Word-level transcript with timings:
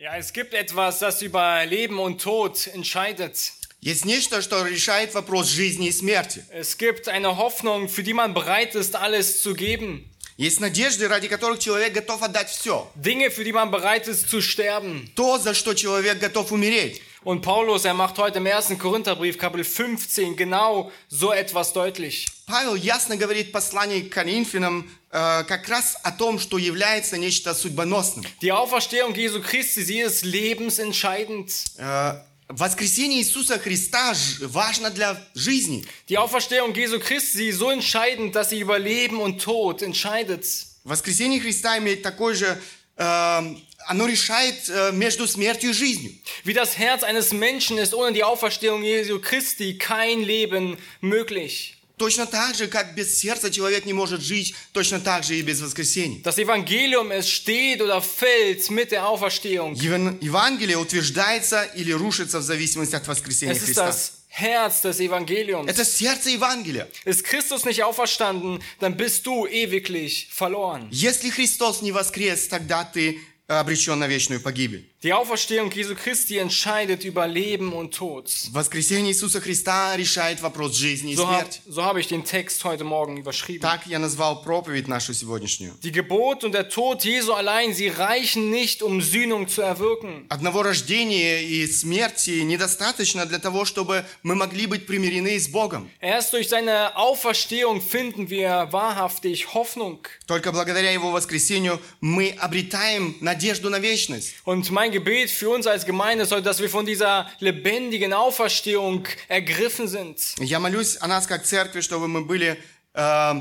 Ja, 0.00 0.16
es 0.16 0.32
gibt 0.32 0.52
etwas, 0.52 0.98
das 0.98 1.22
über 1.22 1.64
Leben 1.64 1.98
und 1.98 2.20
Tod 2.20 2.66
entscheidet. 2.66 3.52
Есть 3.80 4.04
нечто, 4.04 4.42
что 4.42 4.66
решает 4.66 5.14
вопрос 5.14 5.48
жизни 5.48 5.88
и 5.88 5.92
смерти. 5.92 6.44
Es 6.50 6.76
gibt 6.76 7.08
eine 7.08 7.36
Hoffnung, 7.36 7.88
für 7.88 8.02
die 8.02 8.14
man 8.14 8.34
bereit 8.34 8.74
ist, 8.74 8.96
alles 8.96 9.42
zu 9.42 9.54
geben. 9.54 10.10
Есть 10.38 10.60
надежды, 10.60 11.08
ради 11.08 11.28
которых 11.28 11.60
человек 11.60 11.94
готов 11.94 12.22
отдать 12.22 12.50
все. 12.50 12.90
Dinge, 12.94 13.30
für 13.30 13.42
die 13.42 13.52
man 13.52 13.70
bereit 13.70 14.06
ist 14.06 14.28
zu 14.28 14.42
sterben. 14.42 15.10
То, 15.14 15.38
за 15.38 15.54
что 15.54 15.72
человек 15.74 16.18
готов 16.18 16.52
умереть. 16.52 17.00
Und 17.22 17.40
Paulus, 17.40 17.84
er 17.84 17.94
macht 17.94 18.18
heute 18.18 18.38
im 18.38 18.46
ersten 18.46 18.78
Korintherbrief, 18.78 19.38
Kapitel 19.38 19.64
15, 19.64 20.36
genau 20.36 20.92
so 21.08 21.32
etwas 21.32 21.72
deutlich. 21.72 22.26
Павел 22.50 22.76
ясно 22.76 23.16
говорит 23.16 23.48
в 23.48 23.50
послании 23.52 24.02
к 24.02 24.12
Коринфянам 24.12 24.88
э, 25.10 25.44
как 25.48 25.68
раз 25.68 25.96
о 26.04 26.12
том, 26.12 26.38
что 26.38 26.58
является 26.58 27.16
нечто 27.18 27.54
судьбоносным. 27.54 28.24
Die 28.40 28.52
Auferstehung 28.52 29.14
Jesu 29.14 29.40
Christi, 29.42 29.82
sie 29.82 30.00
ist 30.00 30.24
lebensentscheidend. 30.24 31.50
Э, 31.78 32.20
воскресение 32.48 33.20
Иисуса 33.20 33.58
Христа 33.58 34.14
ж- 34.14 34.46
важно 34.46 34.90
для 34.90 35.20
жизни. 35.34 35.84
Die 36.08 36.16
Auferstehung 36.18 36.72
Jesu 36.74 37.00
Christi, 37.00 37.38
sie 37.38 37.48
ist 37.48 37.58
so 37.58 37.70
entscheidend, 37.70 38.34
dass 38.36 38.50
sie 38.50 38.60
über 38.60 38.78
Leben 38.78 39.20
und 39.20 39.42
Tod 39.42 39.82
entscheidet. 39.82 40.46
Воскресение 40.84 41.40
Христа 41.40 41.78
имеет 41.78 42.02
такой 42.02 42.34
же... 42.36 42.56
э, 42.96 43.54
оно 43.88 44.06
решает 44.06 44.68
э, 44.68 44.90
между 44.92 45.26
смертью 45.28 45.70
и 45.70 45.72
жизнью. 45.72 46.12
Wie 46.44 46.54
das 46.54 46.76
Herz 46.78 47.02
eines 47.02 47.32
Menschen 47.32 47.78
ist 47.78 47.92
ohne 47.94 48.12
die 48.12 48.22
Auferstehung 48.24 48.82
Jesu 48.82 49.20
Christi 49.20 49.74
kein 49.78 50.22
Leben 50.22 50.76
möglich. 51.00 51.72
Точно 52.01 52.25
так 52.25 52.55
же, 52.55 52.65
как 52.65 52.95
без 52.95 53.19
сердца 53.19 53.51
человек 53.51 53.85
не 53.85 53.93
может 53.93 54.21
жить, 54.21 54.55
точно 54.71 54.99
так 54.99 55.23
же 55.23 55.35
и 55.35 55.43
без 55.43 55.61
воскресения. 55.61 56.19
Das 56.23 56.39
Evangelium, 56.39 57.11
es 57.11 57.29
steht 57.29 57.79
oder 57.79 58.01
fällt 58.01 58.71
mit 58.71 58.89
der 58.89 59.07
Auferstehung. 59.07 59.75
Евангелие 59.75 60.77
утверждается 60.77 61.61
или 61.61 61.91
рушится 61.91 62.39
в 62.39 62.41
зависимости 62.41 62.95
от 62.95 63.07
воскресения 63.07 63.53
Es 63.53 63.57
ist 63.61 63.65
Христа. 63.65 63.89
das 63.89 64.13
Herz 64.29 64.81
des 64.81 64.99
Evangeliums. 64.99 65.69
Это 65.69 65.85
сердце 65.85 66.31
Евангелия. 66.31 66.87
Ist 67.05 67.23
Christus 67.23 67.65
nicht 67.65 67.83
auferstanden, 67.83 68.63
dann 68.79 68.97
bist 68.97 69.27
du 69.27 69.45
ewiglich 69.45 70.27
verloren. 70.31 70.87
Если 70.89 71.29
Христос 71.29 71.83
не 71.83 71.91
воскрес, 71.91 72.47
тогда 72.47 72.83
ты 72.83 73.19
обречен 73.50 73.98
на 73.98 74.08
вечную 74.08 74.40
погибель. 74.40 74.90
Die 75.02 75.12
Auferstehung 75.12 75.70
Jesu 75.70 75.94
Christi 75.94 76.36
entscheidet 76.38 77.04
über 77.04 77.28
Leben 77.28 77.72
und 77.74 77.94
Tod. 77.94 78.28
Воскресение 78.50 79.12
Иисуса 79.12 79.40
Христа 79.40 79.96
решает 79.96 80.40
вопрос 80.40 80.74
жизни 80.74 81.12
и 81.12 81.16
So, 81.16 81.28
hab, 81.28 81.42
смерти. 81.52 81.60
so 81.68 81.84
habe 81.84 82.00
ich 82.00 82.08
den 82.08 82.24
Text 82.24 82.64
heute 82.64 82.82
Morgen 82.82 83.16
überschrieben. 83.18 83.60
Так 83.60 83.86
я 83.86 84.00
назвал 84.00 84.42
проповедь 84.42 84.88
нашу 84.88 85.14
сегодняшнюю. 85.14 85.74
Die 85.84 85.92
Geburt 85.92 86.42
und 86.42 86.52
der 86.54 86.68
Tod 86.68 87.04
Jesu 87.04 87.34
allein, 87.34 87.72
sie 87.72 87.86
reichen 87.86 88.50
nicht, 88.50 88.82
um 88.82 89.00
Sühnung 89.00 89.46
zu 89.46 89.62
erwirken. 89.62 90.26
Одного 90.28 90.62
рождения 90.64 91.44
и 91.44 91.64
смерти 91.68 92.40
недостаточно 92.40 93.26
для 93.26 93.38
того, 93.38 93.64
чтобы 93.64 94.04
мы 94.24 94.34
могли 94.34 94.66
быть 94.66 94.86
примирены 94.86 95.38
с 95.38 95.46
Богом. 95.46 95.88
Erst 96.00 96.32
durch 96.32 96.48
seine 96.48 96.96
Auferstehung 96.96 97.80
finden 97.80 98.28
wir 98.28 98.72
wahrhaftig 98.72 99.54
Hoffnung. 99.54 100.00
Только 100.26 100.50
благодаря 100.50 100.90
Его 100.90 101.12
воскресению 101.12 101.80
мы 102.00 102.30
обретаем 102.30 103.16
надежду 103.20 103.36
на 103.40 103.80
вечность. 103.80 104.34
Und 104.44 104.70
mein 104.70 104.90
Gebet 104.92 105.30
für 105.30 105.50
uns 105.50 105.66
als 105.66 105.84
Gemeinde 105.86 106.24
ist 106.24 106.32
heute, 106.32 106.42
dass 106.42 106.60
wir 106.60 106.68
von 106.70 106.86
dieser 106.86 107.30
lebendigen 107.40 108.12
Auferstehung 108.12 109.06
ergriffen 109.28 109.88
sind. 109.88 110.18
Я 110.38 110.58
молюсь 110.58 110.96
о 111.00 111.06
нас 111.06 111.26
как 111.26 111.44
церкви, 111.44 111.80
чтобы 111.80 112.08
мы 112.08 112.24
были 112.24 112.58
э, 112.94 113.32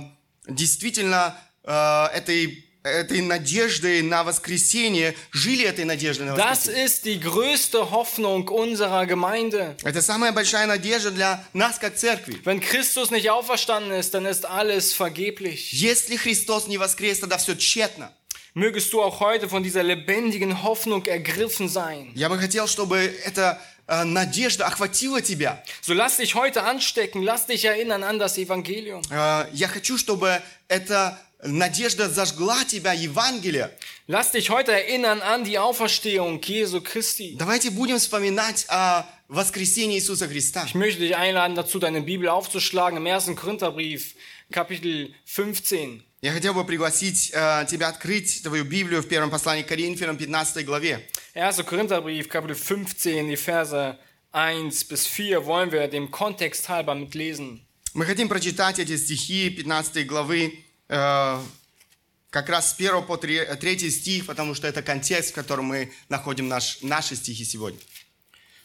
действительно 0.47 1.37
э, 1.63 2.07
этой, 2.13 2.63
этой 2.83 3.21
надеждой 3.21 4.01
на 4.03 4.23
воскресение, 4.23 5.15
жили 5.31 5.65
этой 5.65 5.85
надеждой 5.85 6.27
на 6.27 6.35
Das 6.35 6.67
воскресение. 6.67 6.85
ist 6.85 7.05
die 7.05 7.19
größte 7.19 7.89
Hoffnung 7.91 8.47
unserer 8.49 9.05
Gemeinde. 9.05 9.75
Это 9.83 10.01
самая 10.01 10.31
большая 10.31 10.67
надежда 10.67 11.11
для 11.11 11.43
нас 11.53 11.79
как 11.79 11.95
церкви. 11.95 12.39
Wenn 12.43 12.59
Christus 12.59 13.09
nicht 13.11 13.29
auferstanden 13.31 13.91
ist, 13.91 14.13
dann 14.13 14.25
ist 14.25 14.45
alles 14.45 14.93
vergeblich. 14.93 15.71
Если 15.73 16.15
Христос 16.15 16.67
не 16.67 16.77
воскрес, 16.77 17.19
тогда 17.19 17.37
все 17.37 17.55
тщетно. 17.55 18.11
Mögest 18.53 18.93
du 18.93 19.01
auch 19.01 19.19
heute 19.19 19.49
von 19.49 19.63
dieser 19.63 19.83
lebendigen 19.83 20.63
Hoffnung 20.63 21.05
ergriffen 21.05 21.67
sein. 21.67 22.11
Я 22.15 22.29
бы 22.29 22.37
хотел, 22.37 22.67
чтобы 22.67 23.13
эта 23.25 23.59
э, 23.87 24.05
надежда 24.05 24.65
охватила 24.65 25.21
тебя. 25.21 25.61
So 25.81 25.93
lass 25.93 26.17
dich 26.17 26.35
heute 26.35 26.63
anstecken, 26.63 27.21
lass 27.21 27.47
dich 27.47 27.65
erinnern 27.65 28.03
an 28.03 28.17
das 28.17 28.37
Evangelium. 28.37 29.01
Э, 29.11 29.47
Я 29.51 29.67
хочу, 29.67 29.97
чтобы 29.97 30.41
эта 30.69 31.19
надежда 31.43 32.09
зажгла 32.09 32.63
тебя, 32.63 32.93
Евангелие. 32.93 33.69
Lass 34.07 34.31
dich 34.31 34.49
heute 34.49 34.71
erinnern 34.71 35.21
an 35.21 35.43
die 35.43 35.59
Auferstehung 35.59 36.39
Jesu 36.41 36.79
Christi. 36.81 37.35
Давайте 37.37 37.71
будем 37.71 37.97
вспоминать 37.99 38.65
о 38.69 39.03
воскресении 39.27 39.97
Иисуса 39.97 40.27
Христа. 40.27 40.63
Ich 40.65 40.75
möchte 40.75 41.01
dich 41.01 41.15
einladen, 41.15 41.55
dazu 41.55 41.79
deine 41.79 42.01
Bibel 42.01 42.29
aufzuschlagen 42.29 42.97
im 42.97 43.05
ersten 43.05 43.35
Korintherbrief, 43.35 44.15
Kapitel 44.51 45.13
15. 45.25 46.01
Я 46.21 46.31
хотел 46.31 46.53
бы 46.53 46.65
пригласить 46.65 47.31
э, 47.33 47.65
тебя 47.69 47.89
открыть 47.89 48.41
твою 48.41 48.63
Библию 48.63 49.01
в 49.01 49.07
первом 49.07 49.29
послании 49.29 49.63
к 49.63 49.67
Коринфянам, 49.67 50.17
15 50.17 50.65
главе. 50.65 51.07
1. 51.33 51.65
Korintherbrief, 51.65 52.27
Kapitel 52.29 52.55
15, 52.55 53.27
die 53.27 53.37
Verse 53.37 53.97
1 54.31 54.87
bis 54.89 55.07
4 55.07 55.45
wollen 55.45 55.71
wir 55.71 55.87
dem 55.87 56.09
Kontext 56.11 56.67
halber 56.67 56.95
mitlesen. 56.95 57.61
Мы 57.93 58.05
хотим 58.05 58.27
прочитать 58.27 58.79
эти 58.79 58.97
стихи 58.97 59.49
15 59.49 60.05
главы, 60.05 60.65
э, 60.89 61.39
как 62.29 62.49
раз 62.49 62.71
с 62.71 62.73
1 62.73 63.03
по 63.03 63.17
3, 63.17 63.55
3 63.55 63.89
стих, 63.89 64.25
потому 64.25 64.53
что 64.53 64.67
это 64.67 64.81
контекст, 64.81 65.31
в 65.31 65.35
котором 65.35 65.65
мы 65.65 65.93
находим 66.09 66.47
наш, 66.47 66.79
наши 66.81 67.15
стихи 67.15 67.45
сегодня. 67.45 67.79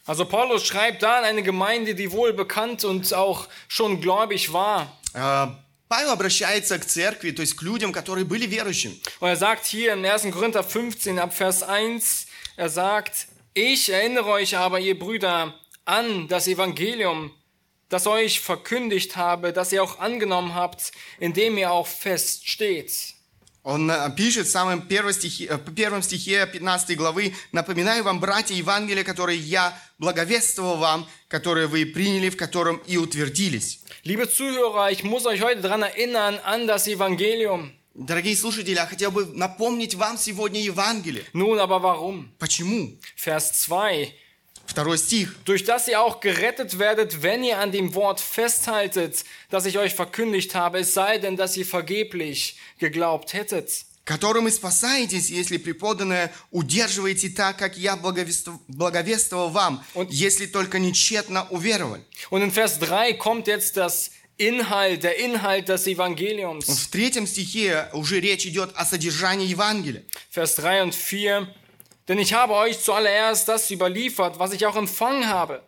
Also 0.07 0.25
Paulus 0.25 0.67
schreibt 0.67 1.03
da 1.03 1.19
an 1.19 1.25
eine 1.25 1.43
Gemeinde, 1.43 1.95
die 1.95 2.11
wohl 2.11 2.33
bekannt 2.33 2.85
und 2.85 3.13
auch 3.15 3.47
schon 3.69 4.01
gläubig 4.01 4.53
war. 4.53 4.99
Э, 5.15 5.49
Павел 5.89 6.11
обращается 6.13 6.79
к 6.79 6.85
церкви, 6.85 7.33
то 7.33 7.43
есть 7.43 7.55
к 7.55 7.63
людям, 7.63 7.93
которые 7.93 8.25
были 8.25 8.47
верующими. 8.47 9.01
Und 9.21 9.29
er 9.29 9.37
sagt 9.37 9.67
hier 9.67 9.95
im 9.95 10.05
1. 10.05 10.33
Korinther 10.33 10.63
15 10.63 11.19
ab 11.19 11.35
Vers 11.35 11.63
1, 11.65 12.27
er 12.57 12.69
sagt, 12.69 13.27
ich 13.55 13.91
erinnere 13.91 14.27
euch 14.27 14.57
aber, 14.57 14.79
ihr 14.79 14.97
Brüder, 14.97 15.55
an 15.85 16.29
das 16.29 16.47
Evangelium, 16.47 17.33
das 17.89 18.07
euch 18.07 18.41
verkündigt 18.41 19.17
habe, 19.17 19.53
das 19.53 19.73
ihr 19.73 19.83
auch 19.83 19.99
angenommen 19.99 20.55
habt, 20.55 20.93
in 21.19 21.33
dem 21.33 21.59
ihr 21.59 21.73
auch 21.73 21.89
fest 21.89 22.49
steht. 22.49 23.14
Он 23.66 23.90
э, 23.90 24.16
пишет 24.16 24.46
в 24.46 24.52
самом 24.52 24.84
первом 24.84 25.12
стихе, 25.12 25.46
э, 25.46 25.58
первом 25.76 26.04
стихе 26.04 26.46
15 26.46 26.96
главы, 26.96 27.34
«Напоминаю 27.52 28.04
вам, 28.04 28.20
братья, 28.20 28.54
Евангелие, 28.54 29.04
которое 29.04 29.38
я 29.38 29.76
благовествовал 29.98 30.78
вам, 30.78 31.08
которое 31.28 31.66
вы 31.66 31.88
приняли, 31.88 32.30
в 32.30 32.38
котором 32.38 32.78
и 32.86 32.98
утвердились». 32.98 33.80
Liebe 34.04 34.30
Zuhörer, 34.30 34.92
ich 34.92 35.04
muss 35.04 35.26
euch 35.26 35.42
heute 35.42 35.62
daran 35.62 35.82
erinnern, 35.82 36.38
an 36.44 36.68
das 36.68 36.88
Evangelium. 36.88 37.72
Дорогие 37.96 38.36
слушатели, 38.36 38.76
я 38.76 38.86
хотел 38.86 39.10
бы 39.10 39.26
напомнить 39.26 39.96
вам 39.96 40.20
сегодня 40.20 40.62
Евангелие. 40.62 41.24
Nun 41.34 41.58
aber 41.58 41.82
warum? 41.82 42.30
Почему? 42.38 43.00
Vers 43.18 43.52
2. 43.68 44.14
Второй 44.67 44.99
стих. 44.99 45.35
Durch 45.45 45.65
das 45.65 45.89
ihr 45.89 46.01
auch 46.01 46.21
gerettet 46.21 46.79
werdet, 46.79 47.23
wenn 47.23 47.43
ihr 47.43 47.59
an 47.59 47.73
dem 47.73 47.93
Wort 47.95 48.21
festhaltet, 48.21 49.25
das 49.51 49.67
ich 49.67 49.79
euch 49.79 49.95
verkündigt 49.95 50.55
habe, 50.55 50.79
es 50.81 50.95
sei 50.95 51.19
denn, 51.19 51.37
dass 51.37 51.57
ihr 51.57 51.67
vergeblich 51.67 52.57
geglaubt 52.79 53.33
hättet. 53.33 53.85
которым 54.07 54.49
и 54.49 54.51
спасаетесь, 54.51 55.29
если 55.31 55.57
преподанное 55.57 56.33
удерживаете 56.51 57.29
так, 57.31 57.59
как 57.59 57.77
я 57.77 57.95
благовествовал, 57.97 58.61
благовествовал 58.67 59.51
вам, 59.51 59.85
Und- 59.95 60.11
если 60.11 60.47
только 60.47 60.79
нечетно 60.81 61.47
уверовали. 61.51 62.03
Und 62.31 62.43
in 62.43 62.51
Vers 62.51 62.79
3 62.81 63.13
kommt 63.13 63.47
jetzt 63.47 63.77
das 63.77 64.11
Inhalt, 64.37 65.03
der 65.05 65.17
Inhalt 65.19 65.69
des 65.69 65.87
Evangeliums. 65.87 66.65
В 66.67 66.89
третьем 66.91 67.27
стихе 67.27 67.89
уже 67.93 68.19
речь 68.21 68.47
идет 68.47 68.71
о 68.75 68.85
содержании 68.85 69.47
Евангелия. 69.47 70.03
Vers 70.31 70.57
3 70.57 70.83
und 70.83 70.95
4. 70.95 71.47
Denn 72.09 72.19
ich 72.19 72.33
habe 72.33 72.55
euch 72.55 72.81
zuallererst 72.81 73.49
das 73.49 73.71
überliefert, 73.71 74.39
was 74.39 74.53
ich 74.53 74.67
auch 74.67 74.77
empfangen 74.77 75.29
habe. 75.29 75.63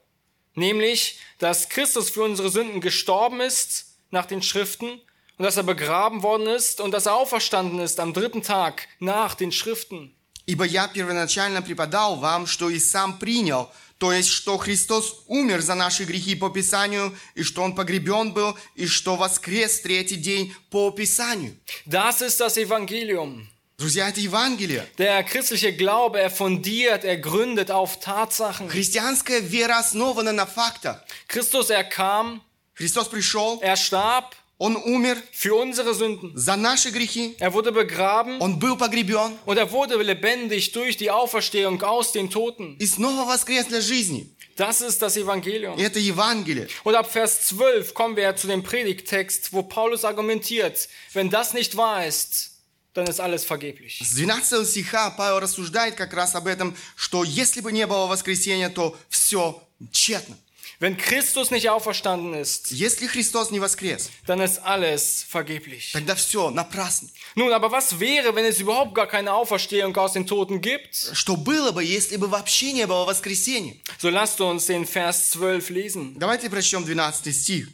Nämlich, 0.54 1.18
dass 1.38 1.68
Christus 1.68 2.10
für 2.10 2.24
unsere 2.24 2.50
Sünden 2.50 2.80
gestorben 2.80 3.40
ist 3.40 3.96
nach 4.10 4.26
den 4.26 4.42
Schriften 4.42 5.00
und 5.38 5.44
dass 5.44 5.56
er 5.56 5.62
begraben 5.62 6.22
worden 6.22 6.46
ist 6.46 6.80
und 6.80 6.90
dass 6.90 7.06
er 7.06 7.14
auferstanden 7.14 7.78
ist 7.80 8.00
am 8.00 8.12
dritten 8.12 8.42
Tag 8.42 8.88
nach 8.98 9.34
den 9.34 9.52
Schriften. 9.52 10.14
Ибо 10.44 10.64
я 10.64 10.88
первоначально 10.88 11.62
преподал 11.62 12.16
вам, 12.16 12.46
что 12.48 12.68
и 12.68 12.80
сам 12.80 13.18
принял, 13.20 13.70
то 13.98 14.12
есть, 14.12 14.30
что 14.30 14.58
Христос 14.58 15.22
умер 15.28 15.60
за 15.60 15.76
наши 15.76 16.02
грехи 16.02 16.34
по 16.34 16.50
Писанию, 16.50 17.16
и 17.36 17.44
что 17.44 17.62
Он 17.62 17.76
погребен 17.76 18.32
был, 18.32 18.58
и 18.74 18.88
что 18.88 19.14
воскрес 19.14 19.78
в 19.78 19.82
третий 19.84 20.16
день 20.16 20.52
по 20.70 20.90
Писанию. 20.90 21.54
Das 21.86 22.20
ist 22.20 22.40
das 22.40 22.58
Evangelium. 22.58 23.46
Друзья, 23.78 24.08
это 24.08 24.20
Евангелие. 24.20 24.86
Der 24.98 25.24
christliche 25.24 25.72
Glaube, 25.72 26.20
er 26.20 26.30
fundiert, 26.30 27.04
er 27.04 27.16
gründet 27.16 27.70
auf 27.70 27.98
Tatsachen. 28.00 28.68
Христианская 28.68 29.40
вера 29.40 29.78
основана 29.78 30.32
на 30.32 30.46
фактах. 30.46 31.02
Christus, 31.26 31.70
er 31.70 31.82
kam, 31.84 32.40
Христос 32.74 33.08
пришел, 33.08 33.58
er 33.60 33.76
starb, 33.76 34.36
Он 34.58 34.76
умер 34.76 35.16
für 35.32 35.56
unsere 35.56 35.92
Sünden. 35.94 36.32
за 36.36 36.54
наши 36.54 36.90
грехи. 36.90 37.34
Er 37.40 37.52
wurde 37.52 37.72
begraben 37.72 38.38
Он 38.40 38.60
был 38.60 38.76
погребен 38.76 39.36
und 39.46 39.56
er 39.58 39.72
wurde 39.72 39.96
lebendig 40.00 40.70
durch 40.70 40.96
die 40.96 41.10
Auferstehung 41.10 41.82
aus 41.82 42.12
den 42.12 42.30
Toten. 42.30 42.76
и 42.78 42.86
снова 42.86 43.24
воскрес 43.26 43.66
для 43.66 43.80
жизни. 43.80 44.28
Das 44.56 44.80
ist 44.82 45.02
das 45.02 45.16
Evangelium. 45.16 45.76
И 45.76 45.82
это 45.82 45.98
Евангелие. 45.98 46.68
Und 46.84 46.94
ab 46.94 47.10
Vers 47.10 47.40
12 47.48 47.94
kommen 47.94 48.14
wir 48.16 48.36
zu 48.36 48.46
dem 48.46 48.62
Predigttext, 48.62 49.52
wo 49.52 49.64
Paulus 49.64 50.04
argumentiert, 50.04 50.88
wenn 51.14 51.30
das 51.30 51.54
nicht 51.54 51.76
wahr 51.76 52.06
ist, 52.06 52.50
dann 52.96 53.06
ist 53.06 53.20
alles 53.20 53.44
vergeblich. 53.44 54.00
С 54.02 54.14
12 54.16 54.68
стиха 54.68 55.10
Павел 55.10 55.40
рассуждает 55.40 55.94
как 55.94 56.12
раз 56.12 56.34
об 56.34 56.46
этом, 56.46 56.76
что 56.96 57.24
если 57.24 57.60
бы 57.60 57.72
не 57.72 57.86
было 57.86 58.06
воскресения, 58.06 58.68
то 58.68 58.96
все 59.08 59.62
тщетно. 59.92 60.36
Wenn 60.78 60.96
Christus 60.96 61.52
nicht 61.52 61.70
auferstanden 61.70 62.34
ist, 62.34 62.72
Если 62.72 63.06
Христос 63.06 63.52
не 63.52 63.60
воскрес, 63.60 64.10
dann 64.26 64.40
ist 64.40 64.58
alles 64.64 65.24
vergeblich. 65.28 65.92
тогда 65.92 66.16
все 66.16 66.50
напрасно. 66.50 67.08
Nun, 67.36 67.52
aber 67.52 67.70
was 67.70 68.00
wäre, 68.00 68.34
wenn 68.34 68.44
es 68.44 68.58
überhaupt 68.58 68.92
gar 68.94 69.06
keine 69.06 69.32
Auferstehung 69.32 69.96
aus 69.96 70.14
den 70.14 70.26
Toten 70.26 70.60
gibt? 70.60 71.10
Что 71.14 71.36
было 71.36 71.70
бы, 71.70 71.84
если 71.84 72.16
бы 72.16 72.28
вообще 72.28 72.72
не 72.72 72.84
было 72.86 73.06
воскресения? 73.06 73.76
So 73.98 74.10
lasst 74.10 74.40
uns 74.40 74.66
den 74.66 74.84
Vers 74.84 75.30
12 75.30 75.70
lesen. 75.70 76.18
Давайте 76.18 76.50
прочтем 76.50 76.84
12 76.84 77.32
стих. 77.32 77.68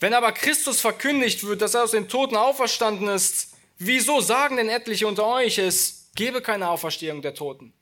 Wenn 0.00 0.14
aber 0.14 0.32
Christus 0.32 0.80
verkündigt 0.80 1.44
wird, 1.44 1.60
dass 1.60 1.74
er 1.74 1.84
aus 1.84 1.90
den 1.90 2.08
Toten 2.08 2.36
auferstanden 2.36 3.08
ist, 3.08 3.48
wieso 3.78 4.20
sagen 4.20 4.56
denn 4.56 4.68
etliche 4.68 5.06
unter 5.06 5.26
euch, 5.26 5.58
es 5.58 6.10
gebe 6.14 6.40
keine 6.40 6.68
Auferstehung 6.68 7.22
der 7.22 7.34
Toten? 7.34 7.72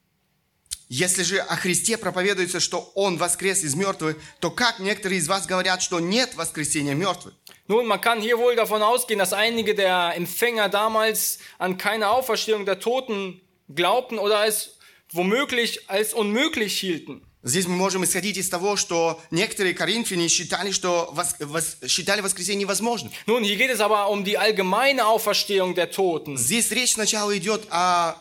Если 0.89 1.23
же 1.23 1.39
о 1.39 1.55
Христе 1.55 1.97
проповедуется, 1.97 2.59
что 2.59 2.91
Он 2.97 3.17
воскрес 3.17 3.63
из 3.63 3.77
мертвых, 3.77 4.17
то 4.41 4.51
как 4.51 4.81
некоторые 4.81 5.21
из 5.21 5.29
вас 5.29 5.47
говорят, 5.47 5.83
что 5.83 6.01
нет 6.01 6.35
воскресения 6.35 6.97
мертвых? 6.97 7.35
Nun, 7.69 7.87
man 7.87 8.01
kann 8.01 8.21
hier 8.21 8.37
wohl 8.37 8.57
davon 8.57 8.83
ausgehen, 8.83 9.21
dass 9.21 9.33
einige 9.33 9.77
der 9.77 10.15
Empfänger 10.17 10.69
damals 10.69 11.39
an 11.59 11.79
keine 11.79 12.09
Auferstehung 12.09 12.67
der 12.67 12.81
Toten 12.81 13.41
glaubten 13.73 14.19
oder 14.19 14.45
es 14.45 14.77
womöglich 15.13 15.89
als 15.89 16.13
unmöglich 16.13 16.81
hielten. 16.81 17.23
Здесь 17.46 17.68
мы 17.68 17.76
можем 17.76 18.04
исходить 18.04 18.38
из 18.38 18.50
того, 18.50 18.76
что 18.76 19.22
некоторые 19.30 19.76
коринфяне 19.76 20.28
считали, 20.30 20.72
что 20.72 21.14
вос- 21.16 21.38
вос- 21.40 21.88
считали 21.88 22.22
воскресение 22.22 22.62
невозможным. 22.62 23.12
Nun, 23.28 23.44
hier 23.44 23.56
geht 23.56 23.70
es 23.70 23.80
aber 23.80 24.10
um 24.10 24.24
die 24.24 24.40
allgemeine 24.40 25.06
Auferstehung 25.06 25.76
der 25.76 25.92
Toten. 25.92 26.38
Здесь 26.38 26.72
речь 26.72 26.94
сначала 26.94 27.38
идет 27.38 27.68
о 27.70 28.16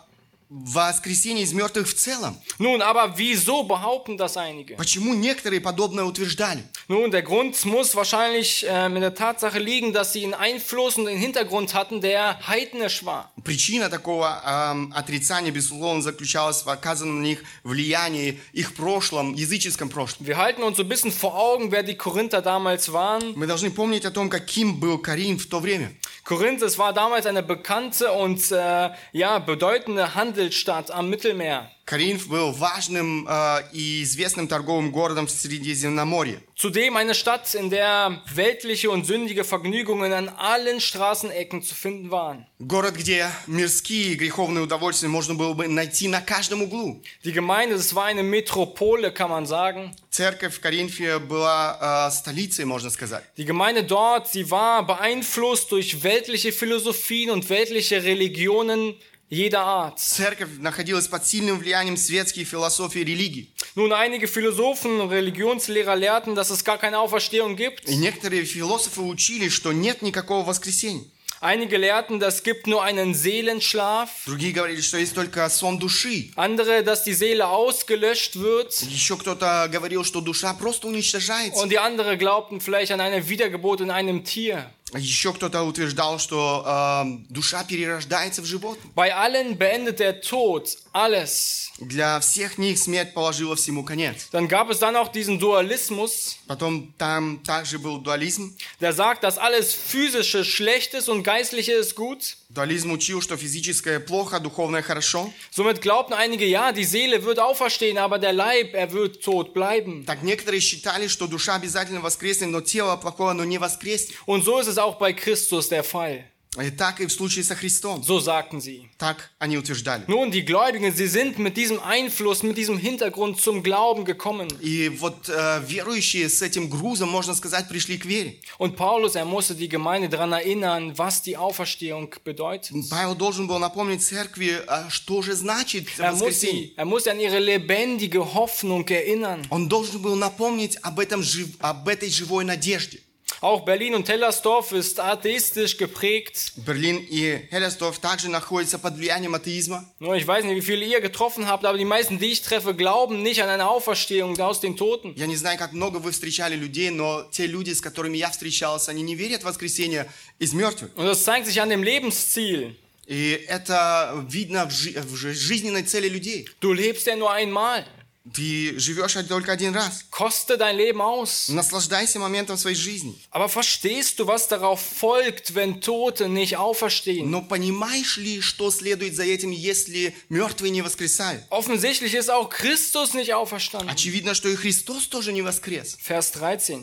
воскресении 0.50 1.44
из 1.44 1.54
мертвых 1.54 1.88
в 1.88 1.94
целом. 1.94 2.36
Nun, 2.58 2.82
aber 2.82 3.18
wieso 3.18 3.64
behaupten 3.64 4.18
das 4.18 4.36
einige? 4.36 4.76
Почему 4.78 5.14
некоторые 5.14 5.62
подобное 5.62 6.06
утверждали? 6.06 6.64
Nun, 6.88 7.12
der 7.12 7.22
Grund 7.22 7.64
muss 7.66 7.96
wahrscheinlich 7.96 8.66
ähm, 8.68 8.96
in 8.96 9.02
der 9.02 9.14
Tatsache 9.14 9.60
liegen, 9.60 9.94
dass 9.94 10.12
sie 10.12 10.24
einen 10.24 10.34
Einfluss 10.34 10.98
und 10.98 11.08
einen 11.08 11.20
Hintergrund 11.20 11.76
hatten, 11.76 12.02
der 12.02 12.48
heidnisch 12.48 13.06
war. 13.06 13.32
Причина 13.44 13.90
такого 13.90 14.42
эм, 14.44 14.92
отрицания, 14.96 15.52
безусловно, 15.52 16.02
заключалась 16.02 16.66
в 16.66 16.70
оказанном 16.70 17.20
на 17.20 17.26
них 17.26 17.44
влиянии, 17.64 18.40
их 18.52 18.74
прошлом, 18.74 19.36
языческом 19.36 19.90
прошлом. 19.90 20.26
Wir 20.26 20.38
halten 20.38 20.64
uns 20.64 20.78
so 20.78 20.84
ein 20.84 20.90
bisschen 20.90 21.12
vor 21.12 21.38
Augen, 21.38 21.72
wer 21.72 21.84
die 21.84 21.96
Korinther 21.96 22.42
damals 22.42 22.92
waren. 22.92 23.34
Мы 23.36 23.46
должны 23.46 23.70
помнить 23.70 24.04
о 24.06 24.10
том, 24.10 24.32
каким 24.32 24.80
был 24.80 24.98
Коринф 24.98 25.44
в 25.44 25.48
то 25.48 25.60
время. 25.60 25.92
Korinth, 26.30 26.62
es 26.62 26.78
war 26.78 26.94
damals 26.94 27.26
eine 27.26 27.42
bekannte 27.42 28.12
und 28.12 28.52
äh, 28.52 28.90
ja, 29.14 29.40
bedeutende 29.40 30.14
Handelsstadt 30.34 30.92
am 30.92 31.10
Mittelmeer. 31.10 31.70
Коринф 31.90 32.28
был 32.28 32.52
важным 32.52 33.26
э, 33.28 33.64
и 33.74 34.04
известным 34.04 34.48
торговым 34.48 34.92
городом 34.92 35.26
в 35.26 35.32
Средиземноморье. 35.32 36.40
Zudem 36.56 36.96
eine 36.98 37.16
Stadt, 37.16 37.56
in 37.56 37.72
der 37.72 38.22
weltliche 38.32 38.92
und 38.92 39.08
sündige 39.08 39.44
Vergnügungen 39.44 40.14
an 40.14 40.30
allen 40.30 40.82
Straßenecken 40.82 41.64
zu 41.64 41.74
finden 41.74 42.12
waren. 42.12 42.46
Город, 42.60 42.94
где 42.96 43.28
мирские 43.48 44.12
и 44.12 44.16
греховные 44.16 44.64
удовольствия 44.64 45.08
можно 45.08 45.34
было 45.34 45.54
бы 45.54 45.68
найти 45.68 46.08
на 46.08 46.22
каждом 46.22 46.62
углу. 46.62 47.02
Die 47.24 47.32
Gemeinde, 47.32 47.76
das 47.76 47.96
war 47.96 48.06
eine 48.06 48.22
Metropole, 48.22 49.12
kann 49.12 49.32
man 49.32 49.48
sagen. 49.48 49.92
Церковь 50.12 50.54
в 50.54 50.60
Коринфе 50.60 51.18
была 51.18 52.08
э, 52.08 52.12
столицей, 52.12 52.66
можно 52.66 52.92
сказать. 52.92 53.24
Die 53.38 53.46
Gemeinde 53.46 53.84
dort, 53.84 54.28
sie 54.28 54.52
war 54.52 54.86
beeinflusst 54.86 55.72
durch 55.72 56.04
weltliche 56.04 56.52
Philosophien 56.52 57.32
und 57.32 57.50
weltliche 57.50 58.04
Religionen 58.04 58.94
jeder 59.34 59.62
Art. 59.62 60.00
Церковь 60.00 60.50
находилась 60.60 61.08
под 61.08 61.26
сильным 61.26 61.60
влиянием 61.60 61.98
светских 61.98 62.48
философий 62.48 63.02
и 63.02 63.06
религий. 63.06 63.54
Nun, 63.76 63.94
einige 63.94 64.28
Philosophen 64.28 65.00
und 65.00 65.10
Religionslehrer 65.12 65.96
lehrten, 65.96 66.36
dass 66.36 66.50
es 66.50 66.64
gar 66.64 66.78
keine 66.78 67.00
Auferstehung 67.00 67.56
gibt. 67.56 67.88
И 67.88 67.96
некоторые 67.96 68.44
философы 68.46 69.02
учили, 69.02 69.50
что 69.50 69.72
нет 69.72 70.02
никакого 70.02 70.46
воскресения. 70.46 71.06
Einige 71.42 71.78
lehrten, 71.78 72.20
dass 72.20 72.36
es 72.36 72.44
gibt 72.44 72.68
nur 72.68 72.84
einen 72.84 73.14
Seelenschlaf. 73.14 74.10
Другие 74.26 74.52
говорили, 74.52 74.82
что 74.82 74.98
есть 74.98 75.16
только 75.16 75.48
сон 75.50 75.80
души. 75.80 76.32
Andere, 76.36 76.84
dass 76.84 77.04
die 77.04 77.14
Seele 77.14 77.48
ausgelöscht 77.48 78.36
wird. 78.36 78.74
Еще 78.82 79.16
кто-то 79.16 79.70
говорил, 79.72 80.04
что 80.04 80.20
душа 80.20 80.54
просто 80.54 80.88
уничтожается. 80.88 81.62
Und 81.62 81.70
die 81.70 81.80
andere 81.80 82.18
glaubten 82.18 82.60
vielleicht 82.60 82.92
an 82.92 83.00
eine 83.00 83.30
Wiedergeburt 83.30 83.80
in 83.80 83.90
einem 83.90 84.26
Tier. 84.26 84.70
Еще 84.96 85.34
кто-то 85.34 85.62
утверждал, 85.64 86.18
что 86.18 86.64
э, 86.66 87.04
душа 87.30 87.64
перерождается 87.64 88.42
в 88.42 88.46
животное. 88.46 88.92
Bei 88.96 89.14
allen 89.14 89.56
beendet 89.56 90.00
der 90.00 90.20
Tod 90.22 90.68
alles. 90.94 91.70
Для 91.78 92.20
всех 92.20 92.58
них 92.58 92.80
смерть 92.80 93.14
положила 93.14 93.56
всему 93.56 93.84
конец. 93.84 94.30
Dann 94.32 94.48
gab 94.48 94.70
es 94.72 94.80
dann 94.80 94.96
auch 94.96 95.10
diesen 95.10 95.38
Dualismus, 95.40 96.38
Потом 96.48 96.92
там 96.98 97.44
также 97.44 97.78
был 97.78 98.00
дуализм. 98.00 98.56
der 98.82 98.94
sagt, 98.94 99.24
dass 99.24 99.38
alles 99.38 99.74
physische 99.74 100.44
schlecht 100.44 100.96
ist 100.96 101.08
und 101.08 101.24
geistliche 101.24 101.74
ist 101.74 101.96
gut. 101.96 102.36
Дуализм 102.54 102.92
учил, 102.92 103.22
что 103.22 103.38
физическое 103.38 104.00
плохо, 104.00 104.40
духовное 104.40 104.82
хорошо. 104.82 105.32
Somit 105.52 105.82
glaubten 105.82 106.14
einige, 106.14 106.46
ja, 106.46 106.72
die 106.72 106.84
Seele 106.84 107.24
wird 107.24 107.40
auferstehen, 107.40 107.98
aber 107.98 108.18
der 108.20 108.34
Leib, 108.34 108.74
er 108.74 108.92
wird 108.92 109.22
tot 109.24 109.54
bleiben. 109.54 110.06
Так 110.06 110.24
некоторые 110.24 110.62
считали, 110.62 111.08
что 111.08 111.28
душа 111.28 111.56
обязательно 111.56 112.02
воскреснет, 112.02 112.50
но 112.50 112.62
тело 112.62 112.96
плохое, 112.98 113.32
оно 113.32 113.44
не 113.44 113.58
воскреснет. 113.58 114.16
Und 114.26 114.44
so 114.44 114.60
ist 114.60 114.68
es 114.68 114.78
auch 114.78 114.98
bei 114.98 115.14
Christus 115.14 115.70
der 115.70 115.84
Fall. 115.84 116.26
И 116.60 116.72
так 116.72 117.00
и 117.00 117.06
в 117.06 117.12
случае 117.12 117.44
со 117.44 117.54
Христом. 117.56 118.02
So 118.02 118.20
sagten 118.20 118.60
sie. 118.60 118.90
Так 118.98 119.30
они 119.38 119.56
утверждали. 119.60 120.04
Nun, 120.08 120.32
die 120.32 120.44
Gläubigen, 120.44 120.92
sie 120.92 121.06
sind 121.06 121.38
mit 121.38 121.56
diesem 121.56 121.80
Einfluss, 121.80 122.42
mit 122.42 122.58
diesem 122.58 122.80
Hintergrund 122.80 123.40
zum 123.40 123.62
Glauben 123.62 124.04
gekommen. 124.04 124.48
И 124.60 124.90
вот 124.90 125.30
э, 125.30 125.62
верующие 125.68 126.28
с 126.28 126.42
этим 126.42 126.68
грузом, 126.68 127.08
можно 127.10 127.36
сказать, 127.36 127.70
пришли 127.70 128.00
к 128.00 128.06
вере. 128.06 128.40
Und 128.58 128.76
Paulus, 128.78 129.14
er 129.14 129.26
musste 129.26 129.54
die 129.54 129.70
Gemeinde 129.70 130.10
daran 130.10 130.32
erinnern, 130.34 130.98
was 130.98 131.22
die 131.22 131.38
Auferstehung 131.38 132.16
bedeutet. 132.26 132.72
Павел 132.90 133.14
должен 133.14 133.46
был 133.48 133.60
напомнить 133.60 134.02
церкви, 134.02 134.60
а 134.66 134.90
что 134.90 135.22
же 135.22 135.36
значит 135.36 135.88
Er 136.00 136.14
muss, 136.14 136.22
воскресение. 136.22 136.70
sie, 136.70 136.74
er 136.78 136.86
muss 136.86 137.04
sie 137.04 137.12
an 137.12 137.20
ihre 137.20 137.38
lebendige 137.38 138.34
Hoffnung 138.34 138.88
erinnern. 138.88 139.46
Он 139.52 139.70
должен 139.70 140.02
был 140.02 140.16
напомнить 140.16 140.78
об, 140.82 141.00
этом, 141.00 141.22
жив- 141.22 141.56
об 141.60 141.88
этой 141.88 142.10
живой 142.10 142.44
надежде. 142.44 143.02
Auch 143.42 143.64
Berlin 143.64 143.96
und 143.96 144.10
Hellersdorf 144.10 144.74
ist 144.74 145.00
atheistisch 145.00 145.78
geprägt. 145.78 146.52
Берлин 146.58 146.98
и 147.10 147.48
Хеллерсдорф 147.52 147.98
также 148.00 148.28
находятся 148.30 148.78
под 148.80 148.98
влиянием 148.98 149.34
атеизма. 149.34 149.86
Nur 150.00 150.16
Ich 150.18 150.28
weiß 150.28 150.44
nicht, 150.44 150.58
wie 150.58 150.62
viele 150.62 150.84
ihr 150.84 151.00
getroffen 151.00 151.48
habt, 151.48 151.64
aber 151.64 151.78
die 151.78 151.86
meisten, 151.86 152.20
die 152.20 152.32
ich 152.34 152.42
treffe, 152.42 152.74
glauben 152.76 153.22
nicht 153.24 153.42
an 153.42 153.48
eine 153.48 153.70
Auferstehung 153.70 154.38
aus 154.42 154.60
den 154.60 154.76
Toten. 154.76 155.14
Я 155.16 155.26
не 155.28 155.38
знаю, 155.38 155.58
как 155.58 155.72
много 155.72 156.00
вы 156.00 156.12
встречали 156.12 156.56
людей, 156.58 156.90
но 156.90 157.24
те 157.32 157.46
люди, 157.46 157.72
с 157.72 157.80
которыми 157.80 158.18
я 158.18 158.30
встречался, 158.30 158.92
они 158.92 159.04
не 159.04 159.16
верят 159.16 159.44
в 159.44 159.46
воскресение 159.46 160.12
из 160.38 160.52
мертвых. 160.54 160.90
Und 160.98 161.06
das 161.06 161.24
zeigt 161.24 161.46
sich 161.48 161.62
an 161.62 161.70
dem 161.70 161.82
Lebensziel. 161.82 162.76
И 163.08 163.46
это 163.48 164.26
видно 164.30 164.66
в, 164.66 164.72
жи- 164.72 165.00
в 165.00 165.16
жи- 165.16 165.34
жизненной 165.34 165.84
цели 165.84 166.10
людей. 166.10 166.50
Du 166.60 166.74
lebst 166.74 167.08
ja 167.08 167.16
nur 167.16 167.32
einmal. 167.32 167.86
Ты 168.33 168.79
живешь 168.79 169.13
только 169.29 169.53
один 169.53 169.75
раз. 169.75 170.07
Koste 170.11 170.57
dein 170.57 170.79
Leben 170.79 171.03
aus. 171.03 171.51
Наслаждайся 171.51 172.19
моментом 172.19 172.57
своей 172.57 172.75
жизни. 172.77 173.21
Aber 173.31 173.51
verstehst 173.51 174.19
du, 174.19 174.27
was 174.27 174.49
darauf 174.49 174.81
folgt, 174.81 175.55
wenn 175.55 175.83
Tote 175.83 176.29
nicht 176.31 176.57
auferstehen? 176.57 177.31
Но 177.31 177.43
понимаешь 177.43 178.17
ли, 178.17 178.41
что 178.41 178.71
следует 178.71 179.15
за 179.15 179.25
этим, 179.25 179.51
если 179.51 180.17
мертвые 180.31 180.71
не 180.71 180.81
воскресают? 180.81 181.45
Offensichtlich 181.51 182.15
ist 182.15 182.31
auch 182.31 182.49
Christus 182.49 183.13
nicht 183.13 183.35
auferstanden. 183.35 183.91
Очевидно, 183.91 184.35
что 184.35 184.49
и 184.49 184.57
Христос 184.57 185.07
тоже 185.07 185.33
не 185.33 185.43
воскрес. 185.43 185.99
Vers 186.01 186.31
13. 186.33 186.79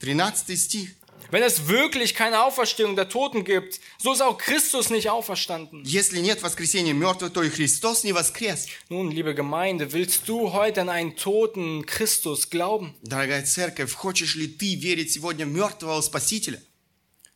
13 0.00 0.58
стих. 0.58 0.90
Wenn 1.31 1.43
es 1.43 1.67
wirklich 1.67 2.13
keine 2.13 2.43
Auferstehung 2.43 2.95
der 2.95 3.09
Toten 3.09 3.43
gibt, 3.43 3.79
so 3.97 4.13
ist 4.13 4.21
auch 4.21 4.37
Christus 4.37 4.89
nicht 4.89 5.09
auferstanden. 5.09 5.83
Если 5.83 6.19
нет 6.19 6.41
воскресения 6.43 6.93
мертвых, 6.93 7.33
то 7.33 7.41
и 7.43 7.49
Христос 7.49 8.03
не 8.03 8.13
воскрес. 8.13 8.67
Nun, 8.89 9.11
liebe 9.11 9.33
Gemeinde, 9.33 9.91
willst 9.91 10.27
du 10.27 10.53
heute 10.53 10.81
an 10.81 10.89
einen 10.89 11.15
toten 11.15 11.85
Christus 11.85 12.49
glauben? 12.49 12.93
Дорогая 13.01 13.43
церковь, 13.43 13.93
хочешь 13.93 14.35
ли 14.35 14.47
ты 14.47 14.75
верить 14.75 15.11
сегодня 15.11 15.45
в 15.45 15.49
мертвого 15.49 15.99
Спасителя? 16.01 16.61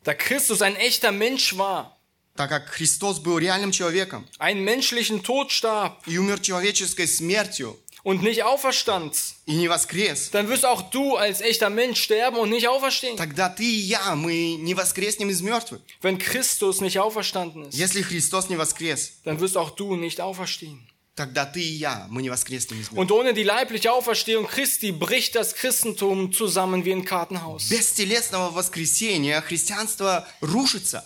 Da 0.04 0.14
Christus 0.14 0.62
ein 0.62 0.76
echter 0.76 1.12
Mensch 1.12 1.58
war, 1.58 1.96
Так 2.36 2.48
как 2.48 2.68
Христос 2.68 3.18
был 3.18 3.38
реальным 3.38 3.72
человеком 3.72 4.26
einen 4.38 4.64
menschlichen 4.64 5.22
Tod 5.22 5.50
starb 5.50 5.98
и 6.06 6.16
умер 6.16 6.40
человеческой 6.40 7.06
смертью, 7.06 7.78
und 8.04 8.22
nicht 8.22 8.42
auferstand, 8.44 9.14
и 9.46 9.54
не 9.56 9.68
воскрес, 9.68 10.30
dann 10.30 10.48
wirst 10.48 10.64
auch 10.64 10.82
du 10.90 11.16
als 11.16 11.40
echter 11.40 11.68
Mensch 11.70 12.00
sterben 12.02 12.36
und 12.38 12.50
nicht 12.50 12.66
auferstehen. 12.68 13.16
тогда 13.16 13.48
ты 13.48 13.62
и 13.64 13.80
я, 13.80 14.14
мы 14.16 14.54
не 14.58 14.74
воскреснем 14.74 15.28
из 15.30 15.42
мертвых. 15.42 15.80
Wenn 16.00 16.18
Christus 16.18 16.80
nicht 16.80 16.98
auferstanden 16.98 17.64
ist, 17.64 17.74
Если 17.78 18.02
Христос 18.02 18.48
не 18.48 18.56
воскрес, 18.56 19.12
dann 19.24 19.38
wirst 19.40 19.56
auch 19.56 19.70
du 19.70 19.96
nicht 19.96 20.20
auferstehen. 20.20 20.86
тогда 21.16 21.44
ты 21.44 21.60
и 21.60 21.72
я, 21.76 22.06
мы 22.08 22.22
не 22.22 22.30
воскреснем 22.30 22.80
из 22.80 22.90
мертвых. 22.90 22.98
Und 22.98 23.12
ohne 23.12 23.34
die 23.34 23.42
leibliche 23.42 23.92
Auferstehung 23.92 24.46
Christi 24.46 24.90
bricht 24.92 25.34
das 25.34 25.54
Christentum 25.54 26.32
zusammen 26.32 26.86
wie 26.86 26.92
ein 26.92 27.04
Kartenhaus. 27.04 27.68
Без 27.68 27.92
телесного 27.92 28.54
воскресения 28.54 29.42
христианство 29.42 30.26
рушится. 30.40 31.04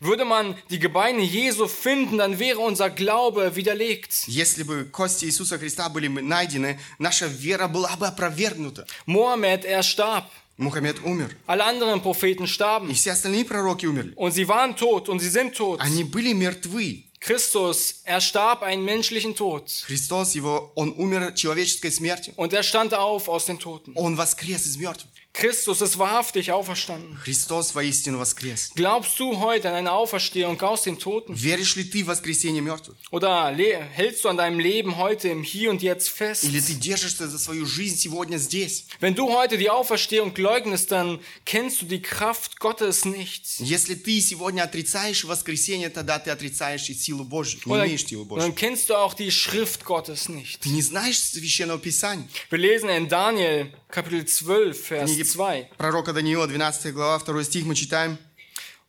Würde 0.00 0.24
man 0.24 0.56
die 0.70 0.78
Gebeine 0.78 1.22
Jesu 1.22 1.68
finden, 1.68 2.16
dann 2.16 2.38
wäre 2.38 2.58
unser 2.60 2.88
Glaube 2.88 3.54
widerlegt. 3.54 4.24
Если 4.26 4.62
бы 4.62 4.84
кости 4.86 5.26
Иисуса 5.26 5.58
Христа 5.58 5.90
были 5.90 6.08
бы 6.08 6.22
найдены, 6.22 6.80
наша 6.98 7.26
вера 7.26 7.68
была 7.68 7.94
бы 7.96 8.06
опровергнута. 8.06 8.86
Mohammed, 9.06 9.64
er 9.64 9.82
starb. 9.82 10.24
Мухаммед 10.56 11.00
умер, 11.04 11.30
Alle 11.46 11.64
anderen 11.64 12.02
Propheten 12.02 12.44
и 12.44 12.46
starben. 12.46 12.94
все 12.94 13.12
остальные 13.12 13.44
пророки 13.46 13.86
умерли. 13.86 14.12
Und 14.16 14.32
sie 14.32 14.46
waren 14.48 14.74
tot 14.76 15.08
und 15.08 15.20
sie 15.20 15.28
sind 15.30 15.54
tot. 15.54 15.80
Они 15.80 16.04
были 16.04 16.32
мертвы. 16.32 17.04
Christus, 17.20 18.00
er 18.04 18.20
starb 18.22 18.62
einen 18.62 18.82
menschlichen 18.84 19.34
Tod. 19.34 19.70
Христос, 19.86 20.34
его, 20.34 20.72
он 20.74 20.94
умер 20.96 21.34
человеческой 21.34 21.90
смертью. 21.92 22.32
Und 22.36 22.54
er 22.54 22.62
stand 22.62 22.94
auf 22.94 23.28
aus 23.28 23.44
den 23.44 23.58
Toten. 23.58 23.92
Он 23.94 24.16
воскрес 24.16 24.64
из 24.66 24.78
мертвых. 24.78 25.10
Christus 25.34 25.80
ist 25.80 25.96
wahrhaftig 25.98 26.50
auferstanden. 26.50 27.16
Христос 27.22 27.74
воистину 27.74 28.18
воскрес. 28.18 28.72
Glaubst 28.74 29.18
du 29.20 29.38
heute 29.38 29.68
an 29.68 29.74
eine 29.76 29.92
Auferstehung 29.92 30.60
aus 30.60 30.82
den 30.82 30.98
Toten? 30.98 31.34
Веришь 31.34 31.76
ли 31.76 31.84
ты 31.84 32.02
в 32.02 32.08
воскресение 32.08 32.60
мертвых? 32.60 32.96
Oder 33.12 33.52
le- 33.52 33.80
hältst 33.80 34.24
du 34.24 34.28
an 34.28 34.36
deinem 34.36 34.58
Leben 34.58 34.96
heute 34.98 35.28
im 35.28 35.42
Hier 35.44 35.70
und 35.70 35.82
Jetzt 35.82 36.10
fest? 36.10 36.42
Или 36.44 36.60
ты 36.60 36.74
держишься 36.74 37.28
за 37.28 37.38
свою 37.38 37.64
жизнь 37.64 37.96
сегодня 37.96 38.38
здесь? 38.38 38.86
Wenn 38.98 39.14
du 39.14 39.32
heute 39.32 39.56
die 39.56 39.70
Auferstehung 39.70 40.34
leugnest, 40.36 40.90
dann 40.90 41.20
kennst 41.44 41.80
du 41.82 41.86
die 41.86 42.02
Kraft 42.02 42.58
Gottes 42.58 43.04
nicht. 43.04 43.60
Если 43.60 43.94
ты 43.94 44.20
сегодня 44.20 44.62
отрицаешь 44.64 45.24
воскресение, 45.24 45.90
тогда 45.90 46.18
ты 46.18 46.30
отрицаешь 46.30 46.90
и 46.90 46.94
силу 46.94 47.22
Божью, 47.24 47.60
не 47.64 47.72
Oder, 47.72 47.86
имеешь 47.86 48.04
силу 48.04 48.22
und 48.22 48.28
Божью. 48.28 48.42
dann 48.42 48.54
kennst 48.56 48.90
du 48.90 48.94
auch 48.96 49.14
die 49.14 49.30
Schrift 49.30 49.84
Gottes 49.84 50.28
nicht. 50.28 50.60
Ты 50.62 50.70
не 50.70 50.82
знаешь 50.82 51.20
Священного 51.20 51.78
Писания. 51.78 52.26
Wir 52.50 52.58
lesen 52.58 52.88
in 52.90 53.08
Daniel 53.08 53.72
Kapitel 53.88 54.24
12, 54.24 54.86
Vers 54.86 55.04
Книги 55.10 55.23
2. 55.24 55.68
пророка 55.76 56.12
Даниила, 56.12 56.46
12 56.46 56.92
глава, 56.92 57.18
2 57.18 57.44
стих 57.44 57.64
мы 57.64 57.74
читаем. 57.74 58.18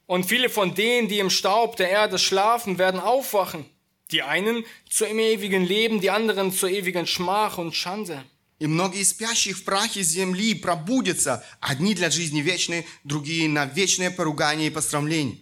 Und 0.07 0.25
viele 0.25 0.49
von 0.49 0.75
denen, 0.75 1.07
die 1.07 1.19
im 1.19 1.29
Staub 1.29 1.77
der 1.77 1.89
Erde 1.89 2.17
schlafen, 2.17 2.77
werden 2.77 2.99
aufwachen. 2.99 3.65
Die 4.11 4.21
einen 4.23 4.65
zu 4.89 5.05
im 5.05 5.19
ewigen 5.19 5.65
Leben, 5.65 6.01
die 6.01 6.09
anderen 6.09 6.51
zur 6.51 6.69
ewigen 6.69 7.07
Schmach 7.07 7.57
und 7.57 7.73
Schande. 7.73 8.23
И 8.59 8.67
многие 8.67 9.03
спящих 9.03 9.57
в 9.57 9.63
прахе 9.63 10.03
земли 10.03 10.53
пробудятся, 10.53 11.43
одни 11.59 11.95
для 11.95 12.11
жизни 12.11 12.41
вечной, 12.41 12.85
другие 13.03 13.49
на 13.49 13.65
вечное 13.65 14.11
поругание 14.11 14.67
и 14.67 14.69
посрамление. 14.69 15.37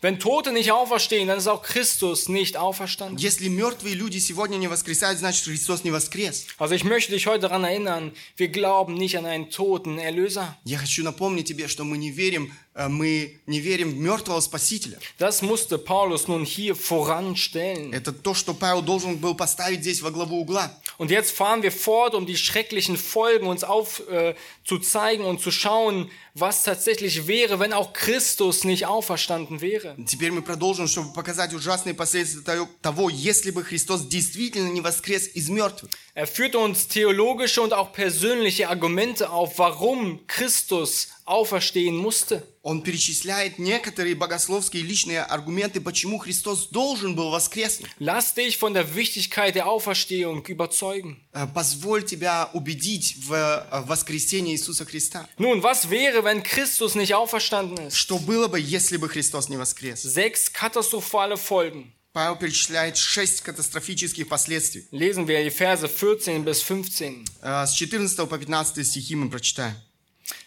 Wenn 0.00 0.18
Tote 0.18 0.52
nicht 0.52 0.72
auferstehen, 0.72 1.28
dann 1.28 1.38
ist 1.38 1.46
auch 1.46 1.62
Christus 1.62 2.28
nicht 2.28 2.56
auferstanden. 2.56 3.18
Если 3.18 3.48
мертвые 3.48 3.94
люди 3.94 4.18
сегодня 4.18 4.56
не 4.56 4.66
воскресают, 4.66 5.18
значит 5.20 5.44
Христос 5.44 5.84
не 5.84 5.92
воскрес. 5.92 6.46
Also 6.58 6.74
ich 6.74 6.82
möchte 6.82 7.12
dich 7.12 7.26
heute 7.28 7.42
daran 7.42 7.62
erinnern, 7.62 8.12
wir 8.36 8.48
glauben 8.48 8.94
nicht 8.94 9.16
an 9.16 9.26
einen 9.26 9.50
toten 9.50 9.98
Erlöser. 9.98 10.56
Я 10.64 10.78
хочу 10.78 11.04
напомнить 11.04 11.46
тебе, 11.46 11.68
что 11.68 11.84
мы 11.84 11.98
не 11.98 12.10
верим, 12.10 12.52
э, 12.65 12.65
мы 12.76 13.40
не 13.46 13.60
верим 13.60 13.90
в 13.90 13.96
мертвого 13.98 14.40
Спасителя. 14.40 14.98
Das 15.18 15.42
musste 15.42 15.76
Paulus 15.76 16.26
nun 16.26 16.44
hier 16.44 16.74
voranstellen. 16.74 17.92
Это 17.92 18.12
то, 18.12 18.34
что 18.34 18.54
Павел 18.54 18.82
должен 18.82 19.16
был 19.18 19.34
поставить 19.34 19.80
здесь 19.80 20.00
во 20.00 20.10
главу 20.10 20.40
угла. 20.40 20.70
Und 20.98 21.10
jetzt 21.10 21.32
fahren 21.32 21.62
wir 21.62 21.72
fort, 21.72 22.14
um 22.14 22.26
die 22.26 22.36
schrecklichen 22.36 22.96
Folgen 22.96 23.46
uns 23.46 23.64
auf, 23.64 24.00
äh, 24.08 24.34
zu 24.64 24.78
zeigen 24.78 25.24
und 25.24 25.40
zu 25.40 25.50
schauen, 25.50 26.10
was 26.34 26.64
tatsächlich 26.64 27.26
wäre, 27.26 27.58
wenn 27.60 27.72
auch 27.72 27.92
Christus 27.92 28.64
nicht 28.64 28.86
auferstanden 28.86 29.60
wäre. 29.60 29.96
Теперь 30.06 30.30
мы 30.30 30.42
продолжим, 30.42 30.86
чтобы 30.86 31.12
показать 31.12 31.52
ужасные 31.52 31.94
последствия 31.94 32.42
того- 32.42 32.68
того, 32.80 33.10
если 33.10 33.50
бы 33.50 33.64
Христос 33.64 34.06
действительно 34.06 34.68
не 34.70 34.80
воскрес 34.80 35.28
из 35.34 35.48
мертвых. 35.48 35.90
Er 36.14 36.26
führt 36.26 36.54
uns 36.56 36.88
theologische 36.88 37.62
und 37.62 37.72
auch 37.72 37.92
persönliche 37.92 38.68
Argumente 38.68 39.30
auf, 39.30 39.58
warum 39.58 40.20
Christus 40.26 41.08
auferstehen 41.24 41.96
musste. 41.96 42.46
Он 42.67 42.81
перечисляет 42.81 43.59
некоторые 43.59 44.13
богословские 44.13 44.83
личные 44.83 45.21
аргументы, 45.23 45.79
почему 45.79 46.17
Христос 46.17 46.67
должен 46.67 47.15
был 47.15 47.29
воскреснуть. 47.31 47.89
Lass 47.97 48.33
dich 48.35 48.57
von 48.57 48.73
der 48.73 48.93
Wichtigkeit 48.93 49.55
der 49.55 49.67
Auferstehung 49.67 50.45
überzeugen. 50.45 51.15
Э, 51.31 51.47
Позволь 51.47 52.03
тебя 52.03 52.49
убедить 52.51 53.15
в 53.25 53.31
э, 53.31 53.81
воскресении 53.85 54.53
Иисуса 54.53 54.83
Христа. 54.83 55.29
Nun, 55.37 55.63
was 55.63 55.89
wäre, 55.89 56.25
wenn 56.25 56.43
Christus 56.43 56.95
nicht 56.95 57.15
auferstanden 57.15 57.87
ist? 57.87 57.95
Что 57.95 58.19
было 58.19 58.49
бы, 58.49 58.59
если 58.59 58.97
бы 58.97 59.07
Христос 59.07 59.47
не 59.47 59.55
воскрес? 59.55 60.03
Sechs 60.03 60.51
katastrophale 60.51 61.37
Folgen. 61.37 61.93
Павел 62.11 62.35
перечисляет 62.35 62.97
шесть 62.97 63.43
катастрофических 63.43 64.27
последствий. 64.27 64.89
Lesen 64.91 65.25
wir 65.29 65.41
die 65.41 65.51
Verse 65.51 65.87
14 65.87 66.43
bis 66.43 66.61
15. 66.63 67.25
Э, 67.41 67.65
С 67.65 67.71
14 67.71 68.27
по 68.27 68.37
15 68.37 68.85
стихи 68.85 69.15
мы 69.15 69.29
прочитаем. 69.29 69.77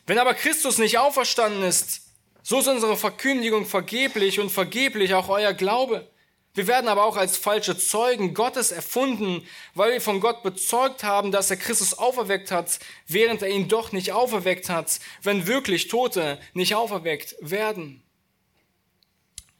Wenn 0.06 0.18
aber 0.18 0.34
Christus 0.34 0.76
nicht 0.76 0.98
auferstanden 0.98 1.62
ist, 1.62 2.09
so 2.49 2.59
ist 2.59 2.67
unsere 2.67 2.95
Verkündigung 2.95 3.65
vergeblich 3.65 4.39
und 4.39 4.51
vergeblich 4.51 5.13
auch 5.13 5.29
euer 5.29 5.53
Glaube. 5.53 6.07
Wir 6.53 6.67
werden 6.67 6.87
aber 6.87 7.03
auch 7.03 7.17
als 7.17 7.37
falsche 7.37 7.77
Zeugen 7.77 8.33
Gottes 8.33 8.71
erfunden, 8.71 9.45
weil 9.73 9.91
wir 9.93 10.01
von 10.01 10.21
Gott 10.21 10.41
bezeugt 10.41 11.03
haben, 11.03 11.31
dass 11.31 11.49
er 11.49 11.57
Christus 11.57 11.95
auferweckt 11.95 12.49
hat, 12.49 12.79
während 13.07 13.41
er 13.41 13.49
ihn 13.49 13.67
doch 13.67 13.91
nicht 13.91 14.13
auferweckt 14.13 14.69
hat, 14.69 14.99
wenn 15.21 15.47
wirklich 15.47 15.89
Tote 15.89 16.39
nicht 16.53 16.75
auferweckt 16.75 17.35
werden. 17.41 18.01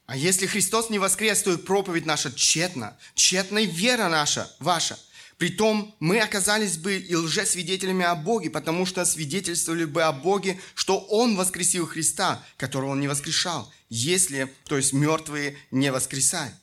А 0.07 0.15
если 0.15 0.45
Христос 0.45 0.89
не 0.91 0.99
воскрес, 0.99 1.41
то 1.41 1.51
и 1.51 1.57
проповедь 1.57 2.05
наша 2.05 2.31
тщетна, 2.31 2.95
тщетна 3.15 3.59
и 3.59 3.65
вера 3.65 4.07
наша, 4.07 4.49
ваша. 4.59 4.99
Притом 5.40 5.94
мы 6.00 6.20
оказались 6.20 6.76
бы 6.76 6.98
и 6.98 7.14
лжесвидетелями 7.16 8.04
о 8.04 8.14
Боге, 8.14 8.50
потому 8.50 8.84
что 8.84 9.02
свидетельствовали 9.06 9.86
бы 9.86 10.02
о 10.02 10.12
Боге, 10.12 10.60
что 10.74 10.98
Он 10.98 11.34
воскресил 11.34 11.86
Христа, 11.86 12.44
которого 12.58 12.90
Он 12.90 13.00
не 13.00 13.08
воскрешал, 13.08 13.72
если, 13.88 14.52
то 14.66 14.76
есть 14.76 14.92
мертвые, 14.92 15.56
не 15.70 15.90
воскресают. 15.90 16.54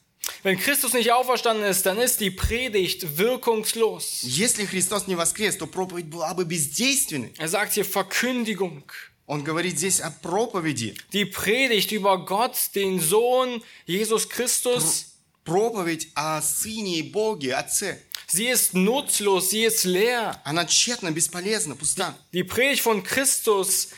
Wenn 0.44 0.60
Christus 0.60 0.94
nicht 0.94 1.12
auferstanden 1.12 1.66
ist, 1.66 1.88
dann 1.88 1.98
ist 1.98 2.20
die 2.20 2.30
Predigt 2.30 3.18
wirkungslos. 3.18 4.20
Если 4.22 4.66
Христос 4.66 5.08
не 5.08 5.16
воскрес, 5.16 5.58
то 5.58 5.66
проповедь 5.66 6.06
была 6.06 6.36
бы 6.36 6.46
бездейственной. 6.46 7.34
Er 7.40 7.48
sagt 7.48 7.74
hier 7.74 7.84
Verkündigung. 7.84 8.84
Он 9.26 9.44
говорит 9.44 9.80
здесь 9.80 10.00
о 10.02 10.12
проповеди. 10.12 10.96
Die 11.12 11.26
Predigt 11.26 11.92
über 11.92 12.24
Gott, 12.24 12.56
den 12.76 13.00
Sohn 13.00 13.64
Jesus 13.88 14.30
Christus, 14.30 15.17
Проповедь 15.48 16.10
о 16.14 16.42
Сыне 16.42 17.00
и 17.00 17.04
Боге, 17.04 17.56
Отце. 17.56 18.04
sie 18.28 18.50
ist 18.50 18.74
nutzlos, 18.74 19.52
sie 19.52 19.64
ist 19.64 19.86
leer. 19.86 20.36
Она 20.44 20.66
тщетна, 20.66 21.10
бесполезна, 21.12 21.78
пуста. 21.78 22.14
Die 22.34 22.44
Predigt 22.44 22.82
von 22.82 23.02
Christus, 23.02 23.92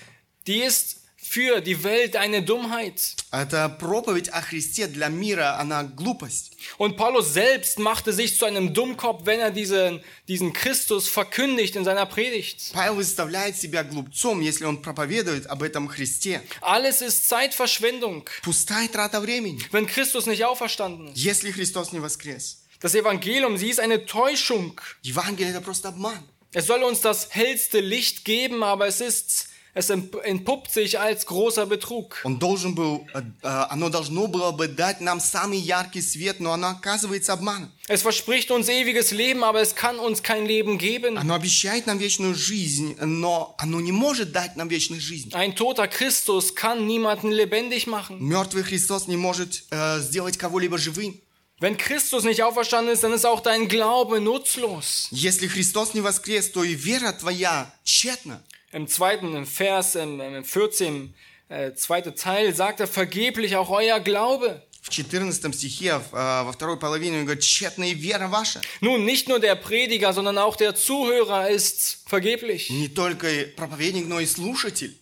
die 0.45 0.61
ist 0.61 0.98
für 1.28 1.62
die 1.62 1.82
Welt 1.82 2.16
eine 2.16 2.42
Dummheit. 2.42 3.16
Это 3.32 3.68
проповедь 3.68 4.28
о 4.28 4.42
Христе 4.42 4.86
для 4.86 5.08
мира, 5.08 5.58
она 5.58 5.82
глупость. 5.82 6.52
Und 6.76 6.96
Paulus 6.98 7.32
selbst 7.32 7.78
machte 7.78 8.12
sich 8.12 8.36
zu 8.38 8.44
einem 8.44 8.74
Dummkopf, 8.74 9.24
wenn 9.24 9.40
er 9.40 9.50
diesen, 9.50 10.00
diesen 10.28 10.52
Christus 10.52 11.08
verkündigt 11.08 11.76
in 11.76 11.84
seiner 11.84 12.04
Predigt. 12.06 12.72
Павел 12.74 12.96
выставляет 12.96 13.56
себя 13.56 13.82
глупцом, 13.84 14.40
если 14.42 14.64
он 14.66 14.82
проповедует 14.82 15.46
об 15.46 15.62
этом 15.62 15.88
Христе. 15.88 16.42
Alles 16.60 17.00
ist 17.00 17.26
Zeitverschwendung, 17.28 18.28
Пустая 18.42 18.88
трата 18.88 19.20
времени, 19.20 19.60
wenn 19.72 19.86
Christus 19.86 20.26
nicht 20.26 20.44
auferstanden 20.44 21.08
ist. 21.08 21.16
если 21.16 21.50
Христос 21.52 21.92
не 21.92 22.00
воскрес. 22.00 22.60
Das 22.80 22.94
Evangelium, 22.94 23.56
sie 23.56 23.70
ist 23.70 23.80
eine 23.80 24.04
Täuschung. 24.04 24.78
Евангелие – 25.02 25.54
это 25.54 25.62
просто 25.62 25.88
обман. 25.88 26.22
Es 26.52 26.66
soll 26.66 26.82
uns 26.84 27.00
das 27.00 27.28
hellste 27.30 27.80
Licht 27.80 28.24
geben, 28.26 28.62
aber 28.62 28.86
es 28.86 29.00
ist, 29.00 29.48
es 29.74 29.90
entpuppt 29.90 30.72
sich 30.72 31.00
als 31.00 31.26
großer 31.26 31.66
Betrug. 31.66 32.20
Он 32.22 32.38
должен 32.38 32.76
был, 32.76 33.06
э, 33.12 33.22
э, 33.42 33.48
оно 33.70 33.88
должно 33.88 34.28
было 34.28 34.52
бы 34.52 34.68
дать 34.68 35.00
нам 35.00 35.18
самый 35.18 35.58
яркий 35.58 36.00
свет, 36.00 36.38
но 36.38 36.52
оно 36.52 36.68
оказывается 36.68 37.32
обманом. 37.32 37.72
Es 37.88 38.02
verspricht 38.02 38.52
uns 38.52 38.68
ewiges 38.68 39.10
Leben, 39.10 39.42
aber 39.42 39.60
es 39.60 39.74
kann 39.74 39.98
uns 39.98 40.22
kein 40.22 40.46
Leben 40.46 40.78
geben. 40.78 41.18
Оно 41.18 41.34
обещает 41.34 41.86
нам 41.86 41.98
вечную 41.98 42.36
жизнь, 42.36 42.96
но 43.00 43.56
оно 43.58 43.80
не 43.80 43.90
может 43.90 44.30
дать 44.30 44.54
нам 44.54 44.68
вечную 44.68 45.00
жизнь. 45.00 45.32
Ein 45.32 45.56
toter 45.56 45.88
Christus 45.88 46.54
kann 46.54 46.86
niemanden 46.86 47.32
lebendig 47.32 47.88
machen. 47.88 48.20
Мертвый 48.20 48.62
Христос 48.62 49.08
не 49.08 49.16
может 49.16 49.64
э, 49.70 49.98
сделать 49.98 50.38
кого-либо 50.38 50.78
живым. 50.78 51.20
Wenn 51.60 51.76
Christus 51.76 52.24
nicht 52.24 52.42
auferstanden 52.42 52.92
ist, 52.92 53.02
dann 53.02 53.12
ist 53.12 53.26
auch 53.26 53.40
dein 53.40 53.68
Glaube 53.68 54.20
nutzlos. 54.20 55.08
Если 55.10 55.48
Христос 55.48 55.94
не 55.94 56.00
воскрес, 56.00 56.52
то 56.52 56.62
и 56.62 56.74
вера 56.74 57.12
твоя 57.12 57.74
тщетна. 57.84 58.40
Im 58.72 58.88
zweiten 58.88 59.46
Vers, 59.46 59.94
im, 59.94 60.20
im 60.20 60.44
14, 60.44 61.14
äh, 61.48 61.74
zweite 61.74 62.14
Teil, 62.14 62.54
sagt 62.54 62.80
er, 62.80 62.86
vergeblich 62.86 63.56
auch 63.56 63.70
euer 63.70 64.00
Glaube. 64.00 64.62
В 64.82 64.92
14 64.92 65.54
стихе, 65.54 65.98
в, 65.98 66.12
э, 66.12 66.44
во 66.44 66.52
второй 66.52 66.78
половине, 66.78 67.20
он 67.20 67.24
говорит, 67.24 67.42
тщетная 67.42 67.92
вера 67.94 68.28
ваша. 68.28 68.60
Nun, 68.80 69.04
nicht 69.04 69.28
nur 69.28 69.40
der 69.40 69.54
Prediger, 69.54 70.12
sondern 70.12 70.36
auch 70.38 70.56
der 70.56 70.74
Zuhörer 70.74 71.48
ist 71.48 72.02
vergeblich. 72.06 72.68
Не 72.70 72.88
только 72.88 73.28
проповедник, 73.56 74.06
но 74.06 74.20
и 74.20 74.26
слушатель. 74.26 74.98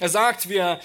Er 0.00 0.08
sagt, 0.08 0.48
wir, 0.48 0.80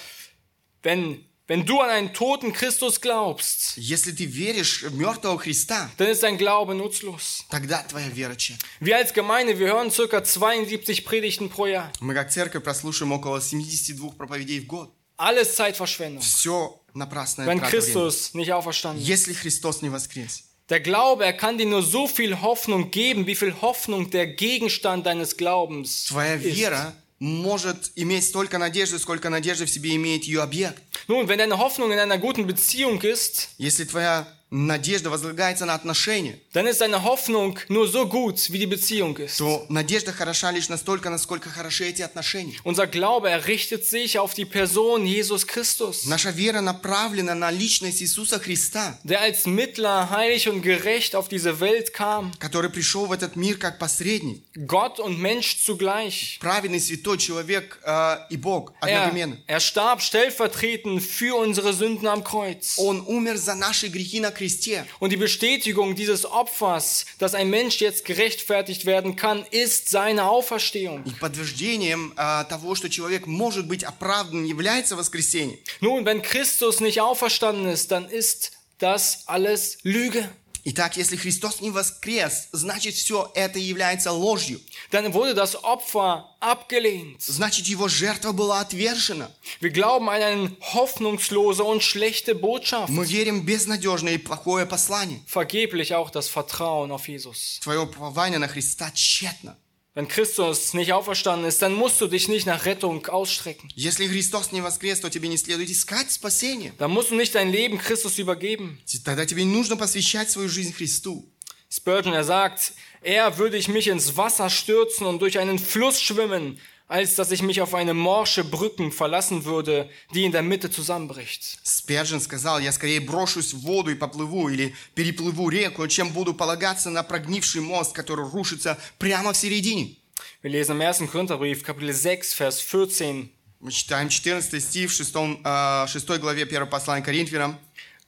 wenn, 0.84 1.26
wenn 1.48 1.66
du 1.66 1.80
an 1.80 1.90
einen 1.90 2.14
toten 2.14 2.52
Christus 2.52 3.00
glaubst, 3.00 3.78
Если 3.78 4.12
ты 4.12 4.26
веришь 4.26 4.84
в 4.84 4.96
мертвого 4.98 5.38
Христа, 5.40 5.90
dann 5.98 6.10
ist 6.10 6.22
dein 6.24 6.38
Glaube 6.38 6.76
nutzlos. 6.76 7.46
тогда 7.50 7.84
твоя 7.84 8.10
вера 8.10 8.36
тщетна. 8.36 8.60
Wir 8.82 8.98
als 8.98 9.14
Gemeinde, 9.14 9.58
wir 9.58 9.68
hören 9.68 9.90
circa 9.92 10.24
72 10.24 11.06
Predigten 11.06 11.50
pro 11.50 11.66
Jahr. 11.68 11.92
Мы 12.02 12.14
как 12.14 12.30
церковь 12.32 12.64
прослушаем 12.64 13.12
около 13.14 13.40
72 13.40 14.18
проповедей 14.18 14.60
в 14.60 14.68
год. 14.68 14.94
Alles 15.18 15.56
Zeitverschwendung, 15.56 16.22
Все 16.22 16.80
напрасное 16.94 17.46
wenn 17.48 17.60
трата 17.60 17.72
времени. 17.78 17.94
Christus 17.94 18.34
nicht 18.34 18.52
auferstanden 18.54 19.02
ist. 19.02 19.08
Если 19.08 19.34
Христос 19.34 19.82
не 19.82 19.90
воскрес. 19.90 20.44
Der 20.70 20.82
Glaube, 20.82 21.24
er 21.24 21.32
kann 21.32 21.58
dir 21.58 21.66
nur 21.66 21.82
so 21.82 22.08
viel 22.10 22.42
Hoffnung 22.42 22.92
geben, 22.92 23.26
wie 23.26 23.36
viel 23.36 23.54
Hoffnung 23.62 24.10
der 24.10 24.28
Gegenstand 24.28 25.06
deines 25.06 25.38
Glaubens 25.38 26.04
Твоя 26.10 26.36
ist. 26.36 26.44
вера 26.44 26.94
может 27.23 27.93
иметь 27.95 28.25
столько 28.25 28.59
надежды, 28.59 28.99
сколько 28.99 29.31
надежды 29.31 29.65
в 29.65 29.71
себе 29.71 29.95
имеет 29.95 30.25
ее 30.25 30.43
объект. 30.43 30.83
Nun, 31.07 31.29
wenn 31.29 31.39
deine 31.39 31.57
Hoffnung 31.59 31.93
in 31.93 31.99
einer 31.99 32.19
guten 32.19 32.47
Beziehung 32.47 33.01
ist, 33.01 33.51
Если 33.59 33.85
твоя 33.85 34.27
надежда 34.52 35.10
возлагается 35.10 35.66
на 35.66 35.74
отношения, 35.74 36.40
dann 36.54 36.68
ist 36.68 36.80
deine 36.80 37.04
Hoffnung 37.04 37.60
nur 37.68 37.86
so 37.86 38.08
gut, 38.08 38.50
wie 38.50 38.60
die 38.60 38.66
Beziehung 38.66 39.18
ist. 39.18 39.38
то 39.40 39.66
надежда 39.68 40.14
хороша 40.14 40.52
лишь 40.52 40.70
настолько, 40.70 41.10
насколько 41.10 41.50
хороши 41.50 41.84
эти 41.90 42.02
отношения. 42.02 42.56
Unser 42.64 42.88
Glaube, 42.88 43.30
er 43.30 43.46
richtet 43.46 43.84
sich 43.84 44.18
auf 44.20 44.34
die 44.36 44.46
Person 44.46 45.06
Jesus 45.06 45.46
Christus, 45.46 46.06
Наша 46.08 46.30
вера 46.32 46.62
направлена 46.62 47.36
на 47.36 47.52
личность 47.52 48.02
Иисуса 48.02 48.40
Христа, 48.40 48.98
der 49.04 49.20
als 49.20 49.46
Mittler 49.48 50.10
heilig 50.12 50.48
und 50.48 50.62
gerecht 50.62 51.14
auf 51.14 51.28
diese 51.28 51.60
Welt 51.60 51.92
kam. 51.94 52.32
который 52.40 52.70
пришел 52.70 53.06
в 53.06 53.12
этот 53.12 53.36
мир 53.36 53.58
как 53.58 53.80
посредник, 53.80 54.44
Gott 54.66 55.00
und 55.02 55.20
Mensch 55.20 55.58
zugleich. 55.66 56.38
праведный 56.40 56.80
святой 56.80 57.18
человек 57.18 57.80
э, 57.84 58.20
и 58.30 58.38
Бог 58.38 58.72
Er, 58.80 59.02
одновременно. 59.04 59.38
er 59.46 59.60
starb 59.60 60.02
stellvertretend 60.02 61.02
für 61.04 61.36
unsere 61.36 61.74
Sünden 61.74 62.08
am 62.08 62.24
Kreuz. 62.24 62.76
Он 62.78 63.04
умер 63.08 63.36
за 63.36 63.54
наши 63.56 63.88
грехи 63.90 64.22
на 64.22 64.32
кресте. 64.42 64.86
Und 65.00 65.12
die 65.12 65.18
Bestätigung 65.18 65.96
dieses 65.96 66.26
Opfers, 66.26 67.06
dass 67.20 67.34
ein 67.34 67.50
Mensch 67.50 67.80
jetzt 67.80 68.06
gerechtfertigt 68.06 68.86
werden 68.86 69.16
kann, 69.16 69.46
ist 69.52 69.90
seine 69.90 70.30
Auferstehung. 70.30 71.04
И 71.06 71.12
подтверждением 71.12 72.14
э, 72.18 72.46
того, 72.50 72.76
что 72.76 72.90
человек 72.90 73.28
может 73.28 73.68
быть 73.68 73.84
оправдан, 73.84 74.46
является 74.46 74.96
воскресение. 74.96 75.58
Nun, 75.82 76.06
wenn 76.06 76.22
Christus 76.22 76.80
nicht 76.80 77.02
auferstanden 77.02 77.68
ist, 77.68 77.92
dann 77.92 78.10
ist 78.10 78.52
das 78.80 79.24
alles 79.28 79.78
Lüge. 79.84 80.30
Итак, 80.65 80.97
если 80.97 81.17
Христос 81.17 81.61
не 81.61 81.71
воскрес, 81.71 82.49
значит 82.53 82.95
все 82.95 83.33
это 83.35 83.59
является 83.59 84.13
ложью. 84.13 84.61
Dann 84.93 85.13
wurde 85.13 85.35
das 85.35 85.57
Opfer 85.65 86.25
abgelehnt. 86.41 87.21
Значит, 87.21 87.67
его 87.67 87.89
жертва 87.89 88.33
была 88.33 88.61
отвержена. 88.61 89.31
Wir 89.61 89.71
glauben 89.71 90.09
an 90.09 90.23
eine 90.23 90.57
hoffnungslose 90.61 91.65
und 91.65 91.83
schlechte 91.83 92.37
Botschaft. 92.37 92.91
Мы 92.91 93.05
верим 93.05 93.41
в 93.41 93.45
безнадежное 93.45 94.15
и 94.15 94.19
плохое 94.19 94.65
послание. 94.65 95.21
Vergeblich 95.27 95.95
auch 95.95 96.11
das 96.11 96.29
Vertrauen 96.29 96.93
auf 96.93 97.09
Jesus. 97.09 97.59
Твое 97.61 97.81
упование 97.81 98.39
на 98.39 98.47
Христа 98.47 98.93
тщетно. 98.93 99.57
Wenn 99.94 100.08
Christus 100.08 100.76
nicht 100.76 100.94
auferstanden 100.94 101.48
ist, 101.48 101.62
dann 101.64 101.74
musst 101.74 102.00
du 102.00 102.06
dich 102.06 102.28
nicht 102.28 102.46
nach 102.46 102.66
Rettung 102.66 103.08
ausstrecken. 103.08 103.68
Если 103.74 104.08
Христос 104.08 104.52
не 104.52 104.62
воскрес, 104.62 105.00
то 105.00 105.10
тебе 105.10 105.28
не 105.28 105.38
следует 105.38 105.72
искать 105.72 106.12
спасения. 106.12 106.72
Dann 106.78 106.92
musst 106.92 107.10
du 107.10 107.16
nicht 107.16 107.34
dein 107.34 107.52
Leben 107.52 107.80
Christus 107.80 108.20
übergeben. 108.20 108.80
Тогда 109.04 109.26
тебе 109.26 109.44
не 109.44 109.56
нужно 109.56 109.76
посвящать 109.76 110.30
свою 110.30 110.50
жизнь 110.50 110.74
Христу. 110.74 111.26
Spurgeon, 111.70 112.14
er 112.14 112.24
sagt, 112.24 112.74
eher 113.02 113.40
würde 113.40 113.58
ich 113.58 113.68
mich 113.68 113.88
ins 113.88 114.16
Wasser 114.16 114.50
stürzen 114.52 115.08
und 115.08 115.20
durch 115.20 115.40
einen 115.40 115.58
Fluss 115.58 116.00
schwimmen, 116.00 116.60
als 116.92 117.16
dass 117.16 117.32
ich 117.32 117.42
mich 117.42 117.62
auf 117.62 117.74
eine 117.74 117.94
morsche 117.94 118.44
Brücken 118.44 118.92
verlassen 118.92 119.44
würde, 119.46 119.90
die 120.14 120.24
in 120.24 120.32
der 120.32 120.42
Mitte 120.42 120.72
zusammenbricht. 120.72 121.60
Спержин 121.66 122.22
сказал, 122.22 122.60
я 122.62 122.72
скорее 122.72 123.02
брошусь 123.02 123.54
в 123.54 123.62
воду 123.62 123.92
и 123.92 123.96
поплыву, 123.96 124.50
или 124.50 124.74
переплыву 124.96 125.50
реку, 125.50 125.88
чем 125.88 126.10
буду 126.10 126.34
полагаться 126.34 126.90
на 126.90 127.04
прогнивший 127.04 127.62
мост, 127.62 127.94
который 127.94 128.26
рушится 128.30 128.78
прямо 129.00 129.34
в 129.34 129.38
середине. 129.38 129.98
Wir 130.42 130.52
lesen 130.52 130.80
im 130.80 130.82
1. 130.82 131.10
Korintherbrief, 131.10 131.64
Kapitel 131.64 131.94
6, 131.94 132.34
Vers 132.34 132.62
14. 132.62 133.30
Мы 133.60 133.72
читаем 133.72 134.08
14 134.08 134.64
стих 134.64 134.92
в 134.92 134.96
6, 134.96 135.14
э, 135.44 135.88
6 135.88 136.20
главе 136.20 136.46
1 136.46 136.70
послания 136.70 137.04
Коринфянам. 137.04 137.60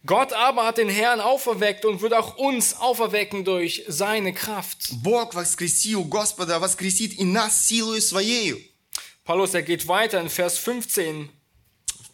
Gott 0.06 0.32
aber 0.32 0.65
hat 0.65 0.78
den 0.78 0.88
Herrn 0.88 1.19
auferweckt 1.19 1.84
und 1.84 2.02
wird 2.02 2.13
auch 2.13 2.38
uns 2.38 2.80
auferwecken 2.80 3.43
durch 3.43 3.84
seine 3.88 4.34
Kraft. 4.34 4.89
Бог 5.04 5.36
воскресил 5.36 6.06
Господа, 6.06 6.60
воскресит 6.60 7.19
и 7.19 7.25
нас 7.25 7.67
силою 7.67 8.02
Своею. 8.02 8.62
Paulus, 9.23 9.54
er 9.54 9.62
geht 9.62 9.88
weiter 9.88 10.19
in 10.19 10.30
Vers 10.30 10.58
15. 10.58 11.30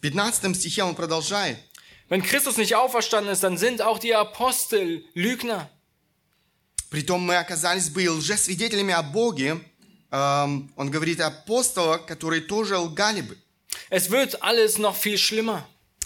В 0.00 0.08
15 0.08 0.54
стихе 0.54 0.82
он 0.82 0.94
продолжает. 0.94 1.58
Wenn 2.08 2.22
Christus 2.22 2.56
nicht 2.56 2.76
auferstanden 2.76 3.32
ist, 3.32 3.42
dann 3.42 3.56
sind 3.56 3.82
auch 3.82 3.98
die 3.98 4.14
Apostel 4.14 5.04
Lügner. 5.14 5.68
Притом 6.90 7.26
мы 7.26 7.36
оказались 7.36 7.90
бы 7.90 8.04
и 8.04 8.08
лжесвидетелями 8.08 8.92
о 8.94 9.02
Боге. 9.02 9.60
Эм, 10.12 10.72
он 10.76 10.90
говорит 10.90 11.20
о 11.20 11.26
апостолах, 11.26 12.06
которые 12.06 12.42
тоже 12.42 12.78
лгали 12.78 13.22
бы. 13.22 13.36
Es 13.90 14.10
wird 14.10 14.42
alles 14.42 14.78
noch 14.78 14.94
viel 14.96 15.18
schlimmer. 15.18 15.64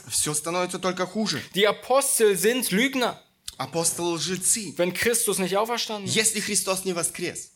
Все 0.09 0.33
становится 0.33 0.79
только 0.79 1.07
хуже. 1.07 1.43
Die 1.55 1.67
Apostel 1.67 2.37
sind 2.37 2.71
Lügner, 2.71 3.23
Апостолы 3.59 4.15
лжецы. 4.15 4.73
wenn 4.79 4.95
Christus 4.95 5.39
nicht 5.39 5.57
auferstanden 5.57 6.09
ist. 6.09 6.15
Если 6.15 6.41
Христос 6.41 6.85
не 6.87 6.95
воскрес. 6.95 7.53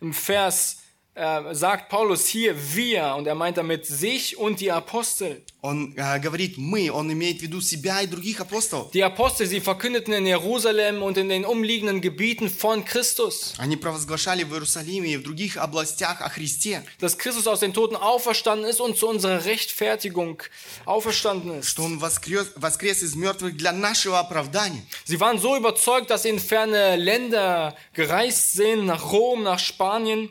Im 0.00 0.14
Vers 0.14 0.77
äh, 1.18 1.54
sagt 1.54 1.90
Paulus 1.90 2.26
hier 2.26 2.56
wir 2.74 3.14
und 3.16 3.26
er 3.26 3.36
meint 3.36 3.56
damit 3.56 3.86
sich 3.86 4.36
und 4.36 4.60
die 4.60 4.72
Apostel. 4.72 5.42
Он 5.60 5.94
э, 5.96 6.18
говорит 6.18 6.58
мы, 6.58 6.90
он 6.90 7.10
имеет 7.10 7.38
в 7.38 7.42
виду 7.42 7.60
себя 7.60 8.02
и 8.02 8.06
других 8.06 8.40
апостолов. 8.40 8.90
Die 8.90 9.02
Apostel, 9.04 9.46
sie 9.46 9.60
verkündeten 9.60 10.12
in 10.12 10.26
Jerusalem 10.26 11.02
und 11.02 11.16
in 11.16 11.28
den 11.28 11.44
umliegenden 11.44 12.00
Gebieten 12.00 12.50
von 12.50 12.84
Christus, 12.84 13.54
Они 13.58 13.76
провозглашали 13.76 14.42
в 14.42 14.52
Иерусалиме 14.52 15.12
и 15.12 15.16
в 15.16 15.22
других 15.22 15.56
областях 15.56 16.20
о 16.20 16.28
Христе, 16.28 16.82
dass 16.98 17.16
Christus 17.16 17.46
aus 17.46 17.60
den 17.60 17.72
Toten 17.72 17.96
auferstanden 17.96 18.68
ist 18.68 18.80
und 18.80 18.98
zu 18.98 19.08
unserer 19.08 19.44
Rechtfertigung 19.44 20.42
auferstanden 20.84 21.60
ist. 21.60 21.68
что 21.68 21.84
Он 21.84 21.98
воскрес, 21.98 22.50
воскрес 22.56 23.02
из 23.04 23.14
мертвых 23.14 23.56
для 23.56 23.72
нашего 23.72 24.18
оправдания. 24.18 24.82
Sie 25.06 25.20
waren 25.20 25.38
so 25.38 25.56
überzeugt, 25.56 26.10
dass 26.10 26.24
sie 26.24 26.30
in 26.30 26.40
ferne 26.40 26.96
Länder 26.96 27.76
gereist 27.94 28.54
sind, 28.54 28.84
nach 28.84 29.12
Rom, 29.12 29.44
nach 29.44 29.60
Spanien. 29.60 30.28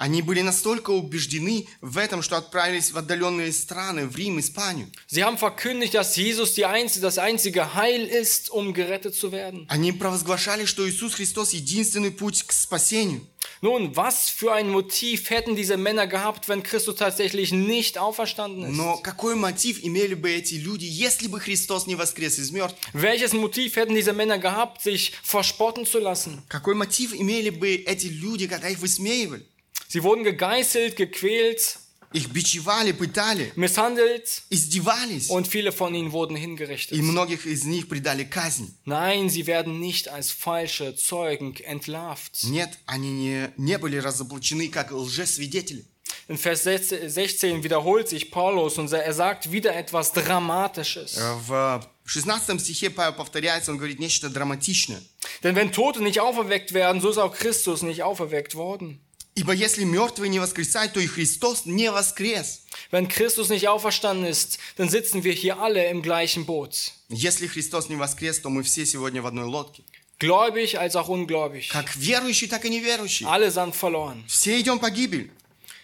Они 0.00 0.22
были 0.22 0.40
настолько 0.40 0.92
убеждены 0.92 1.66
в 1.82 1.98
этом, 1.98 2.22
что 2.22 2.38
отправились 2.38 2.90
в 2.90 2.96
отдаленные 2.96 3.52
страны, 3.52 4.06
в 4.06 4.16
Рим, 4.16 4.40
Испанию. 4.40 4.88
Sie 5.06 5.22
haben 5.22 5.36
verkündigt, 5.36 5.92
dass 5.92 6.16
Jesus 6.16 6.54
die 6.54 6.64
einzige, 6.64 7.02
das 7.02 7.18
einzige 7.18 7.74
Heil 7.74 8.06
ist, 8.06 8.48
um 8.50 8.72
gerettet 8.72 9.14
zu 9.14 9.30
werden. 9.30 9.66
Они 9.68 9.92
провозглашали, 9.92 10.64
что 10.64 10.88
Иисус 10.88 11.12
Христос 11.12 11.52
единственный 11.52 12.10
путь 12.10 12.44
к 12.44 12.52
спасению. 12.52 13.20
Nun, 13.60 13.94
was 13.94 14.30
für 14.30 14.54
ein 14.54 14.70
Motiv 14.70 15.28
hätten 15.28 15.54
diese 15.54 15.76
Männer 15.76 16.06
gehabt, 16.06 16.48
wenn 16.48 16.62
Christus 16.62 16.96
tatsächlich 16.96 17.52
nicht 17.52 17.98
auferstanden 17.98 18.64
ist? 18.64 18.76
Но 18.78 18.96
какой 18.96 19.34
мотив 19.34 19.84
имели 19.84 20.14
бы 20.14 20.30
эти 20.30 20.54
люди, 20.54 20.86
если 20.86 21.28
бы 21.28 21.40
Христос 21.40 21.86
не 21.86 21.94
воскрес 21.94 22.38
из 22.38 22.50
мертвых? 22.52 22.78
Welches 22.94 23.34
Motiv 23.34 23.76
hätten 23.76 23.94
diese 23.94 24.14
Männer 24.14 24.38
gehabt, 24.38 24.80
sich 24.80 25.12
verspotten 25.22 25.84
zu 25.84 25.98
lassen? 25.98 26.42
Какой 26.48 26.74
мотив 26.74 27.12
имели 27.12 27.50
бы 27.50 27.74
эти 27.74 28.06
люди, 28.06 28.46
когда 28.46 28.70
их 28.70 28.78
высмеивали? 28.78 29.44
Sie 29.89 30.03
wurden 30.03 30.23
gegeißelt, 30.23 30.95
gequält, 30.95 31.79
Их 32.13 32.29
бичевали, 32.29 32.93
пытали, 32.93 33.51
misshandelt 33.57 34.43
издевались. 34.49 35.29
und 35.29 35.47
viele 35.49 35.71
von 35.73 35.93
ihnen 35.93 36.11
wurden 36.13 36.37
hingerichtet. 36.37 36.97
И 36.97 37.01
многих 37.01 37.45
из 37.45 37.65
них 37.65 37.89
предали 37.89 38.23
казни. 38.23 38.69
Nein, 38.85 39.29
sie 39.29 39.45
werden 39.47 39.79
nicht 39.81 40.07
als 40.07 40.31
falsche 40.31 40.95
Zeugen 40.95 41.55
entlarvt. 41.65 42.43
Нет, 42.45 42.69
они 42.85 43.11
не, 43.11 43.49
не 43.57 43.77
были 43.77 43.97
разоблачены 43.97 44.69
как 44.69 44.91
лжесвидетели. 44.91 45.83
In 46.27 46.37
Vers 46.37 46.63
16 46.63 47.63
wiederholt 47.63 48.07
sich 48.09 48.31
Paulus 48.31 48.77
und 48.77 48.91
er 48.93 49.13
sagt 49.13 49.51
wieder 49.51 49.75
etwas 49.75 50.11
Dramatisches. 50.13 51.17
Э, 51.17 51.35
В 51.45 51.81
16 52.05 52.59
стихе 52.61 52.89
Павел 52.91 53.13
повторяется, 53.13 53.71
он 53.71 53.77
говорит 53.77 53.99
нечто 53.99 54.29
драматичное. 54.29 55.01
Denn 55.43 55.55
wenn 55.55 55.71
Tote 55.71 56.01
nicht 56.01 56.19
auferweckt 56.21 56.73
werden, 56.73 57.01
so 57.01 57.09
ist 57.09 57.17
auch 57.17 57.33
Christus 57.35 57.81
nicht 57.81 58.03
auferweckt 58.03 58.55
worden. 58.55 59.01
Ибо 59.39 59.51
если 59.51 59.83
мертвые 59.83 60.29
не 60.29 60.39
воскресают, 60.39 60.93
то 60.93 61.01
и 61.01 61.07
Христос 61.07 61.65
не 61.65 61.91
воскрес. 61.91 62.61
Wenn 62.89 63.09
Christus 63.09 63.49
nicht 63.49 63.67
auferstanden 63.67 64.25
ist, 64.25 64.59
dann 64.77 64.87
sitzen 64.87 65.25
wir 65.25 65.33
hier 65.33 65.59
alle 65.59 65.89
im 65.89 66.01
gleichen 66.01 66.45
Boot. 66.45 66.93
Если 67.09 67.47
Христос 67.47 67.89
не 67.89 67.97
воскрес, 67.97 68.39
то 68.39 68.49
мы 68.49 68.63
все 68.63 68.85
сегодня 68.85 69.21
в 69.21 69.27
одной 69.27 69.45
лодке. 69.45 69.83
Gläubig 70.19 70.79
als 70.79 70.95
auch 70.95 71.09
ungläubig. 71.09 71.67
Как 71.69 71.93
верующие, 71.97 72.49
так 72.49 72.63
и 72.63 72.69
неверующие. 72.69 73.27
Allesamt 73.27 73.75
verloren. 73.75 74.23
Все 74.27 74.57
идем 74.59 74.79
погибель. 74.79 75.29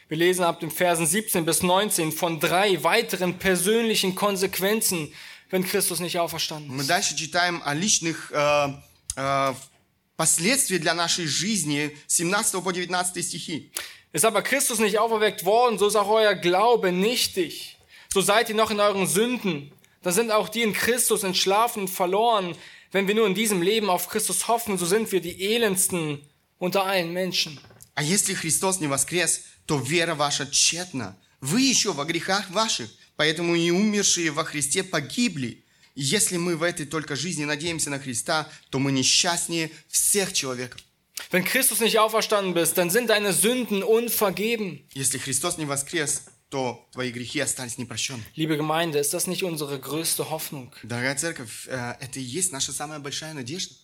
Wir 0.07 0.17
lesen 0.17 0.43
ab 0.43 0.61
den 0.61 0.71
Versen 0.71 1.05
17 1.05 1.43
bis 1.45 1.61
19 1.61 2.13
von 2.13 2.39
drei 2.39 2.81
weiteren 2.83 3.37
persönlichen 3.37 4.15
Konsequenzen 4.15 5.11
wenn 5.51 5.65
Christus 5.65 5.99
nicht 5.99 6.17
auferstanden 6.17 6.73
Мы 6.75 6.83
ist. 6.83 6.89
дальше 6.89 7.15
читаем 7.15 7.61
о 7.63 7.73
личных 7.73 8.31
э, 8.31 8.73
э, 9.17 9.53
последствиях 10.17 10.81
для 10.81 10.93
нашей 10.93 11.25
жизни 11.25 11.97
17 12.07 12.63
по 12.63 12.71
19 12.71 13.25
стихи. 13.25 13.71
Ist 14.13 14.25
aber 14.25 14.41
Christus 14.41 14.79
nicht 14.79 14.99
auferweckt 14.99 15.45
worden, 15.45 15.77
so 15.79 15.87
ist 15.87 15.95
auch 15.95 16.09
euer 16.09 16.35
Glaube 16.35 16.91
nichtig. 16.91 17.77
So 18.13 18.21
seid 18.21 18.49
ihr 18.49 18.55
noch 18.55 18.71
in 18.71 18.79
euren 18.79 19.07
Sünden. 19.07 19.71
Da 20.01 20.11
sind 20.11 20.31
auch 20.31 20.49
die 20.49 20.63
in 20.63 20.73
Christus 20.73 21.23
entschlafen 21.23 21.83
und 21.83 21.87
verloren. 21.87 22.55
Wenn 22.91 23.07
wir 23.07 23.15
nur 23.15 23.27
in 23.27 23.35
diesem 23.35 23.61
Leben 23.61 23.89
auf 23.89 24.09
Christus 24.09 24.47
hoffen, 24.47 24.77
so 24.77 24.85
sind 24.85 25.11
wir 25.11 25.21
die 25.21 25.53
elendsten 25.53 26.19
unter 26.59 26.85
allen 26.85 27.13
Menschen. 27.13 27.59
А 27.95 28.03
если 28.03 28.33
Христос 28.33 28.79
не 28.79 28.87
воскрес, 28.87 29.43
то 29.65 29.77
вера 29.77 30.15
ваша 30.15 30.45
тщетна. 30.45 31.15
Вы 31.39 31.61
еще 31.61 31.93
во 31.93 32.05
грехах 32.05 32.49
ваших, 32.49 32.89
поэтому 33.15 33.55
и 33.55 33.71
умершие 33.71 34.31
во 34.31 34.43
Христе 34.43 34.83
погибли. 34.83 35.63
И 35.96 36.02
если 36.02 36.36
мы 36.36 36.56
в 36.56 36.62
этой 36.62 36.86
только 36.86 37.16
жизни 37.16 37.44
надеемся 37.44 37.90
на 37.90 37.98
Христа, 37.98 38.48
то 38.70 38.78
мы 38.78 38.92
несчастнее 38.92 39.70
всех 39.88 40.32
человеков. 40.32 40.80
Wenn 41.32 41.44
Christus 41.44 41.80
nicht 41.80 41.98
auferstanden 41.98 42.52
bist, 42.54 42.76
dann 42.76 42.90
sind 42.90 43.08
deine 43.08 43.32
Sünden 43.32 43.82
unvergeben. 43.82 44.86
Если 44.92 45.18
Христос 45.18 45.56
не 45.56 45.64
воскрес, 45.64 46.26
то 46.50 46.86
твои 46.92 47.10
грехи 47.10 47.40
остались 47.40 47.78
непрощенными. 47.78 48.26
Liebe 48.36 48.56
Gemeinde, 48.56 48.98
ist 48.98 49.14
das 49.14 49.26
nicht 49.26 49.42
unsere 49.42 49.80
größte 49.80 50.30
Hoffnung? 50.30 50.70
Дорогая 50.82 51.16
церковь, 51.16 51.66
э, 51.66 51.94
это 51.98 52.20
и 52.20 52.22
есть 52.22 52.52
наша 52.52 52.72
самая 52.72 52.98
большая 52.98 53.32
надежда. 53.32 53.74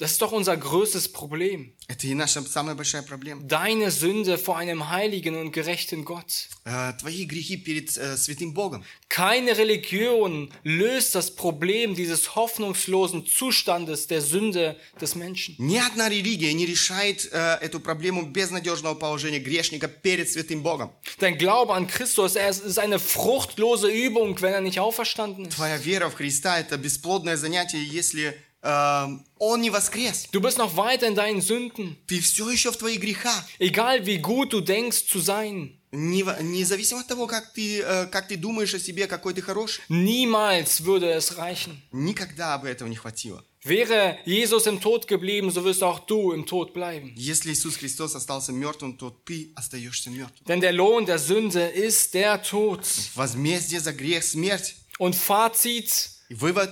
Das 0.00 0.12
ist 0.12 0.20
doch 0.20 0.32
unser 0.32 0.58
größtes 0.58 1.10
Problem. 1.14 1.72
Это 1.88 2.06
и 2.06 2.12
наша 2.12 2.42
самая 2.42 2.74
большая 2.74 3.02
проблема. 3.02 3.40
Deine 3.44 3.90
Sünde 3.90 4.36
vor 4.36 4.58
einem 4.58 4.90
heiligen 4.90 5.36
und 5.36 5.52
gerechten 5.52 6.04
Gott. 6.04 6.50
Э, 6.66 6.92
Твои 7.00 7.24
грехи 7.24 7.56
перед 7.56 7.96
э, 7.96 8.18
святым 8.18 8.52
Богом. 8.52 8.84
Keine 9.08 9.56
Religion 9.56 10.52
löst 10.64 11.14
das 11.14 11.34
Problem 11.34 11.94
dieses 11.94 12.34
hoffnungslosen 12.34 13.24
Zustandes 13.24 14.06
der 14.06 14.20
Sünde 14.20 14.76
des 15.00 15.14
Menschen. 15.14 15.54
Ни 15.58 15.78
одна 15.78 16.10
религия 16.10 16.52
не 16.52 16.66
решает 16.66 17.26
э, 17.32 17.54
эту 17.62 17.80
проблему 17.80 18.26
безнадежного 18.26 18.96
положения 18.96 19.38
грешника 19.38 19.88
перед 19.88 20.28
святым 20.28 20.62
Богом. 20.62 20.90
Dein 21.20 21.38
Glaube 21.38 21.72
an 21.72 21.86
Christus 21.86 22.36
er 22.36 22.50
ist 22.50 22.78
eine 22.78 22.98
fruchtlose 22.98 23.88
Übung, 23.88 24.38
wenn 24.42 24.52
er 24.52 24.60
nicht 24.60 24.78
auferstanden 24.78 25.46
ist. 25.46 25.54
Твоя 25.54 25.78
вера 25.78 26.10
в 26.10 26.16
Христа – 26.16 26.60
это 26.60 26.76
бесплодное 26.76 27.38
занятие, 27.38 27.82
если 27.82 28.26
э, 28.26 28.34
Он 28.62 29.60
не 29.60 29.70
воскрес. 29.70 30.26
Du 30.32 30.40
bist 30.40 30.58
noch 30.58 30.76
weiter 30.76 31.06
in 31.06 31.14
deinen 31.14 31.40
Sünden, 31.40 31.96
Ты 32.08 32.20
все 32.20 32.50
еще 32.50 32.72
в 32.72 32.76
твоих 32.76 33.00
грехах. 33.00 33.44
egal 33.60 34.04
wie 34.06 34.18
gut 34.18 34.52
du 34.52 34.60
denkst 34.60 35.06
zu 35.08 35.20
sein. 35.20 35.78
Не- 35.92 36.24
Независимо 36.42 37.00
от 37.00 37.06
того, 37.06 37.26
как 37.28 37.52
ты, 37.54 37.80
э, 37.80 38.06
как 38.08 38.26
ты 38.28 38.36
думаешь 38.36 38.74
о 38.74 38.78
себе, 38.80 39.06
какой 39.06 39.34
ты 39.34 39.40
хороший. 39.40 39.82
Niemals 39.88 40.84
würde 40.84 41.12
es 41.12 41.36
reichen. 41.38 41.76
Никогда 41.92 42.58
бы 42.58 42.68
этого 42.68 42.88
не 42.88 42.96
хватило. 42.96 43.44
Wäre 43.64 44.18
Jesus 44.26 44.66
im 44.66 44.80
Tod 44.80 45.06
geblieben, 45.08 45.50
so 45.50 45.64
wirst 45.64 45.82
auch 45.82 46.00
du 46.06 46.32
im 46.32 46.44
Tod 46.46 46.72
bleiben. 46.74 47.12
Если 47.16 47.52
Иисус 47.52 47.76
Христос 47.76 48.14
остался 48.14 48.52
мертвым, 48.52 48.96
то 48.98 49.10
ты 49.10 49.52
остаешься 49.54 50.10
мертвым. 50.10 50.44
Denn 50.46 50.60
der 50.60 50.72
Lohn 50.72 51.06
der 51.06 51.18
Sünde 51.18 51.66
ist 51.68 52.14
der 52.14 52.42
Tod. 52.42 52.84
Возмездие 53.14 53.80
за 53.80 53.92
грех – 53.92 54.24
смерть. 54.24 54.74
Und 54.98 55.14
Fazit, 55.14 56.10
И 56.28 56.34
вывод 56.34 56.70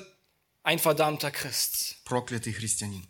ein 0.63 0.79
verdammter 0.79 1.31
Christ. – 1.31 2.05
проклятый 2.05 2.53
христианин. 2.53 3.07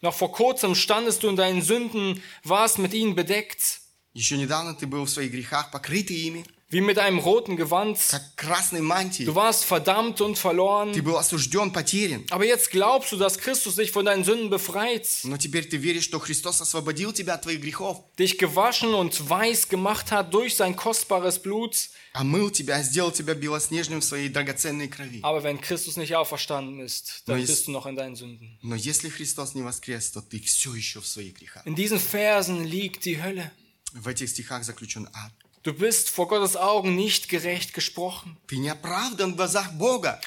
Noch 0.00 0.14
vor 0.14 0.32
kurzem 0.32 0.74
standest 0.74 1.22
du 1.22 1.28
in 1.28 1.36
deinen 1.36 1.62
Sünden, 1.62 2.22
warst 2.44 2.78
mit 2.78 2.92
ihnen 2.92 3.14
bedeckt, 3.14 3.80
Еще 4.14 4.36
недавно 4.36 4.74
ты 4.74 4.86
был 4.86 5.04
в 5.06 5.10
своих 5.10 5.32
грехах, 5.32 5.70
покрытый 5.70 6.16
ими, 6.16 6.44
wie 6.70 6.80
mit 6.80 6.98
einem 6.98 7.18
roten 7.18 7.56
Gewand. 7.58 7.98
как 8.10 8.22
красной 8.36 8.80
мантией. 8.80 9.26
Du 9.26 9.34
warst 9.34 9.64
verdammt 9.64 10.22
und 10.22 10.36
Ты 10.36 10.40
verloren. 10.40 10.92
был 11.04 11.18
осужден, 11.18 11.70
потерян. 11.70 12.24
Aber 12.30 12.46
jetzt 12.46 12.70
glaubst 12.70 13.12
du, 13.12 13.18
dass 13.18 13.36
Christus 13.38 13.76
dich 13.76 13.90
von 13.92 14.06
deinen 14.06 14.24
Sünden 14.24 14.48
befreit, 14.48 15.06
Но 15.24 15.36
теперь 15.36 15.68
ты 15.68 15.76
веришь, 15.76 16.04
что 16.04 16.18
Христос 16.18 16.62
освободил 16.62 17.12
тебя 17.12 17.34
от 17.34 17.42
твоих 17.42 17.60
грехов, 17.60 17.98
dich 18.18 18.38
gewaschen 18.38 18.94
und 18.94 19.28
weiß 19.28 19.68
gemacht 19.68 20.10
hat 20.10 20.32
durch 20.32 20.54
sein 20.56 20.74
kostbares 20.74 21.38
Blut. 21.42 21.90
омыл 22.14 22.50
тебя, 22.50 22.82
сделал 22.82 23.12
тебя 23.12 23.34
белоснежным 23.34 24.00
в 24.00 24.04
своей 24.04 24.30
драгоценной 24.30 24.88
крови. 24.88 25.20
Aber 25.22 25.42
wenn 25.42 25.60
Christus 25.60 25.98
nicht 25.98 26.14
auferstanden 26.16 26.80
ist, 26.80 27.24
dann 27.26 27.36
Но 27.36 27.40
есть- 27.42 27.50
bist 27.52 27.66
du 27.66 27.70
noch 27.72 27.84
in 27.84 27.96
deinen 27.96 28.16
Sünden. 28.16 28.58
Но 28.62 28.76
если 28.76 29.10
Христос 29.10 29.54
не 29.54 29.60
воскрес, 29.62 30.10
то 30.10 30.22
ты 30.22 30.40
все 30.40 30.74
еще 30.74 31.00
в 31.02 31.06
своих 31.06 31.34
грехах. 31.38 31.66
In 31.66 31.74
diesen 31.74 31.98
Versen 32.00 32.64
liegt 32.64 33.04
die 33.04 33.22
Hölle. 33.22 33.50
В 33.92 34.08
этих 34.08 34.30
стихах 34.30 34.64
заключен 34.64 35.06
ад. 35.12 35.32
Du 35.67 35.73
bist 35.73 36.09
vor 36.09 36.29
Gottes 36.29 36.55
Augen 36.55 36.95
nicht 36.95 37.27
gerecht 37.27 37.73
gesprochen. 37.73 38.37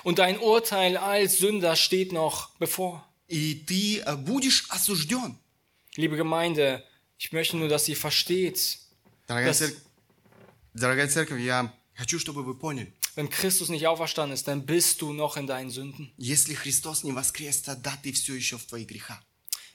Und 0.02 0.18
dein 0.18 0.38
Urteil 0.38 0.98
als 0.98 1.38
Sünder 1.38 1.76
steht 1.76 2.12
noch 2.12 2.50
bevor. 2.58 3.08
Liebe 5.96 6.18
Gemeinde, 6.18 6.84
ich 7.16 7.32
möchte 7.32 7.56
nur, 7.56 7.68
dass 7.68 7.88
ihr 7.88 7.96
versteht. 7.96 8.80
dass, 9.46 9.60
Wenn 13.14 13.30
Christus 13.30 13.70
nicht 13.70 13.86
auferstanden 13.86 14.34
ist, 14.34 14.46
dann 14.46 14.66
bist 14.66 15.00
du 15.00 15.14
noch 15.14 15.38
in 15.38 15.46
deinen 15.46 15.70
Sünden. 15.70 16.12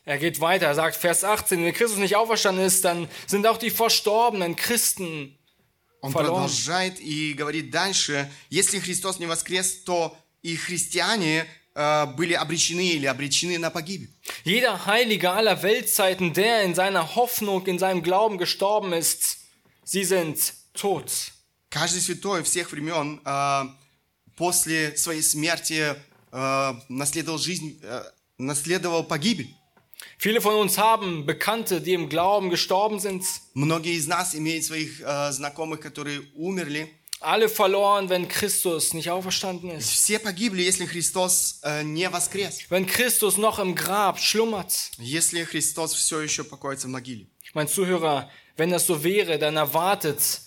Er 0.03 0.19
geht 0.19 0.39
weiter, 0.41 0.67
er 0.67 0.75
sagt 0.75 0.95
Vers 0.95 1.23
18, 1.23 1.65
wenn 1.65 1.73
Christus 1.73 1.97
nicht 1.97 2.15
auferstanden 2.15 2.63
ist, 2.63 2.85
dann 2.85 3.07
sind 3.25 3.47
auch 3.47 3.57
die 3.57 3.71
verstorbenen 3.71 4.55
Christen 4.55 5.35
Он 6.05 6.11
verloren. 6.11 6.45
продолжает 6.45 6.99
и 6.99 7.33
говорит 7.33 7.71
дальше, 7.71 8.31
если 8.49 8.79
Христос 8.79 9.19
не 9.19 9.25
воскрес, 9.25 9.83
то 9.83 10.15
и 10.43 10.55
христиане 10.55 11.47
э, 11.73 12.05
были 12.17 12.33
обречены 12.33 12.87
или 12.89 13.07
обречены 13.07 13.57
на 13.57 13.71
погибель. 13.71 14.09
Jeder 14.43 14.85
Heilige 14.85 15.31
aller 15.31 15.63
Weltzeiten, 15.63 16.33
der 16.33 16.63
in 16.63 16.75
seiner 16.75 17.15
Hoffnung, 17.15 17.65
in 17.65 17.79
seinem 17.79 18.03
Glauben 18.03 18.37
gestorben 18.37 18.93
ist, 18.93 19.39
sie 19.83 20.03
sind 20.03 20.37
tot. 20.73 21.11
Каждый 21.69 22.01
святой 22.01 22.43
всех 22.43 22.71
времен 22.71 23.19
э, 23.25 23.63
после 24.35 24.95
своей 24.95 25.23
смерти 25.23 25.95
э, 26.31 26.73
наследовал 26.89 27.39
жизнь, 27.39 27.81
наследовал 28.37 29.03
погибель. 29.03 29.55
Viele 30.18 30.40
von 30.40 30.54
uns 30.54 30.78
haben 30.78 31.26
Bekannte, 31.26 31.80
die 31.80 31.94
im 31.94 32.08
Glauben 32.08 32.50
gestorben 32.50 33.00
sind. 33.00 33.24
Многие 33.54 33.94
из 33.94 34.06
нас 34.06 34.34
имеют 34.34 34.64
своих 34.64 35.00
э, 35.00 35.32
знакомых, 35.32 35.80
которые 35.80 36.22
умерли. 36.34 36.88
Alle 37.22 37.50
verloren, 37.50 38.08
wenn 38.08 38.28
Christus 38.28 38.94
nicht 38.94 39.10
auferstanden 39.10 39.70
ist. 39.70 39.90
Все 39.90 40.18
погибли, 40.18 40.62
если 40.62 40.86
Христос 40.86 41.60
э, 41.62 41.82
не 41.82 42.08
воскрес. 42.08 42.60
Wenn 42.70 42.86
Christus 42.86 43.36
noch 43.36 43.58
im 43.58 43.74
Grab 43.74 44.18
schlummert. 44.18 44.72
Если 44.98 45.44
Христос 45.44 45.94
все 45.94 46.20
еще 46.20 46.44
покоится 46.44 46.86
в 46.86 46.90
могиле. 46.90 47.26
Mein 47.52 47.68
Zuhörer, 47.68 48.30
wenn 48.56 48.70
das 48.70 48.86
so 48.86 49.02
wäre, 49.04 49.38
dann 49.38 49.56
erwartet 49.56 50.40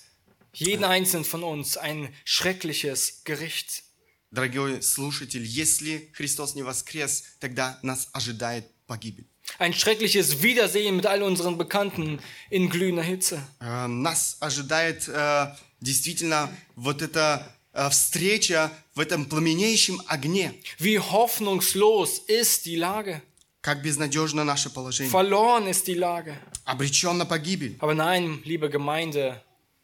jeden 0.54 0.84
einzelnen 0.84 1.26
von 1.26 1.44
uns 1.44 1.78
ein 1.78 2.14
schreckliches 2.26 3.24
Gericht. 3.24 3.84
Дорогой 4.32 4.82
слушатель, 4.82 5.44
если 5.44 6.10
Христос 6.14 6.56
не 6.56 6.64
воскрес, 6.64 7.24
тогда 7.40 7.78
нас 7.84 8.10
ожидает 8.14 8.66
погибель. 8.88 9.28
Ein 9.60 9.74
schreckliches 9.74 10.42
Wiedersehen 10.42 10.96
mit 10.96 11.06
all 11.06 11.22
unseren 11.22 11.58
Bekannten 11.58 12.20
in 12.50 12.70
glühender 12.70 13.04
Hitze. 13.04 13.42
Э, 13.60 13.88
Нас 13.88 14.38
ожидает 14.40 15.08
э, 15.08 15.48
действительно 15.80 16.50
вот 16.76 17.02
эта 17.02 17.46
э, 17.74 17.90
встреча 17.90 18.72
в 18.96 19.00
этом 19.00 19.26
пламенеющем 19.26 20.02
огне. 20.08 20.54
Wie 20.80 20.98
hoffnungslos 21.00 22.20
ist 22.28 22.66
die 22.66 22.78
Lage. 22.78 23.22
Как 23.62 23.82
безнадежно 23.82 24.44
наше 24.44 24.70
положение. 24.70 25.12
Verloren 25.12 25.68
ist 25.68 25.88
die 25.88 25.94
Lage. 25.96 26.36
Обречен 26.66 27.18
на 27.18 27.26
погибель. 27.26 27.78
Aber 27.80 27.94
nein, 27.94 28.42
liebe 28.46 28.70
Gemeinde, 28.70 29.42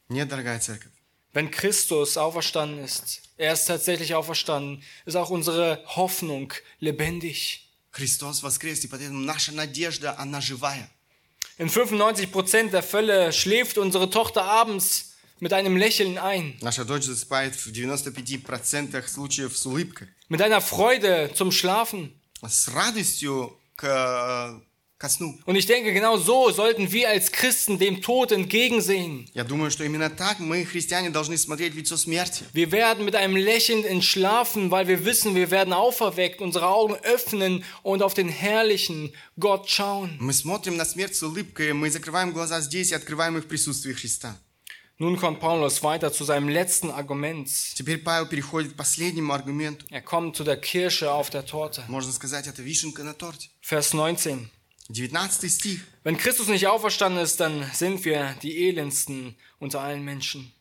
Нет, 0.09 0.29
дорогая 0.29 0.59
церковь. 0.59 0.91
wenn 1.33 1.51
Christus 1.51 2.17
auferstanden 2.17 2.83
ist, 2.83 3.21
er 3.37 3.53
ist 3.53 3.65
tatsächlich 3.65 4.15
auferstanden, 4.15 4.81
ist 5.05 5.15
auch 5.15 5.29
unsere 5.29 5.83
Hoffnung 5.85 6.51
lebendig. 6.79 7.62
Христос 7.93 8.43
воскрес, 8.43 8.83
и 8.83 8.87
поэтому 8.87 9.19
наша 9.19 9.51
надежда, 9.51 10.15
она 10.17 10.41
живая. 10.41 10.89
In 11.57 11.67
95% 11.69 12.69
der 12.69 12.83
Fälle 12.83 13.33
schläft 13.33 13.77
unsere 13.77 14.09
Tochter 14.09 14.43
abends 14.45 15.13
mit 15.39 15.51
einem 15.53 15.75
Lächeln 15.77 16.17
ein, 16.17 16.57
Наша 16.61 16.85
дочь 16.85 17.03
засыпает 17.03 17.55
в 17.55 17.67
95% 17.67 19.07
случаев 19.07 19.57
с 19.57 19.65
улыбкой, 19.65 20.07
mit 20.29 20.41
einer 20.41 20.61
Freude 20.61 21.31
zum 21.33 21.51
Schlafen. 21.51 22.11
с 22.47 22.67
радостью 22.69 23.59
к, 23.75 23.83
э, 23.83 23.85
ко 23.85 24.55
сну. 24.55 24.65
Und 25.45 25.55
ich 25.55 25.65
denke, 25.65 25.93
genau 25.93 26.17
so 26.17 26.51
sollten 26.51 26.91
wir 26.91 27.07
als 27.07 27.31
Christen 27.31 27.79
dem 27.79 28.01
Tod 28.01 28.33
entgegensehen. 28.33 29.29
Я 29.33 29.45
думаю, 29.45 29.71
что 29.71 29.85
именно 29.85 30.09
так 30.09 30.39
мы, 30.39 30.65
христиане, 30.65 31.09
должны 31.09 31.37
смотреть 31.37 31.73
в 31.73 31.77
лицо 31.77 31.95
смерти. 31.95 32.43
Wir 32.51 32.69
werden 32.73 33.05
mit 33.05 33.15
einem 33.15 33.37
Lächeln 33.37 33.85
entschlafen, 33.85 34.71
weil 34.71 34.89
wir 34.89 35.05
wissen, 35.05 35.35
wir 35.35 35.51
werden 35.51 35.71
auferweckt, 35.71 36.41
unsere 36.41 36.67
Augen 36.67 36.95
öffnen 36.95 37.63
und 37.81 38.03
auf 38.03 38.13
den 38.13 38.27
herrlichen 38.27 39.13
Gott 39.39 39.69
schauen. 39.69 40.17
Мы 40.19 40.33
смотрим 40.33 40.75
на 40.75 40.83
смерть 40.83 41.15
с 41.15 41.23
улыбкой, 41.23 41.71
мы 41.71 41.89
закрываем 41.89 42.33
глаза 42.33 42.59
здесь 42.59 42.91
и 42.91 42.95
открываем 42.95 43.37
их 43.37 43.45
в 43.45 43.47
присутствии 43.47 43.93
Христа. 43.93 44.35
Nun 44.97 45.15
kommt 45.15 45.39
Paulus 45.39 45.81
weiter 45.81 46.11
zu 46.11 46.25
seinem 46.25 46.49
letzten 46.49 46.91
Argument. 46.91 47.47
Теперь 47.73 47.99
Павел 47.99 48.25
переходит 48.25 48.73
к 48.73 48.75
последнему 48.75 49.31
аргументу. 49.31 49.85
Er 49.91 50.01
kommt 50.01 50.35
zu 50.35 50.43
der 50.43 50.57
Kirsche 50.57 51.09
auf 51.13 51.29
der 51.29 51.45
Torte. 51.45 51.85
Можно 51.87 52.11
сказать, 52.11 52.47
это 52.47 52.61
вишенка 52.61 53.03
на 53.03 53.13
торте. 53.13 53.49
Vers 53.61 53.91
19. 53.91 54.49
19 54.89 55.49
стих. 55.49 55.79
Wenn 56.03 56.17
Christus 56.17 56.47
nicht 56.47 56.67
auferstanden 56.67 57.21
ist, 57.21 57.39
dann 57.39 57.69
sind 57.73 58.03
wir 58.05 58.35
die 58.41 58.67
elendsten 58.67 59.35
unter 59.59 59.81
allen 59.81 60.03
Menschen. 60.03 60.51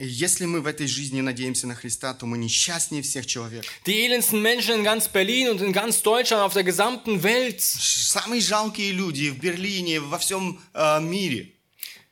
И 0.00 0.06
если 0.06 0.46
мы 0.46 0.60
в 0.60 0.66
этой 0.68 0.86
жизни 0.86 1.20
надеемся 1.20 1.66
на 1.66 1.74
Христа, 1.74 2.14
то 2.14 2.24
мы 2.24 2.38
несчастнее 2.38 3.02
всех 3.02 3.26
человек. 3.26 3.64
Die 3.84 4.06
elendsten 4.06 4.40
Menschen 4.40 4.76
in 4.76 4.84
ganz 4.84 5.08
Berlin 5.08 5.48
und 5.48 5.60
in 5.60 5.72
ganz 5.72 6.02
Deutschland, 6.02 6.42
auf 6.42 6.54
der 6.54 6.62
gesamten 6.62 7.24
Welt. 7.24 7.60
Самые 7.60 8.40
жалкие 8.40 8.92
люди 8.92 9.30
в 9.30 9.40
Берлине, 9.40 9.98
во 9.98 10.18
всем 10.18 10.60
э, 10.72 11.00
мире. 11.00 11.51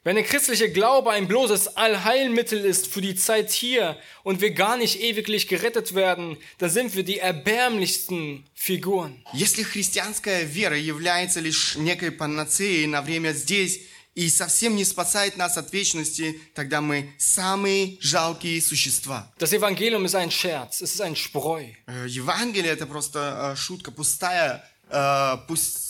Wenn 0.05 0.15
der 0.15 0.25
christliche 0.25 0.71
Glaube 0.71 1.11
ein 1.11 1.27
bloßes 1.27 1.77
Allheilmittel 1.77 2.65
ist 2.65 2.87
für 2.87 3.01
die 3.01 3.17
Zeit 3.17 3.51
hier 3.51 3.97
und 4.23 4.41
wir 4.41 4.53
gar 4.53 4.77
nicht 4.77 5.01
ewiglich 5.01 5.49
gerettet 5.49 5.97
werden, 5.97 6.37
dann 6.59 6.71
sind 6.71 6.95
wir 6.95 7.03
die 7.03 7.19
erbärmlichsten 7.19 8.45
Figuren. 8.55 9.21
Если 9.33 9.65
христианская 9.65 10.45
вера 10.45 10.77
является 10.79 11.41
лишь 11.41 11.77
некой 11.77 12.13
панацеей 12.13 12.87
на 12.87 13.03
время 13.03 13.33
здесь 13.33 13.81
и 14.15 14.29
совсем 14.31 14.77
не 14.77 14.85
спасает 14.85 15.37
нас 15.37 15.59
от 15.59 15.73
вечности, 15.73 16.41
тогда 16.55 16.81
мы 16.81 17.13
самые 17.19 17.99
жалкие 18.01 18.63
существа. 18.63 19.31
Das 19.39 19.53
Evangelium 19.53 20.05
ist 20.05 20.15
ein 20.15 20.31
Scherz, 20.31 20.81
es 20.83 20.95
ist 20.95 21.01
ein 21.01 21.17
Spreu. 21.17 21.65
Э, 21.87 22.07
Евангелие 22.09 22.73
это 22.73 22.87
просто 22.87 23.53
э, 23.53 23.57
шутка, 23.57 23.91
пустая, 23.91 24.65
э, 24.89 25.37
пус- 25.49 25.90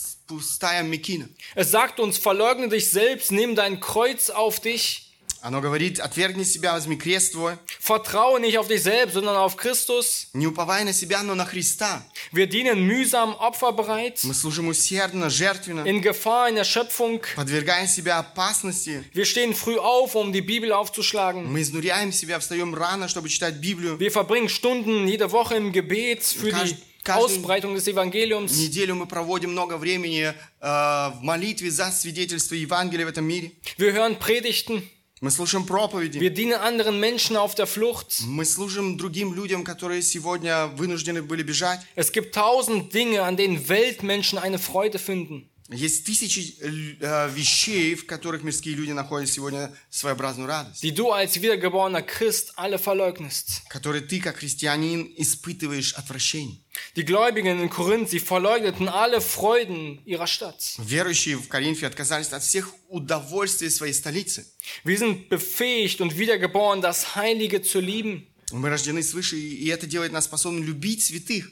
Es 1.55 1.71
sagt 1.71 1.99
uns, 1.99 2.17
verleugne 2.17 2.69
dich 2.69 2.89
selbst, 2.89 3.31
nimm 3.31 3.55
dein 3.55 3.79
Kreuz 3.79 4.29
auf 4.29 4.59
dich, 4.59 5.03
Оно 5.39 5.61
говорит, 5.61 5.99
отвергни 5.99 6.43
себя, 6.43 6.73
возьми 6.73 6.97
крест 6.97 7.33
твой, 7.33 7.57
vertraue 7.79 8.39
nicht 8.39 8.57
auf 8.57 8.67
dich 8.67 8.81
selbst, 8.81 9.13
sondern 9.13 9.35
auf 9.37 9.55
Christus. 9.55 10.27
не 10.33 10.47
уповай 10.47 10.83
на 10.83 10.91
себя, 10.93 11.21
но 11.21 11.35
на 11.35 11.45
Христа. 11.45 12.03
Wir 12.33 12.47
dienen 12.47 12.87
mühsam, 12.87 13.35
opferbereit, 13.35 14.23
Мы 14.23 14.33
служим 14.33 14.67
усердно, 14.67 15.29
жертвенно, 15.29 15.85
in 15.85 16.01
Gefahr 16.01 16.49
in 16.49 16.55
der 16.55 16.63
Schöpfung. 16.65 17.21
подвергаем 17.35 17.87
себя 17.87 18.17
опасности. 18.17 19.03
Wir 19.13 19.25
stehen 19.25 19.53
früh 19.53 19.77
auf, 19.77 20.15
um 20.15 20.33
die 20.33 20.41
Bibel 20.41 20.73
aufzuschlagen. 20.73 21.45
Мы 21.51 21.61
изнуряем 21.61 22.11
себя, 22.11 22.39
встаем 22.39 22.73
рано, 22.73 23.07
чтобы 23.07 23.29
читать 23.29 23.55
Библию. 23.61 23.97
Wir 23.99 24.11
verbringen 24.11 24.49
Stunden 24.49 25.07
jede 25.07 25.31
Woche 25.31 25.55
im 25.55 25.71
Gebet 25.71 26.23
für 26.23 26.47
die 26.47 26.53
Кажд- 26.53 26.55
каждый- 26.55 26.83
Ausbreitung 27.05 27.73
des 27.75 27.87
Evangeliums. 27.87 28.51
Неделю 28.57 28.95
мы 28.95 29.05
проводим 29.05 29.51
много 29.51 29.77
времени 29.77 30.33
э, 30.33 30.33
в 30.61 31.19
молитве 31.21 31.71
за 31.71 31.91
свидетельство 31.91 32.55
Евангелия 32.55 33.05
в 33.05 33.09
этом 33.09 33.25
мире. 33.25 33.51
Wir 33.77 33.93
hören 33.93 34.17
Predigten. 34.17 34.83
Мы 35.19 35.31
слушаем 35.31 35.65
проповеди. 35.65 36.19
Wir 36.19 36.29
dienen 36.29 36.53
anderen 36.53 36.99
Menschen 36.99 37.37
auf 37.37 37.55
der 37.55 37.65
Flucht. 37.65 38.21
Мы 38.27 38.45
служим 38.45 38.97
другим 38.97 39.33
людям, 39.33 39.63
которые 39.63 40.03
сегодня 40.03 40.67
вынуждены 40.67 41.23
были 41.23 41.41
бежать. 41.41 41.79
Es 41.95 42.11
gibt 42.11 42.35
tausend 42.35 42.93
Dinge, 42.93 43.23
an 43.23 43.35
denen 43.35 43.67
Weltmenschen 43.67 44.37
eine 44.37 44.59
Freude 44.59 44.99
finden. 44.99 45.49
Есть 45.72 46.04
тысячи 46.04 46.54
э, 46.60 47.30
вещей, 47.32 47.94
в 47.94 48.06
которых 48.06 48.42
мирские 48.42 48.74
люди 48.74 48.92
находят 48.92 49.28
сегодня 49.28 49.72
своеобразную 49.90 50.46
радость, 50.48 50.84
die 50.84 50.92
du 50.92 51.10
als 51.12 51.40
wiedergeborener 51.40 52.02
Christ 52.02 52.52
alle 52.56 52.78
verleugnest. 52.78 53.62
которые 53.68 54.02
ты, 54.02 54.20
как 54.20 54.36
христианин, 54.36 55.12
испытываешь 55.16 55.94
отвращение. 55.94 56.58
Die 56.96 57.04
Gläubigen 57.04 57.60
in 57.60 57.70
Korinth, 57.70 58.10
sie 58.10 58.20
verleugneten 58.20 58.88
alle 58.88 59.20
Freuden 59.20 60.00
ihrer 60.04 60.26
Stadt. 60.26 60.76
Верующие 60.78 61.36
в 61.36 61.48
Коринфе 61.48 61.86
отказались 61.86 62.32
от 62.32 62.42
всех 62.42 62.72
удовольствий 62.88 63.70
своей 63.70 63.94
столицы. 63.94 64.46
Wir 64.84 64.98
sind 64.98 65.28
befähigt 65.28 66.00
und 66.00 66.18
wiedergeboren, 66.18 66.80
das 66.82 67.16
Heilige 67.16 67.62
zu 67.62 67.80
lieben. 67.80 68.26
Мы 68.52 68.68
рождены 68.68 69.02
свыше, 69.02 69.38
и 69.38 69.66
это 69.68 69.86
делает 69.86 70.12
нас 70.12 70.26
способными 70.26 70.66
любить 70.66 71.02
святых. 71.02 71.50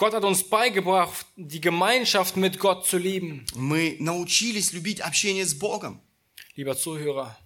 Gott 0.00 0.12
hat 0.12 0.24
uns 0.24 0.42
beigebracht, 0.42 1.26
die 1.36 1.60
Gemeinschaft 1.60 2.36
mit 2.36 2.58
Gott 2.58 2.86
zu 2.86 2.98
lieben. 2.98 3.46
Мы 3.54 3.96
научились 3.98 4.72
любить 4.72 5.00
общение 5.00 5.46
с 5.46 5.54
Богом. 5.54 6.00
Lieber 6.54 6.76
Zuhörer, 6.76 7.36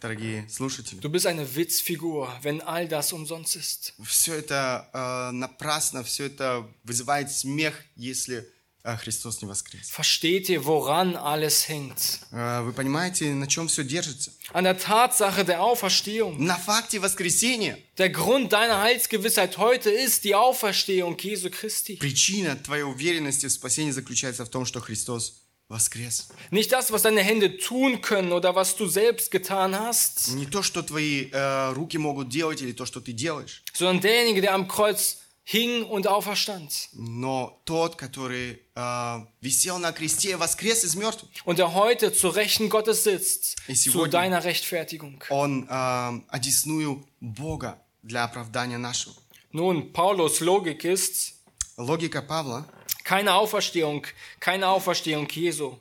Дорогие 0.00 0.48
слушатели, 0.48 0.98
du 0.98 1.08
bist 1.08 1.26
eine 1.26 1.54
Witzfigur, 1.54 2.28
wenn 2.42 2.60
all 2.60 2.88
das 2.88 3.12
umsonst 3.12 3.54
ist. 3.54 3.94
все 4.04 4.34
это 4.34 4.90
э, 4.92 5.30
напрасно, 5.32 6.02
все 6.02 6.24
это 6.26 6.68
вызывает 6.82 7.30
смех, 7.30 7.80
если 7.94 8.38
э, 8.38 8.44
Христос 8.86 9.40
не 9.42 9.48
воскрес. 9.48 9.90
Versteht 9.90 10.48
ihr, 10.48 10.64
woran 10.64 11.14
alles 11.14 11.68
hängt? 11.68 12.20
Э, 12.32 12.62
вы 12.62 12.72
понимаете, 12.72 13.32
на 13.32 13.46
чем 13.46 13.68
все 13.68 13.84
держится? 13.84 14.32
An 14.52 14.64
der 14.64 14.76
Tatsache 14.76 15.44
der 15.44 15.62
Auferstehung. 15.62 16.44
На 16.44 16.56
факте 16.56 16.98
воскресения. 16.98 17.78
Der 17.96 18.10
Grund 18.10 18.52
deiner 18.52 18.80
Heilsgewissheit 18.80 19.58
heute 19.58 19.90
ist 19.90 20.24
die 20.24 20.34
Auferstehung 20.34 21.16
Jesu 21.16 21.48
Christi. 21.48 21.96
Причина 21.98 22.56
твоей 22.56 22.82
уверенности 22.82 23.46
в 23.46 23.52
спасении 23.52 23.92
заключается 23.92 24.44
в 24.44 24.48
том, 24.48 24.66
что 24.66 24.80
Христос 24.80 25.42
воскрес. 25.68 26.28
Nicht 26.50 26.72
das, 26.72 26.90
was 26.90 27.02
deine 27.02 27.22
Hände 27.22 27.58
tun 27.58 28.00
können 28.00 28.32
oder 28.32 28.56
was 28.56 28.74
du 28.74 28.88
selbst 28.88 29.30
getan 29.30 29.78
hast, 29.78 30.34
Не 30.34 30.46
то, 30.46 30.62
что 30.64 30.82
твои 30.82 31.28
э, 31.30 31.72
руки 31.72 31.98
могут 31.98 32.28
делать 32.28 32.60
или 32.60 32.72
то, 32.72 32.84
что 32.84 33.00
ты 33.00 33.12
делаешь, 33.12 33.62
sondern 33.72 34.00
derjenige, 34.00 34.40
der 34.40 34.54
am 34.54 34.66
Kreuz 34.66 35.18
hing 35.46 35.84
und 35.84 36.06
auferstand. 36.06 36.88
но 36.92 37.60
тот, 37.64 37.96
который 37.96 38.60
э, 38.74 39.26
висел 39.40 39.78
на 39.78 39.92
кресте, 39.92 40.36
воскрес 40.36 40.84
из 40.84 40.94
мертвых. 40.94 41.28
Und 41.44 41.58
der 41.58 41.74
heute 41.74 42.12
zu 42.12 42.28
Rechten 42.28 42.68
Gottes 42.68 43.02
sitzt, 43.04 43.56
И 43.66 43.74
zu 43.74 43.90
сегодня- 43.90 44.12
deiner 44.12 44.44
Rechtfertigung. 44.44 45.22
Он 45.30 45.66
э, 45.68 46.20
одесную 46.28 47.04
Бога 47.20 47.82
для 48.02 48.24
оправдания 48.24 48.78
нашего. 48.78 49.14
Nun, 49.52 49.92
Paulus 49.92 50.40
Logik 50.40 50.84
ist, 50.84 51.34
Логика 51.76 52.22
Павла 52.22 52.64
keine 53.04 53.34
Auferstehung, 53.34 54.06
keine 54.38 54.68
Auferstehung 54.68 55.28
Jesu. 55.28 55.76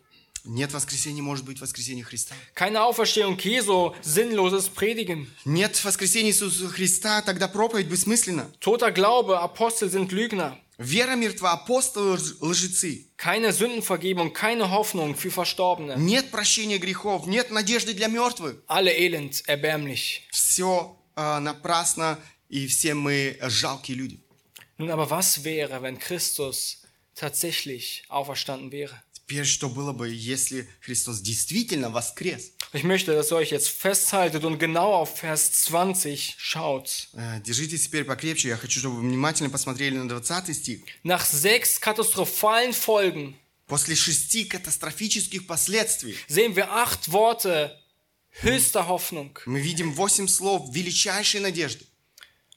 Нет 0.45 0.73
воскресения, 0.73 1.21
может 1.21 1.45
быть 1.45 1.61
воскресение 1.61 2.03
Христа. 2.03 2.33
Keine 2.55 2.81
Auferstehung 2.81 3.37
Jesu, 3.37 3.93
sinnloses 4.01 4.69
Predigen. 4.73 5.27
Нет 5.45 5.83
воскресения 5.83 6.31
Иисуса 6.31 6.67
Христа, 6.67 7.21
тогда 7.21 7.47
проповедь 7.47 7.85
бессмысленна. 7.87 8.51
Toter 8.59 8.91
Glaube, 8.91 9.39
Apostel 9.39 9.89
sind 9.91 10.11
Lügner. 10.11 10.57
Вера 10.79 11.15
мертва, 11.15 11.51
апостолы 11.51 12.15
лж- 12.15 12.37
лжецы. 12.41 13.05
Keine 13.15 13.53
Sündenvergebung, 13.53 14.33
keine 14.33 14.71
Hoffnung 14.71 15.15
für 15.15 15.29
Verstorbene. 15.29 15.95
Нет 15.97 16.31
прощения 16.31 16.79
грехов, 16.79 17.27
нет 17.27 17.51
надежды 17.51 17.93
для 17.93 18.07
мертвых. 18.07 18.63
Alle 18.65 18.91
elend, 18.91 19.43
erbärmlich. 19.45 20.27
Все 20.31 20.97
э, 21.15 21.37
напрасно, 21.37 22.17
и 22.49 22.65
все 22.65 22.95
мы 22.95 23.37
жалкие 23.43 23.95
люди. 23.95 24.19
Nun 24.79 24.89
aber 24.89 25.11
was 25.11 25.43
wäre, 25.43 25.83
wenn 25.83 25.99
Christus 25.99 26.81
tatsächlich 27.13 28.03
auferstanden 28.09 28.71
wäre? 28.71 28.99
Теперь 29.28 29.44
что 29.44 29.68
было 29.68 29.92
бы, 29.92 30.08
если 30.08 30.68
Христос 30.82 31.18
действительно 31.20 31.90
воскрес? 31.90 32.52
Ich 32.72 32.84
möchte, 32.84 33.12
dass 33.12 33.32
ihr 33.32 33.36
euch 33.36 33.50
jetzt 33.50 33.68
festhaltet 33.68 34.44
und 34.44 34.58
genau 34.58 34.92
auf 34.92 35.18
Vers 35.18 35.50
20 35.64 36.36
schaut. 36.38 37.08
Э, 37.14 37.40
Держитесь 37.40 37.84
теперь 37.84 38.04
покрепче. 38.04 38.48
Я 38.48 38.56
хочу, 38.56 38.78
чтобы 38.78 38.96
вы 38.96 39.02
внимательно 39.02 39.50
посмотрели 39.50 39.96
на 39.96 40.08
20 40.08 40.56
стих. 40.56 40.80
Nach 41.02 41.24
sechs 41.24 41.80
katastrophalen 41.80 42.72
Folgen 42.72 43.34
После 43.66 43.96
шести 43.96 44.44
катастрофических 44.44 45.48
последствий 45.48 46.16
sehen 46.28 46.54
wir 46.54 46.70
acht 46.70 47.10
Worte 47.10 47.76
höchster 48.42 48.86
Hoffnung. 48.86 49.36
мы 49.46 49.60
видим 49.60 49.92
восемь 49.92 50.28
слов 50.28 50.72
величайшей 50.72 51.40
надежды. 51.40 51.84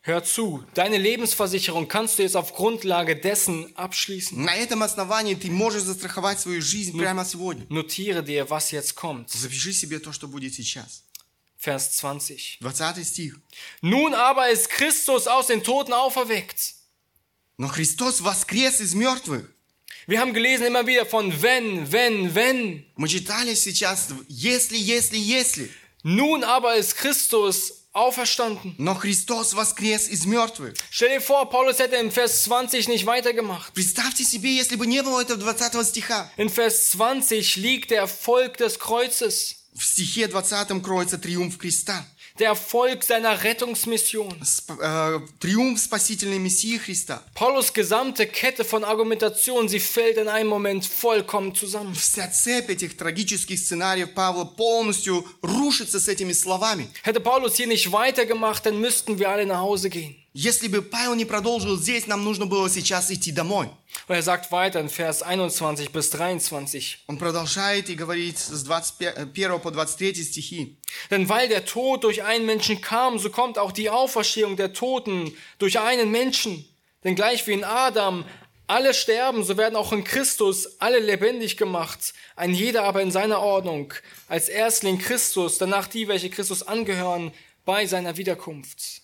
Hör 0.07 0.23
zu, 0.23 0.63
deine 0.75 0.99
Lebensversicherung 0.99 1.89
kannst 1.89 2.19
du 2.19 2.25
jetzt 2.25 2.37
auf 2.37 2.53
Grundlage 2.53 3.17
dessen 3.17 3.75
abschließen. 3.75 4.45
На 4.45 4.55
этом 4.55 4.83
основании 4.83 5.35
ты 5.35 5.51
можешь 5.51 5.85
застраховать 5.85 6.39
свою 6.41 6.61
жизнь 6.61 6.99
прямо 6.99 7.25
сегодня. 7.25 7.65
Notiere 7.71 8.23
dir, 8.23 8.51
was 8.51 8.71
jetzt 8.71 8.97
kommt. 8.97 9.31
Запиши 9.31 9.73
себе 9.73 9.99
то, 10.01 10.13
что 10.13 10.29
будет 10.29 10.53
сейчас. 10.53 11.05
Vers 11.57 11.93
20. 11.93 12.59
20 12.61 13.07
стих. 13.07 13.41
Nun 13.81 14.13
aber 14.13 14.51
ist 14.51 14.69
Christus 14.69 15.27
aus 15.27 15.47
den 15.47 15.63
Toten 15.63 15.95
auferweckt. 15.95 16.75
Но 17.57 17.69
Христос 17.69 18.23
воскрес 18.23 18.83
из 18.83 18.93
мертвых. 18.93 19.51
Wir 20.07 20.21
haben 20.21 20.35
gelesen 20.35 20.67
immer 20.67 20.87
wieder 20.87 21.07
von 21.07 21.33
wenn, 21.41 21.91
wenn, 21.91 22.35
wenn. 22.35 22.85
Мы 22.97 23.09
читали 23.09 23.55
сейчас, 23.55 24.09
если, 24.29 24.77
если, 24.77 25.17
если. 25.17 25.71
Nun 26.03 26.45
aber 26.45 26.77
ist 26.77 26.95
Christus 26.97 27.78
auferstanden. 27.93 28.75
Но 28.79 28.95
Христос 28.95 29.55
воскрес 29.55 30.09
из 30.09 30.27
мертвых. 30.27 30.75
Stell 30.91 31.09
dir 31.09 31.21
vor, 31.21 31.49
Paulus 31.49 31.79
hätte 31.79 31.97
im 31.97 32.11
Vers 32.11 32.43
20 32.45 32.89
nicht 32.89 33.07
weitergemacht. 33.07 33.73
Представьте 33.73 34.25
себе, 34.25 34.55
если 34.55 34.77
бы 34.77 34.87
не 34.87 35.03
было 35.03 35.23
этого 35.23 35.55
20 35.55 35.87
стиха. 35.87 36.31
In 36.37 36.51
Vers 36.51 36.91
20 36.91 37.57
liegt 37.57 37.91
der 37.91 38.01
Erfolg 38.01 38.57
des 38.57 38.79
Kreuzes. 38.79 39.57
В 39.75 39.85
стихе 39.85 40.29
20 40.29 40.83
кроется 40.83 41.19
триумф 41.19 41.59
креста. 41.59 42.05
der 42.39 42.49
Erfolg 42.49 43.03
seiner 43.05 43.43
Rettungsmission. 43.45 44.35
Сп- 44.43 44.81
э, 44.81 45.21
триумф 45.41 45.81
спасительной 45.81 46.39
Мессии 46.39 46.79
Христа. 46.79 47.23
Paulus 47.35 47.73
gesamte 47.73 48.27
Kette 48.27 48.65
von 48.65 48.85
Argumentation, 48.85 49.69
sie 49.69 49.81
fällt 49.81 50.17
in 50.17 50.29
einem 50.29 50.49
Moment 50.49 50.85
vollkommen 50.87 51.55
zusammen. 51.55 51.95
Вся 51.95 52.29
цепь 52.29 52.71
этих 52.71 52.97
трагических 52.97 53.59
сценариев 53.59 54.15
Павла 54.15 54.45
полностью 54.45 55.25
рушится 55.43 56.01
с 56.01 56.09
этими 56.09 56.33
словами. 56.33 56.89
Hätte 57.03 57.21
Paulus 57.21 57.57
hier 57.57 57.67
nicht 57.67 57.91
weitergemacht, 57.93 58.65
dann 58.67 58.81
müssten 58.81 59.19
wir 59.19 59.29
alle 59.31 59.47
nach 59.47 59.59
Hause 59.61 59.91
gehen. 59.91 60.17
Если 60.33 60.69
бы 60.69 60.83
Павел 60.83 61.15
не 61.15 61.25
продолжил 61.25 61.77
здесь, 61.77 62.07
нам 62.07 62.25
нужно 62.25 62.47
было 62.47 62.69
сейчас 62.69 63.11
идти 63.11 63.31
домой. 63.31 63.69
Und 64.09 64.17
er 64.17 64.23
sagt 64.23 64.51
weiter 64.51 64.81
in 64.81 64.89
Vers 64.89 65.23
21 65.23 65.91
bis 65.91 66.11
23. 66.11 67.05
Он 67.07 67.19
продолжает 67.19 67.89
и 67.89 67.95
говорит 67.95 68.39
с 68.39 68.69
21 68.69 69.63
по 69.63 69.71
23 69.71 70.27
стихи. 70.27 70.79
Denn 71.11 71.29
weil 71.29 71.49
der 71.49 71.65
Tod 71.65 72.03
durch 72.03 72.23
einen 72.23 72.47
Menschen 72.47 72.81
kam, 72.81 73.19
so 73.19 73.31
kommt 73.31 73.59
auch 73.59 73.73
die 73.73 73.91
Auferstehung 73.91 74.57
der 74.57 74.73
Toten 74.73 75.33
durch 75.59 75.79
einen 75.79 76.11
Menschen. 76.11 76.65
Denn 77.05 77.15
gleich 77.15 77.47
wie 77.47 77.53
in 77.53 77.65
Adam 77.65 78.25
alle 78.67 78.95
sterben, 78.95 79.45
so 79.45 79.57
werden 79.57 79.77
auch 79.77 79.93
in 79.93 80.05
Christus 80.05 80.81
alle 80.81 80.99
lebendig 80.99 81.57
gemacht, 81.57 82.15
ein 82.35 82.55
jeder 82.55 82.85
aber 82.85 83.03
in 83.03 83.11
seiner 83.11 83.41
Ordnung, 83.41 83.93
als 84.27 84.49
Erstling 84.49 84.99
Christus, 84.99 85.59
danach 85.59 85.87
die, 85.87 86.09
welche 86.09 86.31
Christus 86.31 86.63
angehören, 86.63 87.33
bei 87.65 87.87
seiner 87.87 88.17
Wiederkunft. 88.17 89.03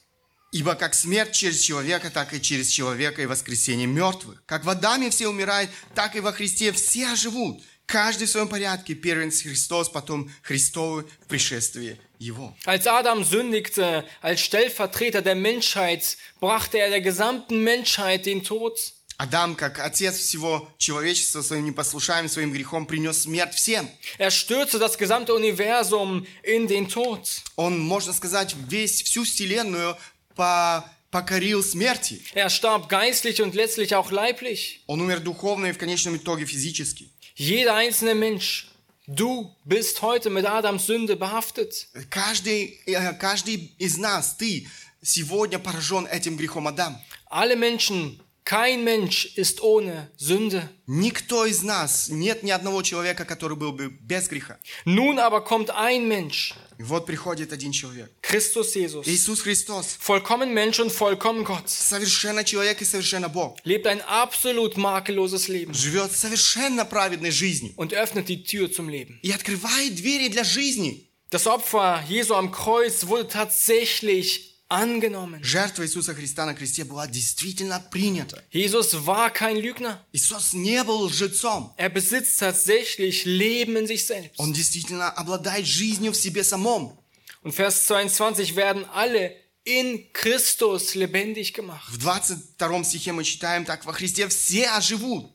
Ибо 0.51 0.75
как 0.75 0.93
смерть 0.93 1.33
через 1.33 1.59
человека, 1.59 2.09
так 2.09 2.33
и 2.33 2.41
через 2.41 2.69
человека 2.69 3.21
и 3.21 3.25
воскресение 3.25 3.87
мертвых. 3.87 4.41
Как 4.45 4.63
в 4.63 4.69
Адаме 4.69 5.09
все 5.09 5.27
умирают, 5.27 5.69
так 5.93 6.15
и 6.15 6.21
во 6.21 6.31
Христе 6.31 6.71
все 6.71 7.15
живут. 7.15 7.61
Каждый 7.85 8.25
в 8.25 8.31
своем 8.31 8.47
порядке. 8.47 8.95
Первенец 8.95 9.41
Христос, 9.41 9.89
потом 9.89 10.31
Христовы 10.41 11.05
в 11.21 11.27
пришествии 11.27 11.99
Его. 12.17 12.55
Als 12.65 12.87
Adam 12.87 13.23
sündigte, 13.23 14.05
als 14.21 14.41
Stellvertreter 14.41 15.21
der 15.21 15.35
Menschheit, 15.35 16.17
brachte 16.39 16.79
er 16.79 16.89
der 16.89 17.01
gesamten 17.01 17.63
Menschheit 17.63 18.25
den 18.25 18.43
Tod. 18.43 18.77
Адам, 19.17 19.55
как 19.55 19.79
отец 19.79 20.17
всего 20.17 20.67
человечества, 20.77 21.41
своим 21.41 21.65
непослушанием, 21.65 22.27
своим 22.27 22.51
грехом 22.51 22.85
принес 22.85 23.21
смерть 23.21 23.53
всем. 23.53 23.89
Er 24.17 24.29
stürzte 24.29 24.77
das 24.77 24.97
gesamte 24.97 25.33
Universum 25.33 26.25
in 26.43 26.67
den 26.67 26.89
Tod. 26.89 27.25
Он, 27.55 27.79
можно 27.79 28.11
сказать, 28.11 28.55
весь, 28.67 29.03
всю 29.03 29.23
вселенную 29.23 29.95
по- 30.35 30.83
покорил 31.11 31.63
смерти. 31.63 32.21
Er 32.33 32.49
starb 32.49 32.89
geistlich 32.89 33.41
und 33.41 33.55
letztlich 33.55 33.95
auch 33.95 34.11
leiblich. 34.11 34.81
Он 34.87 35.01
умер 35.01 35.19
духовно 35.21 35.67
и 35.67 35.71
в 35.71 35.77
конечном 35.77 36.15
итоге 36.17 36.45
физически. 36.45 37.09
Jeder 37.35 37.75
einzelne 37.75 38.15
Mensch, 38.15 38.67
du 39.07 39.51
bist 39.65 40.01
heute 40.01 40.29
mit 40.29 40.45
Adams 40.45 40.85
Sünde 40.85 41.15
behaftet. 41.15 41.87
Каждый, 42.09 42.79
э, 42.85 43.13
каждый 43.13 43.73
из 43.77 43.97
нас, 43.97 44.35
ты, 44.35 44.67
сегодня 45.01 45.59
поражен 45.59 46.05
этим 46.07 46.35
грехом 46.37 46.67
Адам. 46.67 46.97
Alle 47.29 47.55
Menschen, 47.55 48.21
kein 48.45 48.83
Mensch 48.83 49.25
ist 49.37 49.61
ohne 49.61 50.09
Sünde. 50.17 50.69
Никто 50.87 51.45
из 51.45 51.61
нас, 51.63 52.09
нет 52.09 52.43
ни 52.43 52.51
одного 52.51 52.81
человека, 52.83 53.25
который 53.25 53.57
был 53.57 53.71
бы 53.73 53.89
без 53.89 54.27
греха. 54.29 54.57
Nun 54.85 55.19
aber 55.19 55.43
kommt 55.43 55.71
ein 55.71 56.07
Mensch, 56.07 56.53
И 56.78 56.82
вот 56.82 57.04
приходит 57.06 57.52
один 57.52 57.72
человек. 57.72 58.10
Christus 58.22 58.74
Jesus, 58.74 59.06
Иисус 59.06 59.42
Христос, 59.42 59.96
vollkommen 60.00 60.52
Mensch 60.54 60.80
und 60.80 60.90
vollkommen 60.90 61.44
Gott, 61.44 61.68
совершенно 61.68 62.42
человек 62.44 62.80
и 62.80 62.84
совершенно 62.84 63.28
Бог. 63.28 63.58
lebt 63.64 63.86
ein 63.86 64.00
absolut 64.02 64.76
makelloses 64.76 65.48
Leben 65.48 65.74
Живет 65.74 66.12
совершенно 66.12 66.84
праведной 66.84 67.30
жизнью. 67.30 67.72
und 67.76 67.92
öffnet 67.92 68.28
die 68.28 68.42
Tür 68.44 68.72
zum 68.72 68.88
Leben. 68.88 69.18
И 69.22 69.30
открывает 69.32 69.94
двери 69.96 70.28
для 70.28 70.44
жизни. 70.44 71.06
Das 71.30 71.46
Opfer 71.46 72.02
Jesu 72.08 72.34
am 72.34 72.50
Kreuz 72.50 73.06
wurde 73.06 73.28
tatsächlich 73.28 74.53
angenommen. 74.75 75.41
Жертва 75.43 75.83
Иисуса 75.83 76.13
Христа 76.13 76.45
на 76.45 76.53
кресте 76.53 76.83
была 76.83 77.07
действительно 77.07 77.79
принята. 77.91 78.43
Jesus 78.51 78.93
war 79.05 79.31
kein 79.31 79.55
Lügner. 79.57 79.97
Иисус 80.11 80.53
не 80.53 80.83
был 80.83 81.03
лжецом. 81.05 81.73
Er 81.77 81.89
besitzt 81.89 82.39
tatsächlich 82.39 83.25
Leben 83.25 83.77
in 83.77 83.87
sich 83.87 84.05
selbst. 84.05 84.33
Он 84.37 84.51
действительно 84.53 85.09
обладает 85.09 85.65
жизнью 85.65 86.11
в 86.11 86.15
себе 86.17 86.43
самом. 86.43 86.97
Und 87.43 87.53
Vers 87.53 87.85
22 87.87 88.55
werden 88.55 88.85
alle 88.93 89.35
in 89.63 90.11
Christus 90.13 90.93
lebendig 90.95 91.53
gemacht. 91.53 91.89
В 91.91 91.97
22 91.97 92.85
стихе 92.87 93.11
мы 93.13 93.23
читаем, 93.23 93.65
так 93.65 93.85
во 93.85 93.93
Христе 93.93 94.27
все 94.27 94.67
оживут. 94.69 95.31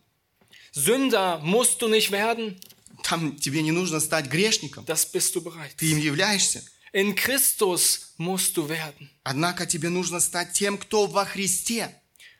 Sünder 0.73 1.41
musst 1.43 1.81
du 1.83 1.89
nicht 1.89 2.11
werden, 2.11 2.57
Там 3.03 3.37
тебе 3.39 3.63
не 3.63 3.73
нужно 3.73 3.99
стать 3.99 4.27
грешником. 4.27 4.85
das 4.85 5.11
bist 5.11 5.35
du 5.35 5.41
bereits. 5.41 5.75
Ты 5.77 5.87
им 5.91 5.99
являешься. 5.99 6.63
In 6.94 7.16
Christus 7.16 8.14
musst 8.18 8.56
du 8.56 8.70
werden. 8.70 9.10
Однако 9.24 9.66
тебе 9.66 9.90
нужно 9.90 10.20
стать 10.20 10.54
тем, 10.54 10.78
кто 10.78 11.08
во 11.08 11.26
Христе. 11.26 11.90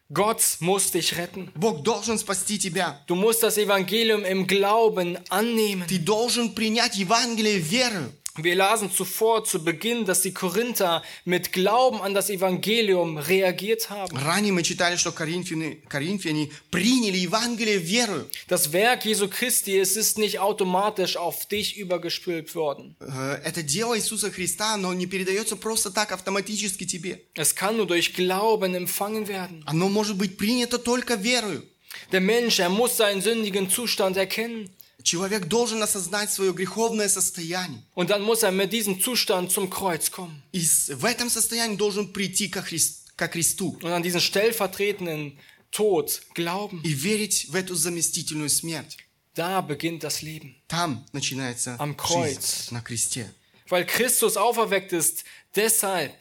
Gott 0.10 0.58
muss 0.60 0.92
dich 0.92 1.18
retten. 1.18 1.52
Бог 1.56 1.84
должен 1.84 2.20
спасти 2.20 2.60
тебя. 2.60 3.02
Du 3.08 3.16
musst 3.16 3.42
das 3.42 3.58
Evangelium 3.58 4.24
im 4.24 4.46
Glauben 4.46 5.18
annehmen. 5.30 5.88
Ты 5.88 5.98
должен 5.98 6.54
принять 6.54 6.96
Евангелие 6.96 7.58
верою. 7.58 8.14
Wir 8.38 8.56
lasen 8.56 8.92
zuvor 8.92 9.46
zu 9.46 9.64
Beginn, 9.64 10.04
dass 10.04 10.22
die 10.22 10.34
Korinther 10.34 11.02
mit 11.24 11.54
Glauben 11.54 12.02
an 12.02 12.14
das 12.14 12.30
Evangelium 12.30 13.18
reagiert 13.18 13.90
haben. 13.90 14.14
Ранее 14.18 14.52
мы 14.52 14.62
читали, 14.62 14.98
что 14.98 15.14
коринфяне, 15.14 15.78
коринфяне 15.88 16.50
приняли 16.70 17.16
Евангелие 17.16 17.78
верою. 17.78 18.28
Das 18.50 18.74
Werk 18.74 19.06
Jesu 19.06 19.30
Christi, 19.30 19.78
es 19.78 19.96
ist 19.96 20.18
nicht 20.18 20.40
automatisch 20.40 21.16
auf 21.16 21.46
dich 21.46 21.78
übergespült 21.78 22.56
worden. 22.56 22.98
Э, 23.00 23.40
Это 23.46 23.64
дело 23.64 23.96
Иисуса 23.98 24.30
Христа, 24.30 24.76
но 24.76 24.94
не 24.94 25.06
передается 25.06 25.56
просто 25.56 25.90
так 25.90 26.12
автоматически 26.12 26.84
тебе. 26.86 27.22
Es 27.36 27.56
kann 27.56 27.78
nur 27.78 27.88
durch 27.88 28.14
Glauben 28.16 28.76
empfangen 28.76 29.30
werden. 29.30 29.64
Оно 29.66 29.88
может 29.88 30.18
быть 30.18 30.36
принято 30.38 30.78
только 30.78 31.16
верою. 31.16 31.64
Der 32.12 32.20
Mensch, 32.20 32.60
er 32.60 32.68
muss 32.70 32.98
seinen 32.98 33.22
sündigen 33.22 33.70
Zustand 33.70 34.18
erkennen. 34.18 34.70
Человек 35.11 35.47
должен 35.47 35.83
осознать 35.83 36.31
свое 36.31 36.53
греховное 36.53 37.09
состояние. 37.09 37.83
Und 37.97 38.11
dann 38.11 38.23
muss 38.23 38.45
er 38.45 38.53
mit 38.53 38.73
diesem 38.73 39.01
Zustand 39.01 39.51
zum 39.51 39.69
Kreuz 39.69 40.09
kommen. 40.13 40.41
И 40.53 40.61
в 40.61 41.05
этом 41.05 41.29
состоянии 41.29 41.75
должен 41.77 42.13
прийти 42.13 42.49
ко, 42.49 42.61
Хрис- 42.61 43.07
ко 43.17 43.27
Христу 43.29 43.77
Und 43.83 43.91
an 43.93 44.05
diesen 44.05 44.21
stellvertretenden 44.21 45.37
Tod 45.73 46.21
glauben. 46.35 46.81
и 46.85 46.93
верить 46.93 47.47
в 47.49 47.57
эту 47.57 47.75
заместительную 47.75 48.49
смерть. 48.51 48.99
Da 49.35 49.61
beginnt 49.63 50.05
das 50.05 50.23
Leben. 50.23 50.55
Там 50.69 51.05
начинается 51.13 51.75
Am 51.81 51.97
жизнь 51.97 51.97
Kreuz. 51.97 52.71
на 52.71 52.81
кресте. 52.81 53.33
Weil 53.69 53.85
Christus 53.87 54.37
auferweckt 54.37 54.93
ist, 54.93 55.25
deshalb, 55.57 56.13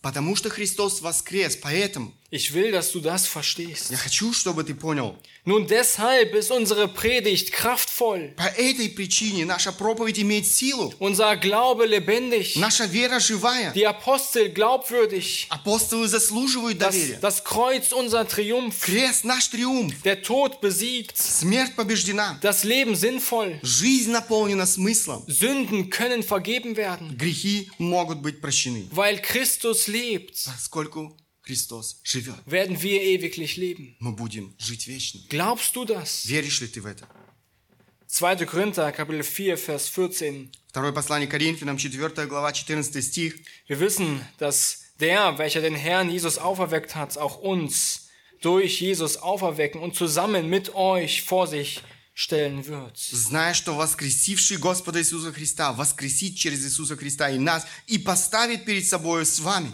Потому 0.00 0.34
что 0.34 0.50
Христос 0.50 1.02
воскрес, 1.02 1.54
поэтому 1.56 2.12
ich 2.31 2.53
will, 2.53 2.71
dass 2.71 2.91
du 2.91 2.99
das 2.99 3.25
verstehst. 3.25 3.89
я 3.89 3.97
хочу, 3.97 4.33
чтобы 4.33 4.63
ты 4.63 4.73
понял. 4.75 5.15
Nun 5.45 5.65
deshalb 5.65 6.33
ist 6.35 6.51
unsere 6.51 6.89
Predigt 6.89 7.53
kraftvoll, 7.53 8.33
По 8.35 8.47
этой 8.57 8.89
причине 8.89 9.45
наша 9.45 9.71
проповедь 9.71 10.19
имеет 10.19 10.45
силу. 10.45 10.93
unser 10.99 11.37
Glaube 11.37 11.85
lebendig, 11.85 12.57
Наша 12.57 12.83
вера 12.85 13.19
живая. 13.21 13.71
die 13.73 13.85
Apostel 13.85 14.49
glaubwürdig, 14.49 15.47
Апостолы 15.49 16.09
заслуживают 16.09 16.77
das, 16.79 16.95
доверия. 16.95 17.19
das 17.21 17.43
Kreuz 17.45 17.93
unser 17.93 18.27
Triumph, 18.27 18.77
Крест 18.81 19.23
наш 19.23 19.47
триумф. 19.47 20.01
der 20.03 20.21
Tod 20.21 20.59
besiegt, 20.59 21.17
Смерть 21.17 21.75
побеждена. 21.77 22.37
das 22.41 22.65
Leben 22.65 22.95
sinnvoll, 22.97 23.57
Жизнь 23.63 24.11
наполнена 24.11 24.65
смыслом. 24.65 25.23
Sünden 25.27 25.89
können 25.89 26.23
vergeben 26.23 26.75
werden, 26.75 27.15
Грехи 27.17 27.69
могут 27.77 28.19
быть 28.19 28.41
прощены. 28.41 28.87
weil 28.91 29.21
Christus 29.21 29.87
lebt, 29.87 30.35
Поскольку 30.45 31.15
Христос 31.41 32.01
живет. 32.03 32.35
werden 32.45 32.81
wir 32.81 33.01
ewiglich 33.01 33.57
leben. 33.57 33.95
Мы 33.99 34.11
будем 34.11 34.53
жить 34.57 34.87
вечно. 34.87 35.21
Glaubst 35.29 35.75
du 35.75 35.85
das? 35.85 36.25
Веришь 36.27 36.61
ли 36.61 36.67
ты 36.67 36.81
в 36.81 36.85
это? 36.85 37.07
2. 38.07 38.45
Korinther, 38.45 38.91
Kapitel 38.91 39.23
4, 39.23 39.57
Vers 39.57 39.89
14. 39.89 40.49
Второе 40.69 40.91
послание 40.93 41.27
Коринфянам, 41.27 41.77
4 41.77 42.25
глава, 42.27 42.53
14 42.53 43.03
стих. 43.03 43.35
Wir 43.67 43.79
wissen, 43.79 44.21
dass 44.37 44.83
der, 44.99 45.37
welcher 45.37 45.61
den 45.61 45.75
Herrn 45.75 46.09
Jesus 46.09 46.37
auferweckt 46.37 46.95
hat, 46.95 47.17
auch 47.17 47.37
uns 47.37 48.07
durch 48.41 48.79
Jesus 48.81 49.17
auferwecken 49.17 49.81
und 49.81 49.95
zusammen 49.95 50.49
mit 50.49 50.73
euch 50.75 51.23
vor 51.23 51.47
sich 51.47 51.81
stellen 52.13 52.65
wird. 52.65 52.97
Зная, 52.97 53.53
что 53.53 53.75
воскресивший 53.75 54.57
Господа 54.57 54.99
Иисуса 54.99 55.31
Христа 55.33 55.73
воскресит 55.73 56.35
через 56.37 56.65
Иисуса 56.65 56.95
Христа 56.95 57.29
и 57.29 57.37
нас 57.37 57.65
и 57.87 57.97
поставит 57.99 58.65
перед 58.65 58.87
собой 58.87 59.25
с 59.25 59.39
вами. 59.39 59.71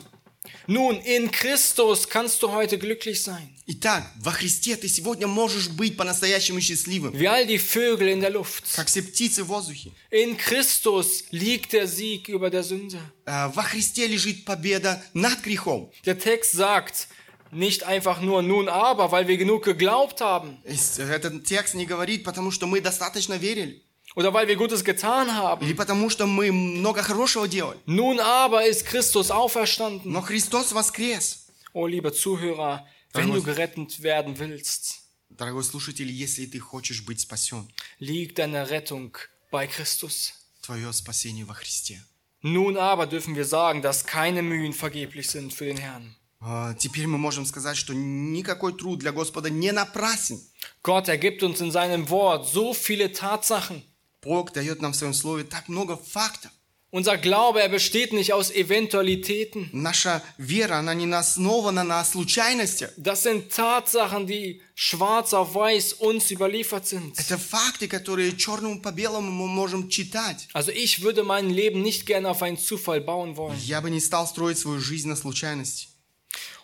Nun, 0.68 1.00
in 1.02 1.32
Christus 1.32 2.08
kannst 2.10 2.42
du 2.42 2.52
heute 2.52 2.78
glücklich 2.78 3.22
sein. 3.22 3.50
Итак, 3.66 4.04
во 4.20 4.32
Христе 4.32 4.76
ты 4.76 4.88
сегодня 4.90 5.26
можешь 5.28 5.70
быть 5.70 5.96
по-настоящему 5.98 6.60
счастливым, 6.60 7.14
Wie 7.14 7.28
all 7.28 7.46
die 7.46 7.58
Vögel 7.60 8.10
in 8.10 8.20
der 8.22 8.30
Luft. 8.32 8.64
как 8.76 8.88
все 8.88 9.02
птицы 9.02 9.44
в 9.44 9.48
воздухе. 9.48 9.92
In 10.12 10.38
Christus 10.38 11.24
liegt 11.32 11.72
der 11.74 11.88
Sieg 11.88 12.28
über 12.30 12.50
der 12.50 12.64
Sünde. 12.64 13.00
Э, 13.26 13.50
Во 13.54 13.64
Христе 13.64 14.08
лежит 14.08 14.44
победа 14.46 15.02
над 15.14 15.42
грехом. 15.42 15.90
Der 16.06 16.18
Text 16.20 16.52
sagt 16.54 17.08
nicht 17.52 17.84
einfach 17.84 18.20
nur 18.22 18.42
nun 18.42 18.68
aber, 18.68 19.12
weil 19.12 19.28
wir 19.28 19.38
genug 19.38 19.64
geglaubt 19.64 20.20
haben. 20.22 20.58
Ist- 20.66 21.00
Этот 21.00 21.46
текст 21.46 21.74
не 21.76 21.86
говорит, 21.86 22.24
потому 22.24 22.52
что 22.52 22.68
мы 22.68 22.82
достаточно 22.82 23.36
верили. 23.38 23.82
oder 24.18 24.34
weil 24.34 24.48
wir 24.48 24.56
Gutes 24.56 24.84
getan 24.84 25.36
haben. 25.36 25.62
или 25.66 25.74
потому 25.74 26.10
что 26.10 26.26
мы 26.28 26.52
много 26.52 27.02
хорошего 27.02 27.48
делали. 27.48 27.80
Nun 27.86 28.20
aber 28.20 28.66
ist 28.68 28.86
Christus 28.86 29.32
auferstanden. 29.32 30.12
Но 30.12 30.22
Христос 30.22 30.72
воскрес. 30.72 31.48
Oh, 31.74 31.88
liebe 31.88 32.14
Zuhörer, 32.14 32.86
wenn 33.14 33.32
du 33.32 33.42
gerettet 33.42 34.02
werden 34.04 34.38
willst, 34.40 35.00
Дорогой 35.30 35.64
слушатель, 35.64 36.12
если 36.12 36.46
ты 36.46 36.60
хочешь 36.60 37.04
быть 37.04 37.20
спасен, 37.22 37.68
liegt 38.00 38.38
deine 38.38 38.70
Rettung 38.70 39.18
bei 39.50 39.66
Christus. 39.68 40.34
твое 40.62 40.94
спасение 40.94 41.46
во 41.46 41.56
Христе. 41.56 42.00
Nun 42.44 42.78
aber 42.78 43.08
dürfen 43.08 43.36
wir 43.36 43.46
sagen, 43.46 43.82
dass 43.82 44.06
keine 44.06 44.44
Mühen 44.44 44.74
vergeblich 44.74 45.30
sind 45.30 45.52
für 45.54 45.66
den 45.66 45.78
Herrn. 45.78 46.16
А, 46.40 46.74
Теперь 46.76 47.08
мы 47.08 47.18
можем 47.18 47.46
сказать, 47.46 47.78
что 47.78 47.94
никакой 47.94 48.74
труд 48.78 49.00
для 49.00 49.12
Господа 49.12 49.50
не 49.50 49.72
напрасен. 49.72 50.40
Gott 50.84 51.08
ergibt 51.08 51.42
uns 51.42 51.62
in 51.62 51.72
seinem 51.72 52.10
Wort 52.10 52.46
so 52.48 52.74
viele 52.74 53.12
Tatsachen. 53.12 53.82
Бог 54.28 54.54
дает 54.54 54.82
нам 54.82 54.94
в 54.94 54.96
своем 54.96 55.14
слове 55.14 55.44
так 55.44 55.68
много 55.68 55.98
фактов. 55.98 56.52
Unser 56.94 57.18
Glaube, 57.18 57.60
er 57.60 57.70
besteht 57.70 58.14
nicht 58.14 58.34
aus 58.34 58.52
Eventualitäten. 58.52 59.68
Наша 59.74 60.22
вера, 60.38 60.76
она 60.76 60.94
не 60.94 61.12
основана 61.12 61.84
на 61.84 62.06
случайностях. 62.06 62.92
Das 62.98 63.24
sind 63.24 63.52
Tatsachen, 63.52 64.28
die 64.28 64.62
schwarz 64.76 65.34
auf 65.34 65.56
weiß 65.56 65.94
uns 65.94 66.30
überliefert 66.30 66.86
sind. 66.86 67.18
Это 67.18 67.40
факты, 67.40 67.88
которые 67.88 68.38
черному 68.38 68.80
по 68.80 68.92
белому 68.92 69.32
мы 69.32 69.48
можем 69.48 69.90
читать. 69.90 70.48
Also 70.54 70.70
ich 70.70 71.02
würde 71.02 71.24
mein 71.24 71.50
Leben 71.50 71.82
nicht 71.82 72.06
gerne 72.06 72.30
auf 72.30 72.44
einen 72.44 72.60
Zufall 72.60 73.02
bauen 73.02 73.38
wollen. 73.38 73.58
Я 73.66 73.82
бы 73.82 73.90
не 73.90 74.00
стал 74.00 74.28
строить 74.28 74.60
свою 74.60 74.80
жизнь 74.80 75.10
на 75.10 75.16
случайности. 75.16 75.88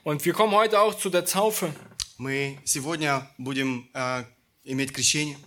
Und 0.04 0.26
wir 0.26 0.34
kommen 0.34 0.54
heute 0.54 0.80
auch 0.80 0.94
zu 0.94 1.10
der 1.10 1.26
Taufe. 1.26 1.74
Мы 2.20 2.60
сегодня 2.66 3.28
будем 3.40 3.90
э, 3.96 4.26
иметь 4.64 4.94
крещение. 4.94 5.40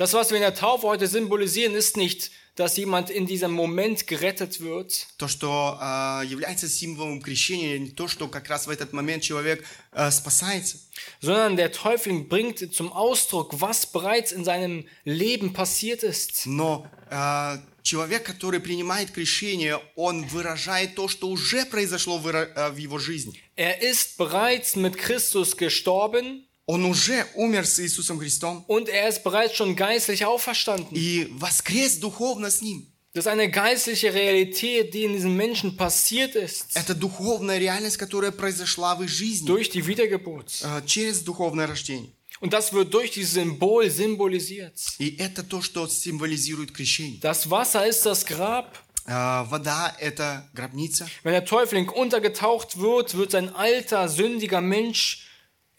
Das, 0.00 0.12
was 0.14 0.30
wir 0.30 0.36
in 0.36 0.42
der 0.42 0.54
Taufe 0.54 0.86
heute 0.86 1.06
symbolisieren, 1.06 1.74
ist 1.74 1.96
nicht, 1.96 2.30
dass 2.56 2.76
jemand 2.78 3.10
in 3.10 3.26
diesem 3.26 3.52
Moment 3.52 4.06
gerettet 4.06 4.60
wird, 4.62 5.06
То, 5.18 5.28
что 5.28 5.78
э, 5.78 6.24
является 6.26 6.68
символом 6.68 7.20
крещения, 7.20 7.78
не 7.78 7.90
то, 7.90 8.08
что 8.08 8.28
как 8.28 8.48
раз 8.48 8.66
в 8.66 8.70
этот 8.70 8.94
момент 8.94 9.22
человек 9.22 9.62
э, 9.92 10.10
спасается. 10.10 10.78
sondern 11.20 11.56
der 11.56 11.70
Teufel 11.72 12.20
bringt 12.24 12.72
zum 12.74 12.90
Ausdruck, 12.92 13.60
was 13.60 13.84
bereits 13.86 14.32
in 14.32 14.44
seinem 14.44 14.86
Leben 15.04 15.52
passiert 15.52 16.02
ist. 16.02 16.46
Но 16.46 16.86
э, 17.10 17.58
человек, 17.82 18.24
который 18.24 18.60
принимает 18.60 19.10
крещение, 19.10 19.78
он 19.94 20.24
выражает 20.24 20.94
то, 20.94 21.08
что 21.08 21.28
уже 21.28 21.66
произошло 21.66 22.16
в, 22.16 22.26
выра- 22.26 22.50
э, 22.56 22.70
в 22.70 22.78
его 22.78 22.98
жизни. 22.98 23.34
Er 23.56 23.82
ist 23.82 24.16
bereits 24.16 24.76
mit 24.76 24.96
Christus 24.96 25.58
gestorben 25.58 26.46
Он 26.70 26.84
уже 26.84 27.24
умер 27.34 27.64
с 27.66 27.78
Иисусом 27.78 28.18
Христом 28.18 28.64
und 28.66 28.88
er 28.88 29.08
ist 29.08 29.22
bereits 29.22 29.54
schon 29.54 29.76
geistlich 29.76 30.24
auferstanden. 30.24 30.88
и 30.96 31.28
воскрес 31.38 31.96
духовно 31.98 32.50
с 32.50 32.60
Ним. 32.60 32.86
Das 33.14 33.20
ist 33.24 33.28
eine 33.28 33.48
geistliche 33.50 34.12
Realität, 34.12 34.92
die 34.92 35.04
in 35.04 35.12
diesem 35.14 35.36
Menschen 35.36 35.76
passiert 35.76 36.34
ist 36.34 36.66
Это 36.76 36.94
духовная 36.94 37.56
реальность, 37.58 37.96
которая 37.96 38.30
произошла 38.30 38.94
в 38.94 39.02
их 39.04 39.08
жизни 39.08 39.46
durch 39.46 39.70
die 39.70 39.86
Wiedergeburt. 39.86 40.50
э, 40.62 40.82
через 40.86 41.20
духовное 41.20 41.66
рождение. 41.66 42.10
Und 42.40 42.52
das 42.52 42.72
wird 42.74 42.92
durch 42.92 43.12
dieses 43.12 43.32
Symbol 43.32 43.88
symbolisiert. 43.88 44.74
И 44.98 45.16
это 45.18 45.42
то, 45.42 45.62
что 45.62 45.86
символизирует 45.86 46.72
крещение. 46.72 47.18
Das 47.20 47.48
Wasser 47.48 47.86
ist 47.86 48.04
das 48.04 48.26
Grab. 48.26 48.76
Э, 49.06 49.44
Вода – 49.48 49.98
это 50.00 50.46
гробница. 50.52 51.06
Wenn 51.22 51.32
der 51.32 51.44
Täufling 51.46 51.88
untergetaucht 51.88 52.78
wird, 52.78 53.16
wird 53.16 53.30
sein 53.30 53.54
alter, 53.54 54.08
sündiger 54.10 54.60
Mensch 54.60 55.22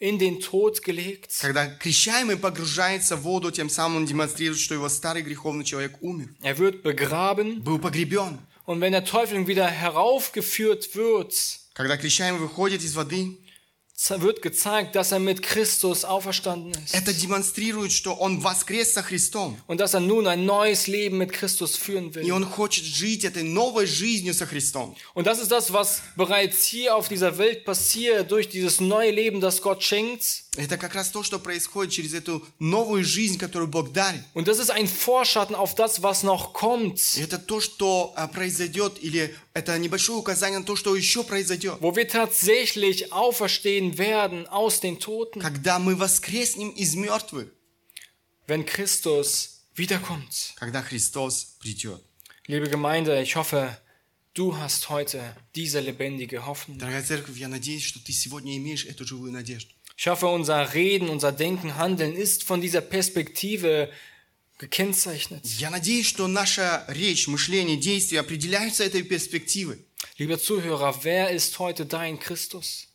in 0.02 0.18
den 0.18 0.40
Tod 0.40 0.82
gelegt. 0.82 1.32
Когда 1.40 1.66
крещаемый 1.66 2.36
погружается 2.36 3.16
в 3.16 3.22
воду, 3.22 3.50
тем 3.50 3.68
самым 3.68 3.98
он 3.98 4.06
демонстрирует, 4.06 4.60
что 4.60 4.74
его 4.74 4.88
старый 4.88 5.22
греховный 5.22 5.64
человек 5.64 5.96
умер, 6.00 6.28
Er 6.42 6.56
wird 6.58 6.82
begraben. 6.82 7.60
был 7.62 7.78
погребен. 7.80 8.38
Und 8.64 8.80
wenn 8.80 8.92
der 8.92 9.04
Täufling 9.04 9.46
wieder 9.46 9.66
heraufgeführt 9.66 10.94
wird, 10.94 11.34
Когда 11.74 11.96
крещаемый 11.96 12.40
выходит 12.40 12.82
из 12.82 12.94
воды, 12.94 13.24
ze- 13.24 13.41
wird 14.08 14.42
gezeigt, 14.42 14.94
dass 14.94 15.12
er 15.12 15.18
mit 15.18 15.42
Christus 15.42 16.04
auferstanden 16.04 16.72
ist. 16.84 16.94
это 16.94 17.12
демонстрирует, 17.12 17.92
что 17.92 18.14
он 18.14 18.40
воскрес 18.40 18.94
со 18.94 19.02
Христом. 19.02 19.60
Und 19.66 19.80
dass 19.80 19.92
er 19.92 20.00
nun 20.00 20.26
ein 20.26 20.46
neues 20.46 20.86
Leben 20.86 21.18
mit 21.18 21.32
Christus 21.32 21.76
führen 21.76 22.10
И 22.10 22.14
will. 22.14 22.32
он 22.32 22.44
хочет 22.44 22.84
жить 22.84 23.24
этой 23.24 23.42
новой 23.42 23.86
жизнью 23.86 24.34
со 24.34 24.46
Христом. 24.46 24.94
Und 25.14 25.26
das 25.26 25.40
ist 25.40 25.50
das, 25.50 25.72
was 25.72 26.02
bereits 26.16 26.64
hier 26.64 26.94
auf 26.94 27.08
dieser 27.08 27.38
Welt 27.38 27.64
passiert, 27.64 28.30
durch 28.30 28.48
dieses 28.48 28.80
neue 28.80 29.10
Leben, 29.10 29.40
das 29.40 29.60
Gott 29.60 29.82
schenkt. 29.82 30.41
Это 30.55 30.77
как 30.77 30.93
раз 30.93 31.09
то, 31.09 31.23
что 31.23 31.39
происходит 31.39 31.93
через 31.93 32.13
эту 32.13 32.45
новую 32.59 33.03
жизнь, 33.03 33.39
которую 33.39 33.67
Бог 33.69 33.91
дарит. 33.91 34.21
Und 34.35 34.47
das 34.47 34.59
ist 34.59 34.69
ein 34.69 34.87
Vorschatten 34.87 35.55
auf 35.55 35.73
das, 35.73 36.03
was 36.03 36.21
noch 36.23 36.53
kommt. 36.53 36.99
Это 37.17 37.39
то, 37.39 37.59
что 37.59 38.13
а, 38.15 38.27
произойдет, 38.27 38.97
или 39.01 39.35
это 39.53 39.77
небольшое 39.79 40.19
указание 40.19 40.59
на 40.59 40.65
то, 40.65 40.75
что 40.75 40.95
еще 40.95 41.23
произойдет. 41.23 41.77
Wo 41.81 41.95
wir 41.95 42.07
tatsächlich 42.07 43.11
auferstehen 43.11 43.97
werden 43.97 44.45
aus 44.47 44.79
den 44.79 44.99
Toten, 44.99 45.41
Когда 45.41 45.79
мы 45.79 45.95
воскреснем 45.95 46.69
из 46.69 46.93
мертвых, 46.93 47.47
wenn 48.45 48.63
Christus 48.63 49.61
wiederkommt. 49.75 50.53
когда 50.57 50.83
Христос 50.83 51.55
придет. 51.59 51.99
Liebe 52.45 52.69
Gemeinde, 52.69 53.23
ich 53.23 53.35
hoffe, 53.35 53.75
du 54.35 54.55
hast 54.57 54.89
heute 54.89 55.35
diese 55.55 55.79
lebendige 55.79 56.45
Hoffnung. 56.45 56.77
Дорогая 56.77 57.01
церковь, 57.01 57.37
я 57.37 57.47
надеюсь, 57.47 57.83
что 57.83 57.99
ты 58.03 58.11
сегодня 58.11 58.55
имеешь 58.57 58.85
эту 58.85 59.03
живую 59.03 59.31
надежду. 59.31 59.73
Ich 59.96 60.06
hoffe, 60.06 60.26
unser 60.28 60.74
Reden, 60.74 61.08
unser 61.08 61.32
Denken, 61.32 61.76
Handeln 61.76 62.14
ist 62.14 62.44
von 62.44 62.60
dieser 62.60 62.80
Perspektive 62.80 63.90
gekennzeichnet. 64.58 65.44
Я 65.58 65.70
надеюсь, 65.70 66.08
что 66.08 66.28
наша 66.28 66.84
речь, 66.88 67.28
мышление, 67.28 67.76
действия 67.76 68.20
определяются 68.20 68.84
этой 68.84 69.02
перспективой. 69.02 69.84
Lieber 70.16 70.38
Zuhörer, 70.38 70.94
wer 71.02 71.30
ist 71.30 71.58
heute 71.58 71.86
dein 71.86 72.18
Christus? 72.18 72.88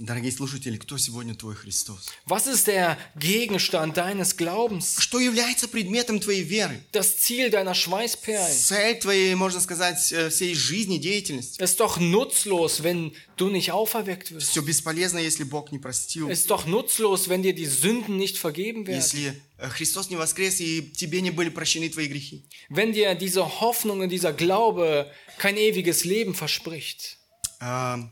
Дорогие 0.00 0.32
слушатели, 0.32 0.76
кто 0.76 0.98
сегодня 0.98 1.36
твой 1.36 1.54
Христос? 1.54 2.10
Was 2.26 2.48
ist 2.48 2.66
der 2.66 2.98
Gegenstand 3.14 3.96
deines 3.96 4.36
Glaubens? 4.36 5.00
Что 5.00 5.20
является 5.20 5.68
предметом 5.68 6.18
твоей 6.18 6.42
веры? 6.42 6.80
Das 6.90 7.18
Ziel 7.18 7.50
deiner 7.50 7.74
Schweißperlen? 7.74 8.52
Цель 8.52 8.98
твоей, 8.98 9.34
можно 9.36 9.60
сказать, 9.60 10.12
э, 10.12 10.30
всей 10.30 10.54
жизни, 10.54 10.98
деятельности. 10.98 11.62
Ist 11.62 11.78
doch 11.78 11.98
nutzlos, 12.00 12.82
wenn 12.82 13.12
du 13.36 13.50
nicht 13.50 13.70
auferweckt 13.70 14.32
wirst. 14.32 14.50
Все 14.50 14.62
бесполезно, 14.62 15.18
если 15.18 15.44
Бог 15.44 15.70
не 15.70 15.78
простил. 15.78 16.28
Ist 16.28 16.50
doch 16.50 16.66
nutzlos, 16.66 17.28
wenn 17.28 17.42
dir 17.42 17.54
die 17.54 17.66
Sünden 17.66 18.16
nicht 18.16 18.36
vergeben 18.36 18.86
werden. 18.88 19.00
Если 19.00 19.40
э, 19.58 19.68
Христос 19.68 20.10
не 20.10 20.16
воскрес, 20.16 20.60
и 20.60 20.90
тебе 20.90 21.20
не 21.20 21.30
были 21.30 21.50
прощены 21.50 21.88
твои 21.88 22.08
грехи. 22.08 22.44
Wenn 22.68 22.92
dir 22.92 23.14
diese 23.14 23.60
Hoffnung 23.60 24.00
und 24.00 24.08
dieser 24.08 24.32
Glaube 24.32 25.08
kein 25.38 25.56
ewiges 25.56 26.04
Leben 26.04 26.34
verspricht. 26.34 27.18
А, 27.60 28.10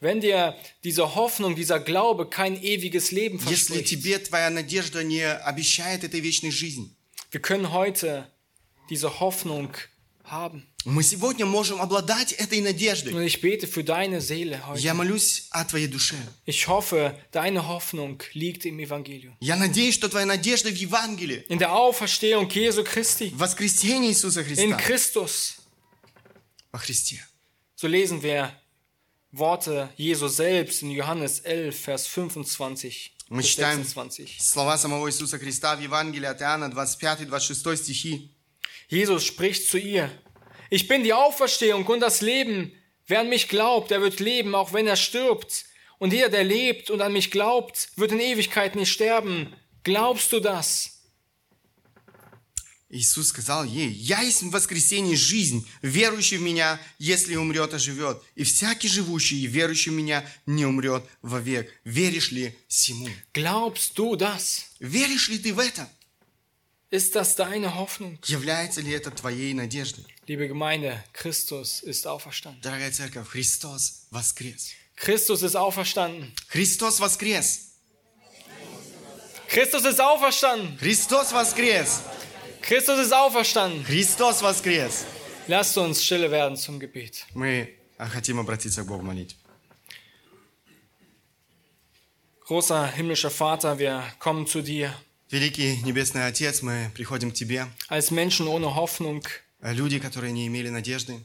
Wenn 0.00 0.20
dir 0.20 0.56
diese 0.84 1.14
Hoffnung, 1.14 1.54
dieser 1.54 1.80
Glaube 1.80 2.28
kein 2.28 2.56
ewiges 2.62 3.10
Leben 3.10 3.38
Если 3.38 3.74
verspricht. 3.74 3.88
тебе 3.88 4.18
твоя 4.18 4.48
надежда 4.50 5.04
не 5.04 5.22
обещает 5.26 6.02
этой 6.04 6.20
вечной 6.20 6.50
жизни. 6.50 6.90
Wir 7.30 7.40
können 7.40 7.70
heute 7.72 8.26
diese 8.88 9.20
Hoffnung 9.20 9.70
haben. 10.24 10.66
Мы 10.86 11.02
сегодня 11.02 11.44
можем 11.44 11.78
обладать 11.82 12.32
этой 12.32 12.62
надеждой. 12.62 13.12
Und 13.12 13.22
ich 13.26 13.42
bete 13.42 13.66
für 13.66 13.84
deine 13.84 14.22
Seele 14.22 14.66
heute. 14.66 14.80
Я 14.80 14.94
молюсь 14.94 15.46
о 15.50 15.66
твоей 15.66 15.88
душе. 15.88 16.16
Ich 16.46 16.66
hoffe, 16.68 17.14
deine 17.32 17.68
Hoffnung 17.68 18.22
liegt 18.32 18.64
im 18.64 18.78
Evangelium. 18.80 19.36
Я 19.40 19.56
надеюсь, 19.56 19.94
что 19.94 20.08
твоя 20.08 20.24
надежда 20.24 20.70
в 20.70 20.74
Евангелии, 20.74 21.44
In 21.50 21.58
der 21.58 21.74
Auferstehung 21.74 22.48
Jesu 22.48 22.82
Christi. 22.82 23.28
в 23.34 23.36
воскресении 23.38 24.08
Иисуса 24.10 24.40
In 24.40 24.72
Христа, 24.72 24.78
Christus. 24.78 25.56
во 26.72 26.78
Христе. 26.78 27.22
So 27.76 27.86
lesen 27.86 28.22
wir 28.22 28.50
Worte 29.34 29.90
Jesu 29.96 30.28
selbst 30.28 30.82
in 30.82 30.90
Johannes 30.90 31.40
11, 31.40 31.78
Vers 31.78 32.06
25 32.06 33.12
Мы 33.28 33.42
bis 33.42 33.46
читаем 33.46 33.84
26. 33.84 34.40
слова 34.40 34.76
самого 34.76 35.08
Иисуса 35.08 35.38
Христа 35.38 35.76
в 35.76 35.80
Евангелии 35.80 36.26
от 36.26 36.42
Иоанна, 36.42 36.64
25-26 36.64 37.76
стихи. 37.76 38.30
Jesus 38.88 39.24
spricht 39.24 39.68
zu 39.68 39.78
ihr, 39.78 40.10
ich 40.68 40.88
bin 40.88 41.04
die 41.04 41.12
Auferstehung 41.12 41.86
und 41.86 42.00
das 42.00 42.20
Leben. 42.20 42.72
Wer 43.06 43.20
an 43.20 43.28
mich 43.28 43.48
glaubt, 43.48 43.90
der 43.90 44.00
wird 44.00 44.20
leben, 44.20 44.54
auch 44.54 44.72
wenn 44.72 44.86
er 44.86 44.96
stirbt. 44.96 45.64
Und 45.98 46.12
jeder, 46.12 46.28
der 46.28 46.44
lebt 46.44 46.90
und 46.90 47.00
an 47.00 47.12
mich 47.12 47.30
glaubt, 47.30 47.90
wird 47.96 48.12
in 48.12 48.20
Ewigkeit 48.20 48.74
nicht 48.74 48.90
sterben. 48.90 49.54
Glaubst 49.84 50.32
du 50.32 50.40
das? 50.40 50.93
Иисус 52.89 53.29
сказал 53.29 53.63
ей, 53.63 53.89
«Я 53.91 54.21
есть 54.21 54.43
воскресение 54.43 55.13
и 55.13 55.17
жизнь. 55.17 55.67
Верующий 55.81 56.37
в 56.37 56.41
Меня, 56.41 56.79
если 56.99 57.35
умрет, 57.35 57.73
оживет. 57.73 58.21
И 58.35 58.43
всякий 58.43 58.87
живущий 58.87 59.41
и 59.41 59.47
верующий 59.47 59.91
в 59.91 59.95
Меня 59.95 60.23
не 60.45 60.65
умрет 60.65 61.03
вовек. 61.21 61.73
Веришь 61.83 62.31
ли 62.31 62.55
сему?» 62.67 63.09
Glaubst 63.33 63.95
du 63.95 64.15
das? 64.15 64.65
Веришь 64.79 65.29
ли 65.29 65.39
ты 65.39 65.53
в 65.53 65.59
это? 65.59 65.89
Ist 66.91 67.15
das 67.15 67.35
deine 67.35 67.75
Hoffnung? 67.75 68.19
Является 68.27 68.81
ли 68.81 68.91
это 68.91 69.09
твоей 69.09 69.53
надеждой? 69.53 70.05
Liebe 70.27 70.47
Gemeinde, 70.47 71.03
Christus 71.11 71.81
ist 71.81 72.05
auferstanden. 72.05 72.61
Дорогая 72.61 72.91
церковь, 72.91 73.27
Христос 73.27 74.05
воскрес. 74.11 74.73
Christus 74.95 75.41
ist 75.41 75.55
auferstanden. 75.55 76.31
Христос 76.47 76.99
воскрес. 76.99 77.71
Christus 79.49 79.85
ist 79.85 79.99
auferstanden. 79.99 80.77
Христос 80.77 81.31
воскрес. 81.31 81.33
Christus 81.33 81.33
ist 81.33 81.99
auferstanden. 81.99 82.24
Христос 82.64 84.42
воскрес! 84.42 85.04
Lasst 85.48 85.76
uns 85.78 86.02
stille 86.04 86.30
werden 86.30 86.56
zum 86.56 86.78
Gebet. 86.78 87.24
Мы 87.34 87.74
а, 87.98 88.06
хотим 88.06 88.38
обратиться 88.38 88.82
к 88.82 88.86
Богу 88.86 89.02
молить. 89.02 89.36
Großer 92.46 92.86
himmlischer 92.96 93.30
Vater, 93.30 93.78
wir 93.78 94.02
kommen 94.18 94.46
zu 94.46 94.62
dir 94.62 94.92
Великий 95.30 95.76
Небесный 95.84 96.26
Отец, 96.26 96.62
мы 96.62 96.90
приходим 96.94 97.30
к 97.30 97.34
Тебе. 97.34 97.66
als 97.88 98.10
Menschen 98.10 98.48
ohne 98.48 98.74
Hoffnung, 98.74 99.22
Э, 99.62 99.72
Люди, 99.74 99.98
которые 99.98 100.32
не 100.32 100.46
имели 100.46 100.68
надежды, 100.68 101.20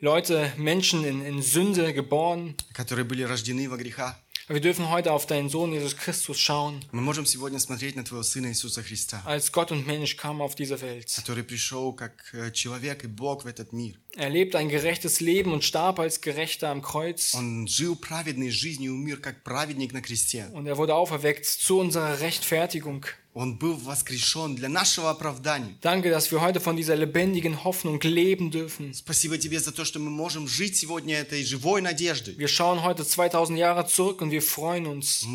Leute, 0.00 0.52
Menschen 0.56 1.04
in, 1.04 1.24
in 1.24 1.42
Sünde 1.42 1.92
geboren. 1.92 2.54
которые 2.72 3.04
были 3.04 3.22
rождены 3.22 3.68
во 3.68 3.76
грехах. 3.76 4.16
Aber 4.48 4.54
wir 4.54 4.60
dürfen 4.60 4.90
heute 4.90 5.10
auf 5.12 5.26
deinen 5.26 5.48
Sohn 5.48 5.72
Jesus 5.72 5.96
Christus 5.96 6.38
schauen. 6.38 6.80
Мы 6.92 7.00
можем 7.00 7.26
сегодня 7.26 7.58
смотреть 7.58 7.96
на 7.96 8.04
Твоего 8.04 8.22
Сына 8.22 8.46
Иисуса 8.46 8.82
Христа, 8.84 9.20
Als 9.24 9.50
Gott 9.50 9.72
und 9.72 9.86
Mensch 9.88 10.16
kam 10.16 10.40
er 10.40 10.44
auf 10.44 10.54
diese 10.54 10.80
Welt. 10.82 11.12
который 11.16 11.42
пришел 11.42 11.92
как 11.92 12.12
э, 12.32 12.52
человек 12.52 13.02
и 13.02 13.08
Бог 13.08 13.44
в 13.44 13.48
этот 13.48 13.72
мир. 13.72 13.96
Er 14.14 14.30
lebte 14.30 14.56
ein 14.58 14.68
gerechtes 14.68 15.18
Leben 15.20 15.52
und 15.52 15.64
starb 15.64 15.98
als 15.98 16.20
Gerechter 16.20 16.68
am 16.70 16.80
Kreuz. 16.80 17.34
Он 17.34 17.66
жил 17.66 17.96
праведной 17.96 18.50
жизнью 18.50 18.92
и 18.92 18.94
умер 18.94 19.16
как 19.16 19.42
праведник 19.42 19.92
на 19.92 20.00
кресте. 20.00 20.48
Und 20.52 20.66
er 20.66 20.76
wurde 20.76 20.94
auferweckt 20.94 21.44
zu 21.44 21.80
unserer 21.80 22.20
Rechtfertigung. 22.20 23.04
Danke, 25.79 26.09
dass 26.09 26.31
wir 26.33 26.41
heute 26.41 26.59
von 26.59 26.75
dieser 26.75 26.97
lebendigen 26.97 27.63
Hoffnung 27.63 28.01
leben 28.01 28.51
dürfen. 28.51 28.93
Wir 32.37 32.49
schauen 32.49 32.83
heute 32.83 33.05
2000 33.05 33.57
Jahre 33.57 33.85
zurück 33.87 34.21
und 34.21 34.31
wir 34.31 34.41
freuen 34.41 34.85
uns. 34.85 35.25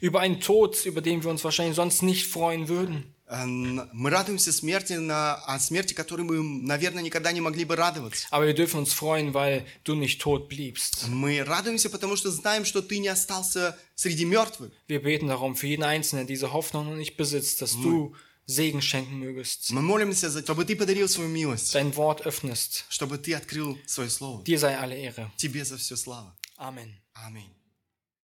Über 0.00 0.18
einen 0.18 0.40
Tod, 0.40 0.84
über 0.84 1.00
den 1.00 1.22
wir 1.22 1.30
uns 1.30 1.44
wahrscheinlich 1.44 1.76
sonst 1.76 2.02
nicht 2.02 2.26
freuen 2.26 2.66
würden. 2.68 3.14
Э, 3.30 3.44
Мы 3.46 4.10
радуемся 4.10 4.52
смерти, 4.52 4.94
на, 4.94 5.34
о 5.34 5.58
смерти, 5.60 5.92
которой 5.94 6.22
мы, 6.22 6.42
наверное, 6.42 7.02
никогда 7.02 7.30
не 7.32 7.40
могли 7.40 7.64
бы 7.64 7.76
радоваться. 7.76 8.26
Aber 8.30 8.46
wir 8.46 8.54
dürfen 8.54 8.80
uns 8.80 8.92
freuen, 8.92 9.32
weil 9.34 9.64
du 9.84 9.94
nicht 9.94 10.20
tot 10.20 10.48
bliebst. 10.48 11.08
Мы 11.08 11.42
радуемся, 11.44 11.90
потому 11.90 12.16
что 12.16 12.30
знаем, 12.30 12.64
что 12.64 12.80
Ты 12.82 12.98
не 12.98 13.08
остался 13.08 13.76
среди 13.94 14.24
мертвых. 14.24 14.72
Wir 14.88 15.00
beten 15.02 15.28
darum 15.28 15.54
für 15.56 15.66
jeden 15.66 15.84
Einzelnen, 15.84 16.26
der 16.26 16.34
diese 16.36 16.52
Hoffnung 16.52 16.86
noch 16.88 16.96
nicht 16.96 17.16
besitzt, 17.16 17.60
dass 17.60 17.72
du 17.72 18.14
Segen 18.46 18.80
schenken 18.80 19.18
mögest, 19.18 19.70
Мы 19.72 19.82
молимся, 19.82 20.30
за- 20.30 20.40
чтобы 20.42 20.64
Ты 20.64 20.74
подарил 20.74 21.06
свою 21.06 21.28
милость, 21.28 21.74
dein 21.76 21.94
Wort 21.96 22.22
öffnest. 22.24 22.84
чтобы 22.88 23.18
Ты 23.18 23.34
открыл 23.34 23.76
Свое 23.86 24.08
Слово. 24.08 24.42
Dir 24.44 24.58
sei 24.58 24.74
alle 24.74 24.96
Ehre. 24.96 25.30
Тебе 25.36 25.66
за 25.66 25.76
все 25.76 25.96
слава. 25.96 26.34
Amen. 26.56 26.94
Аминь. 27.12 27.50